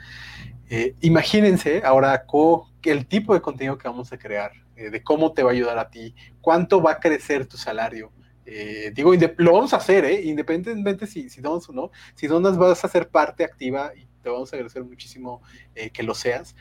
[0.70, 2.26] Eh, imagínense ahora
[2.84, 5.78] el tipo de contenido que vamos a crear, eh, de cómo te va a ayudar
[5.78, 8.12] a ti, cuánto va a crecer tu salario,
[8.46, 10.22] eh, digo, lo vamos a hacer, ¿eh?
[10.24, 11.92] independientemente si, si donas o no.
[12.16, 15.42] Si donas vas a ser parte activa y te vamos a agradecer muchísimo
[15.76, 16.56] eh, que lo seas.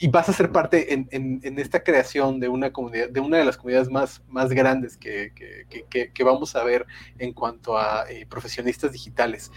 [0.00, 3.44] Y vas a ser parte en, en, esta creación de una comunidad, de una de
[3.44, 5.32] las comunidades más, más grandes que,
[5.90, 6.86] que, que, vamos a ver
[7.18, 9.50] en cuanto a profesionistas digitales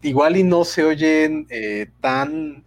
[0.00, 1.46] igual y no se oyen
[2.00, 2.64] tan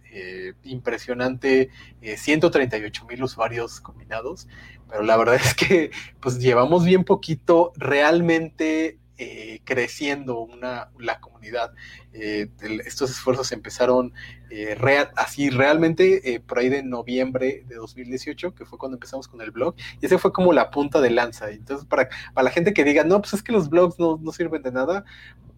[0.62, 1.70] impresionante
[2.00, 4.46] 138 mil usuarios combinados,
[4.88, 5.90] pero la verdad es que
[6.20, 11.72] pues llevamos bien poquito realmente eh, creciendo una, la comunidad.
[12.12, 12.50] Eh,
[12.84, 14.12] estos esfuerzos empezaron
[14.50, 14.76] eh,
[15.16, 19.74] así realmente por ahí de noviembre de 2018, que fue cuando empezamos con el blog,
[20.02, 21.50] y ese fue como la punta de lanza.
[21.50, 24.32] Entonces, para, para la gente que diga, no, pues es que los blogs no, no
[24.32, 25.06] sirven de nada,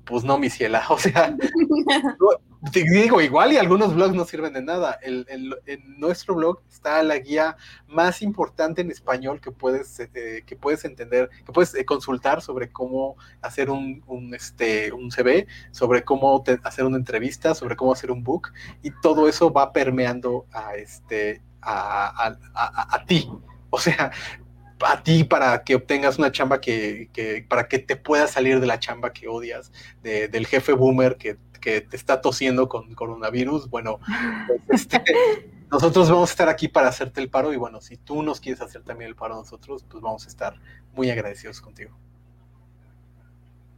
[0.09, 0.85] pues no, mi ciela.
[0.89, 1.37] O sea,
[2.73, 4.99] digo, igual y algunos blogs no sirven de nada.
[5.03, 5.27] El,
[5.67, 7.57] en nuestro blog está la guía
[7.87, 12.73] más importante en español que puedes, eh, que puedes entender, que puedes eh, consultar sobre
[12.73, 18.11] cómo hacer un, un, este, un CV, sobre cómo hacer una entrevista, sobre cómo hacer
[18.11, 18.53] un book,
[18.83, 23.31] y todo eso va permeando a, este, a, a, a ti.
[23.71, 24.11] O sea,
[24.87, 28.67] a ti para que obtengas una chamba que, que, para que te puedas salir de
[28.67, 29.73] la chamba que odias,
[30.03, 33.99] del jefe boomer que, te está tosiendo con coronavirus, bueno,
[34.67, 35.05] pues, este,
[35.71, 38.63] nosotros vamos a estar aquí para hacerte el paro y bueno, si tú nos quieres
[38.63, 40.55] hacer también el paro a nosotros, pues vamos a estar
[40.95, 41.91] muy agradecidos contigo.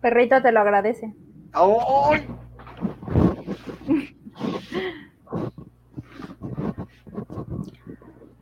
[0.01, 1.13] Perrito te lo agradece.
[1.53, 2.29] ¡Ay!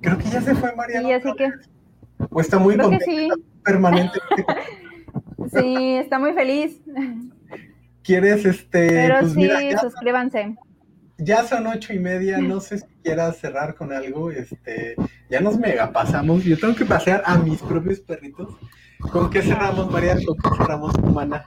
[0.01, 1.09] Creo que ya se fue Mariana.
[1.09, 1.51] Sí, así que
[2.30, 3.28] O está muy creo contenta sí.
[3.64, 4.44] permanentemente.
[5.52, 6.80] Sí, está muy feliz.
[8.02, 8.88] ¿Quieres este?
[8.88, 10.56] Pero pues sí, mira, ya, suscríbanse.
[11.16, 14.94] ya son ocho y media, no sé si quieras cerrar con algo, este,
[15.30, 18.54] ya nos mega pasamos, yo tengo que pasear a mis propios perritos.
[19.10, 20.16] ¿Con qué cerramos, María?
[20.26, 21.44] ¿Con qué cerramos, humana?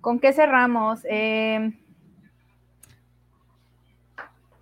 [0.00, 1.00] ¿Con qué cerramos?
[1.08, 1.72] Eh,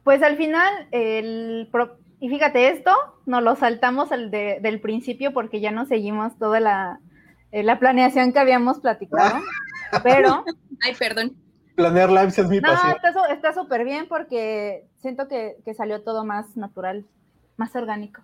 [0.05, 2.93] pues al final, el pro- y fíjate, esto
[3.27, 7.01] nos lo saltamos al de- del principio porque ya no seguimos toda la,
[7.53, 9.41] eh, la planeación que habíamos platicado.
[10.03, 10.45] Pero
[10.83, 11.37] Ay, perdón.
[11.77, 12.97] Planear lives es mi no, pasión.
[13.31, 17.05] está súper bien porque siento que, que salió todo más natural,
[17.57, 18.23] más orgánico.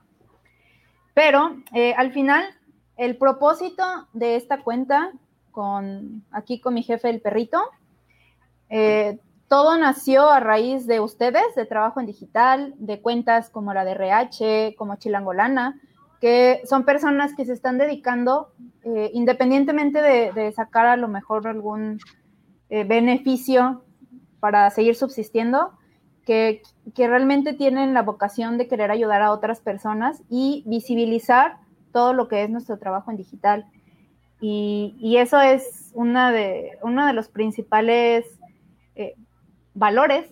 [1.14, 2.44] Pero eh, al final,
[2.96, 3.82] el propósito
[4.12, 5.10] de esta cuenta,
[5.50, 7.60] con aquí con mi jefe, el perrito,
[8.68, 9.18] eh,
[9.50, 13.90] todo nació a raíz de ustedes, de trabajo en digital, de cuentas como la de
[13.90, 15.80] RH, como Chilangolana,
[16.20, 18.52] que son personas que se están dedicando,
[18.84, 21.98] eh, independientemente de, sacar a lo mejor algún
[22.68, 23.82] eh, beneficio
[24.38, 25.72] para seguir subsistiendo,
[26.24, 26.62] que,
[26.96, 31.56] realmente tienen la vocación de querer ayudar a otras personas y visibilizar
[31.90, 33.66] todo lo que es nuestro trabajo en digital.
[34.40, 38.38] Y, y eso es una de, uno de los principales
[38.94, 39.16] eh,
[39.74, 40.26] valores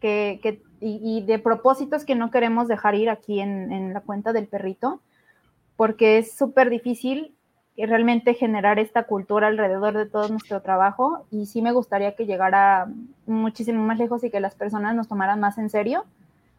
[0.00, 4.00] que, que- y, y de propósitos que no queremos dejar ir aquí en, en la
[4.00, 5.00] cuenta del perrito,
[5.76, 7.34] porque es súper difícil
[7.78, 12.88] realmente generar esta cultura alrededor de todo nuestro trabajo y sí me gustaría que llegara
[13.26, 16.04] muchísimo más lejos y que las personas nos tomaran más en serio,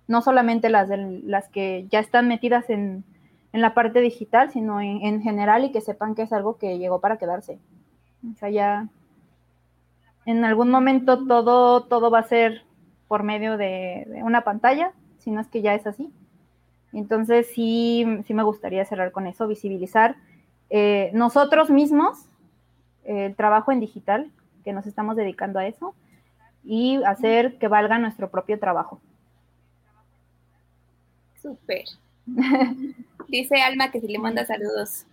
[0.07, 3.03] no solamente las, del- las que ya están metidas en,
[3.51, 6.77] en la parte digital, sino en, en general y que sepan que es algo que
[6.77, 7.57] llegó para quedarse.
[8.31, 8.87] O sea, ya
[10.27, 12.63] en algún momento todo, todo va a ser
[13.07, 16.11] por medio de, de una pantalla, si no es que ya es así.
[16.91, 20.17] Entonces sí, sí me gustaría cerrar con eso, visibilizar
[20.69, 22.25] eh, nosotros mismos
[23.05, 24.29] eh, el trabajo en digital,
[24.65, 25.95] que nos estamos dedicando a eso,
[26.65, 28.99] y hacer que valga nuestro propio trabajo.
[31.41, 31.85] Súper.
[33.29, 35.05] Dice Alma que si le manda saludos.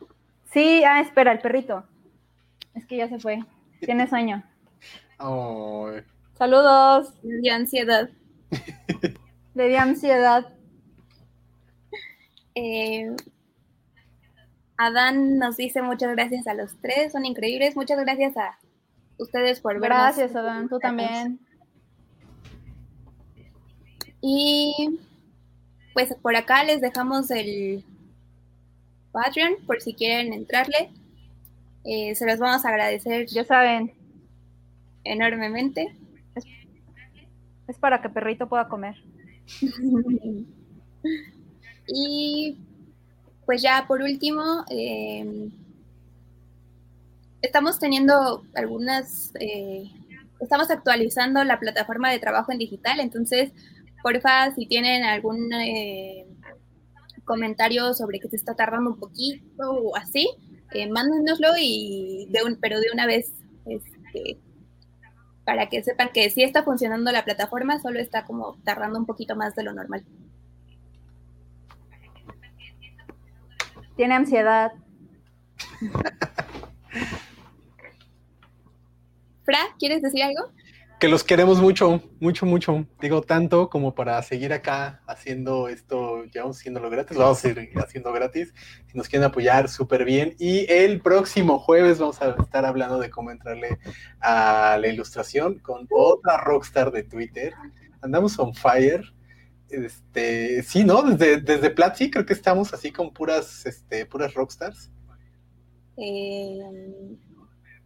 [0.51, 1.85] Sí, ah, espera, el perrito.
[2.75, 3.45] Es que ya se fue.
[3.79, 4.43] Tiene sueño.
[5.19, 6.03] Ay.
[6.37, 7.13] Saludos.
[7.23, 8.11] De ansiedad.
[9.55, 10.53] Le di ansiedad.
[12.55, 13.15] Eh,
[14.77, 17.77] Adán nos dice muchas gracias a los tres, son increíbles.
[17.77, 18.59] Muchas gracias a
[19.19, 19.99] ustedes por vernos.
[19.99, 20.69] Gracias, Adán.
[20.69, 21.39] Tú también.
[24.21, 24.99] Y
[25.93, 27.85] pues por acá les dejamos el
[29.13, 30.91] Patreon por si quieren entrarle.
[31.85, 33.93] Eh, se los vamos a agradecer Ya saben,
[35.05, 35.97] enormemente.
[37.67, 38.97] es para que perrito pueda comer.
[41.87, 42.57] Y
[43.45, 45.51] pues ya por último, eh,
[47.43, 49.85] estamos teniendo algunas, eh,
[50.41, 53.53] estamos actualizando la plataforma de trabajo en digital, entonces,
[54.03, 56.27] porfa, si tienen algún eh,
[57.25, 60.29] comentario sobre que se está tardando un poquito o así,
[60.73, 63.33] eh, mándenoslo y de un, pero de una vez,
[63.67, 64.39] este,
[65.45, 69.37] para que sepan que sí está funcionando la plataforma, solo está como tardando un poquito
[69.37, 70.05] más de lo normal.
[73.97, 74.73] Tiene ansiedad.
[79.45, 80.51] Fra, ¿quieres decir algo?
[81.05, 82.87] Que los queremos mucho, mucho, mucho.
[82.99, 87.79] Digo, tanto como para seguir acá haciendo esto, llevamos haciéndolo gratis, lo vamos a seguir
[87.79, 88.55] haciendo gratis.
[88.87, 90.35] Si nos quieren apoyar, súper bien.
[90.39, 93.79] Y el próximo jueves vamos a estar hablando de cómo entrarle
[94.19, 97.53] a la ilustración con otra rockstar de Twitter.
[98.01, 99.05] Andamos on fire.
[99.69, 101.03] Este, sí, ¿no?
[101.03, 104.91] Desde, desde Platzi creo que estamos así con puras, este, puras rockstars.
[105.99, 106.61] Eh,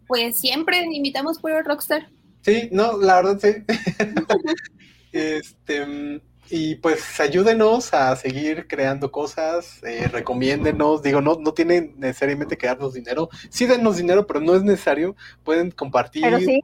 [0.06, 2.10] pues siempre invitamos por Rockstar.
[2.42, 3.64] Sí, no, la verdad sí.
[5.12, 6.20] este,
[6.50, 12.66] y pues ayúdenos a seguir creando cosas, eh, recomiéndenos, digo, no, no tienen necesariamente que
[12.66, 16.22] darnos dinero, sí dennos dinero, pero no es necesario, pueden compartir.
[16.22, 16.60] Pero sí.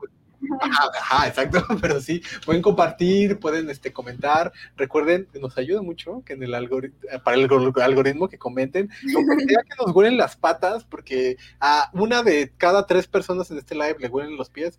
[0.60, 6.42] Ajá, exacto, pero sí, pueden compartir, pueden este, comentar, recuerden nos ayuda mucho que en
[6.42, 11.90] el algoritmo, para el algor- algoritmo que comenten, que nos huelen las patas, porque a
[11.92, 14.78] una de cada tres personas en este live le huelen los pies,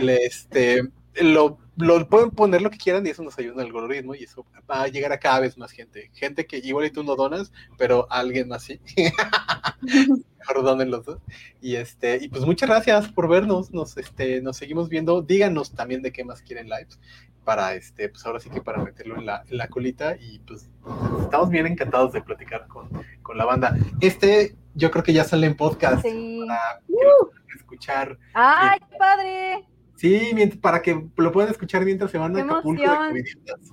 [0.00, 0.82] le, este,
[1.20, 4.46] lo lo pueden poner lo que quieran y eso nos ayuda al algoritmo y eso
[4.70, 6.10] va a llegar a cada vez más gente.
[6.14, 8.80] Gente que igual y tú no donas, pero alguien más sí.
[9.82, 11.18] Mejor donen los dos.
[11.60, 13.72] Y este, y pues muchas gracias por vernos.
[13.72, 15.22] Nos, este, nos seguimos viendo.
[15.22, 16.98] Díganos también de qué más quieren lives
[17.44, 20.16] para este, pues ahora sí que para meterlo en la, en la colita.
[20.16, 20.68] Y pues
[21.22, 22.88] estamos bien encantados de platicar con,
[23.22, 23.76] con la banda.
[24.00, 26.44] Este, yo creo que ya sale en podcast Sí.
[26.46, 28.18] para puedan escuchar.
[28.34, 29.64] ¡Ay, qué padre!
[30.04, 33.08] Sí, para que lo puedan escuchar mientras se van a ¡Qué Acapulco de emoción!
[33.08, 33.70] covidiotas.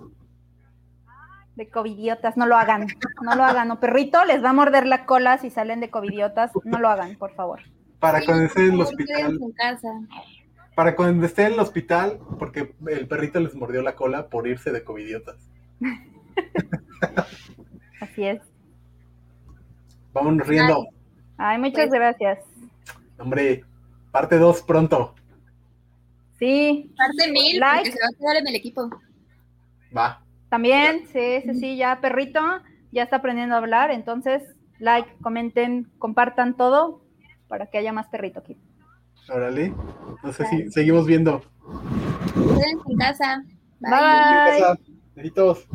[1.56, 2.88] De covidiotas, no lo hagan.
[3.22, 3.70] No lo hagan.
[3.72, 6.52] O perrito les va a morder la cola si salen de covidiotas.
[6.64, 7.60] No lo hagan, por favor.
[7.99, 9.90] Para Sí, cuando esté en el hospital, quédense en casa.
[10.74, 14.72] para cuando esté en el hospital, porque el perrito les mordió la cola por irse
[14.72, 15.36] de covidiotas.
[17.99, 18.41] Así es.
[20.14, 20.86] Vámonos riendo.
[21.38, 22.40] Ay, muchas Pues- gracias.
[23.20, 23.66] Hombre,
[24.12, 25.14] parte 2 pronto.
[26.41, 27.91] Sí, Parte mil, Like.
[27.91, 28.89] porque se va a quedar en el equipo.
[29.95, 30.23] Va.
[30.49, 32.41] también, sí, sí, sí, ya perrito
[32.91, 34.41] ya está aprendiendo a hablar, entonces
[34.80, 37.03] like, comenten, compartan todo
[37.47, 38.57] para que haya más perrito aquí.
[39.30, 39.73] Órale.
[40.23, 41.43] No sé si seguimos viendo.
[42.34, 43.43] Quédense en casa.
[43.80, 44.77] Bye.
[45.15, 45.68] Besitos.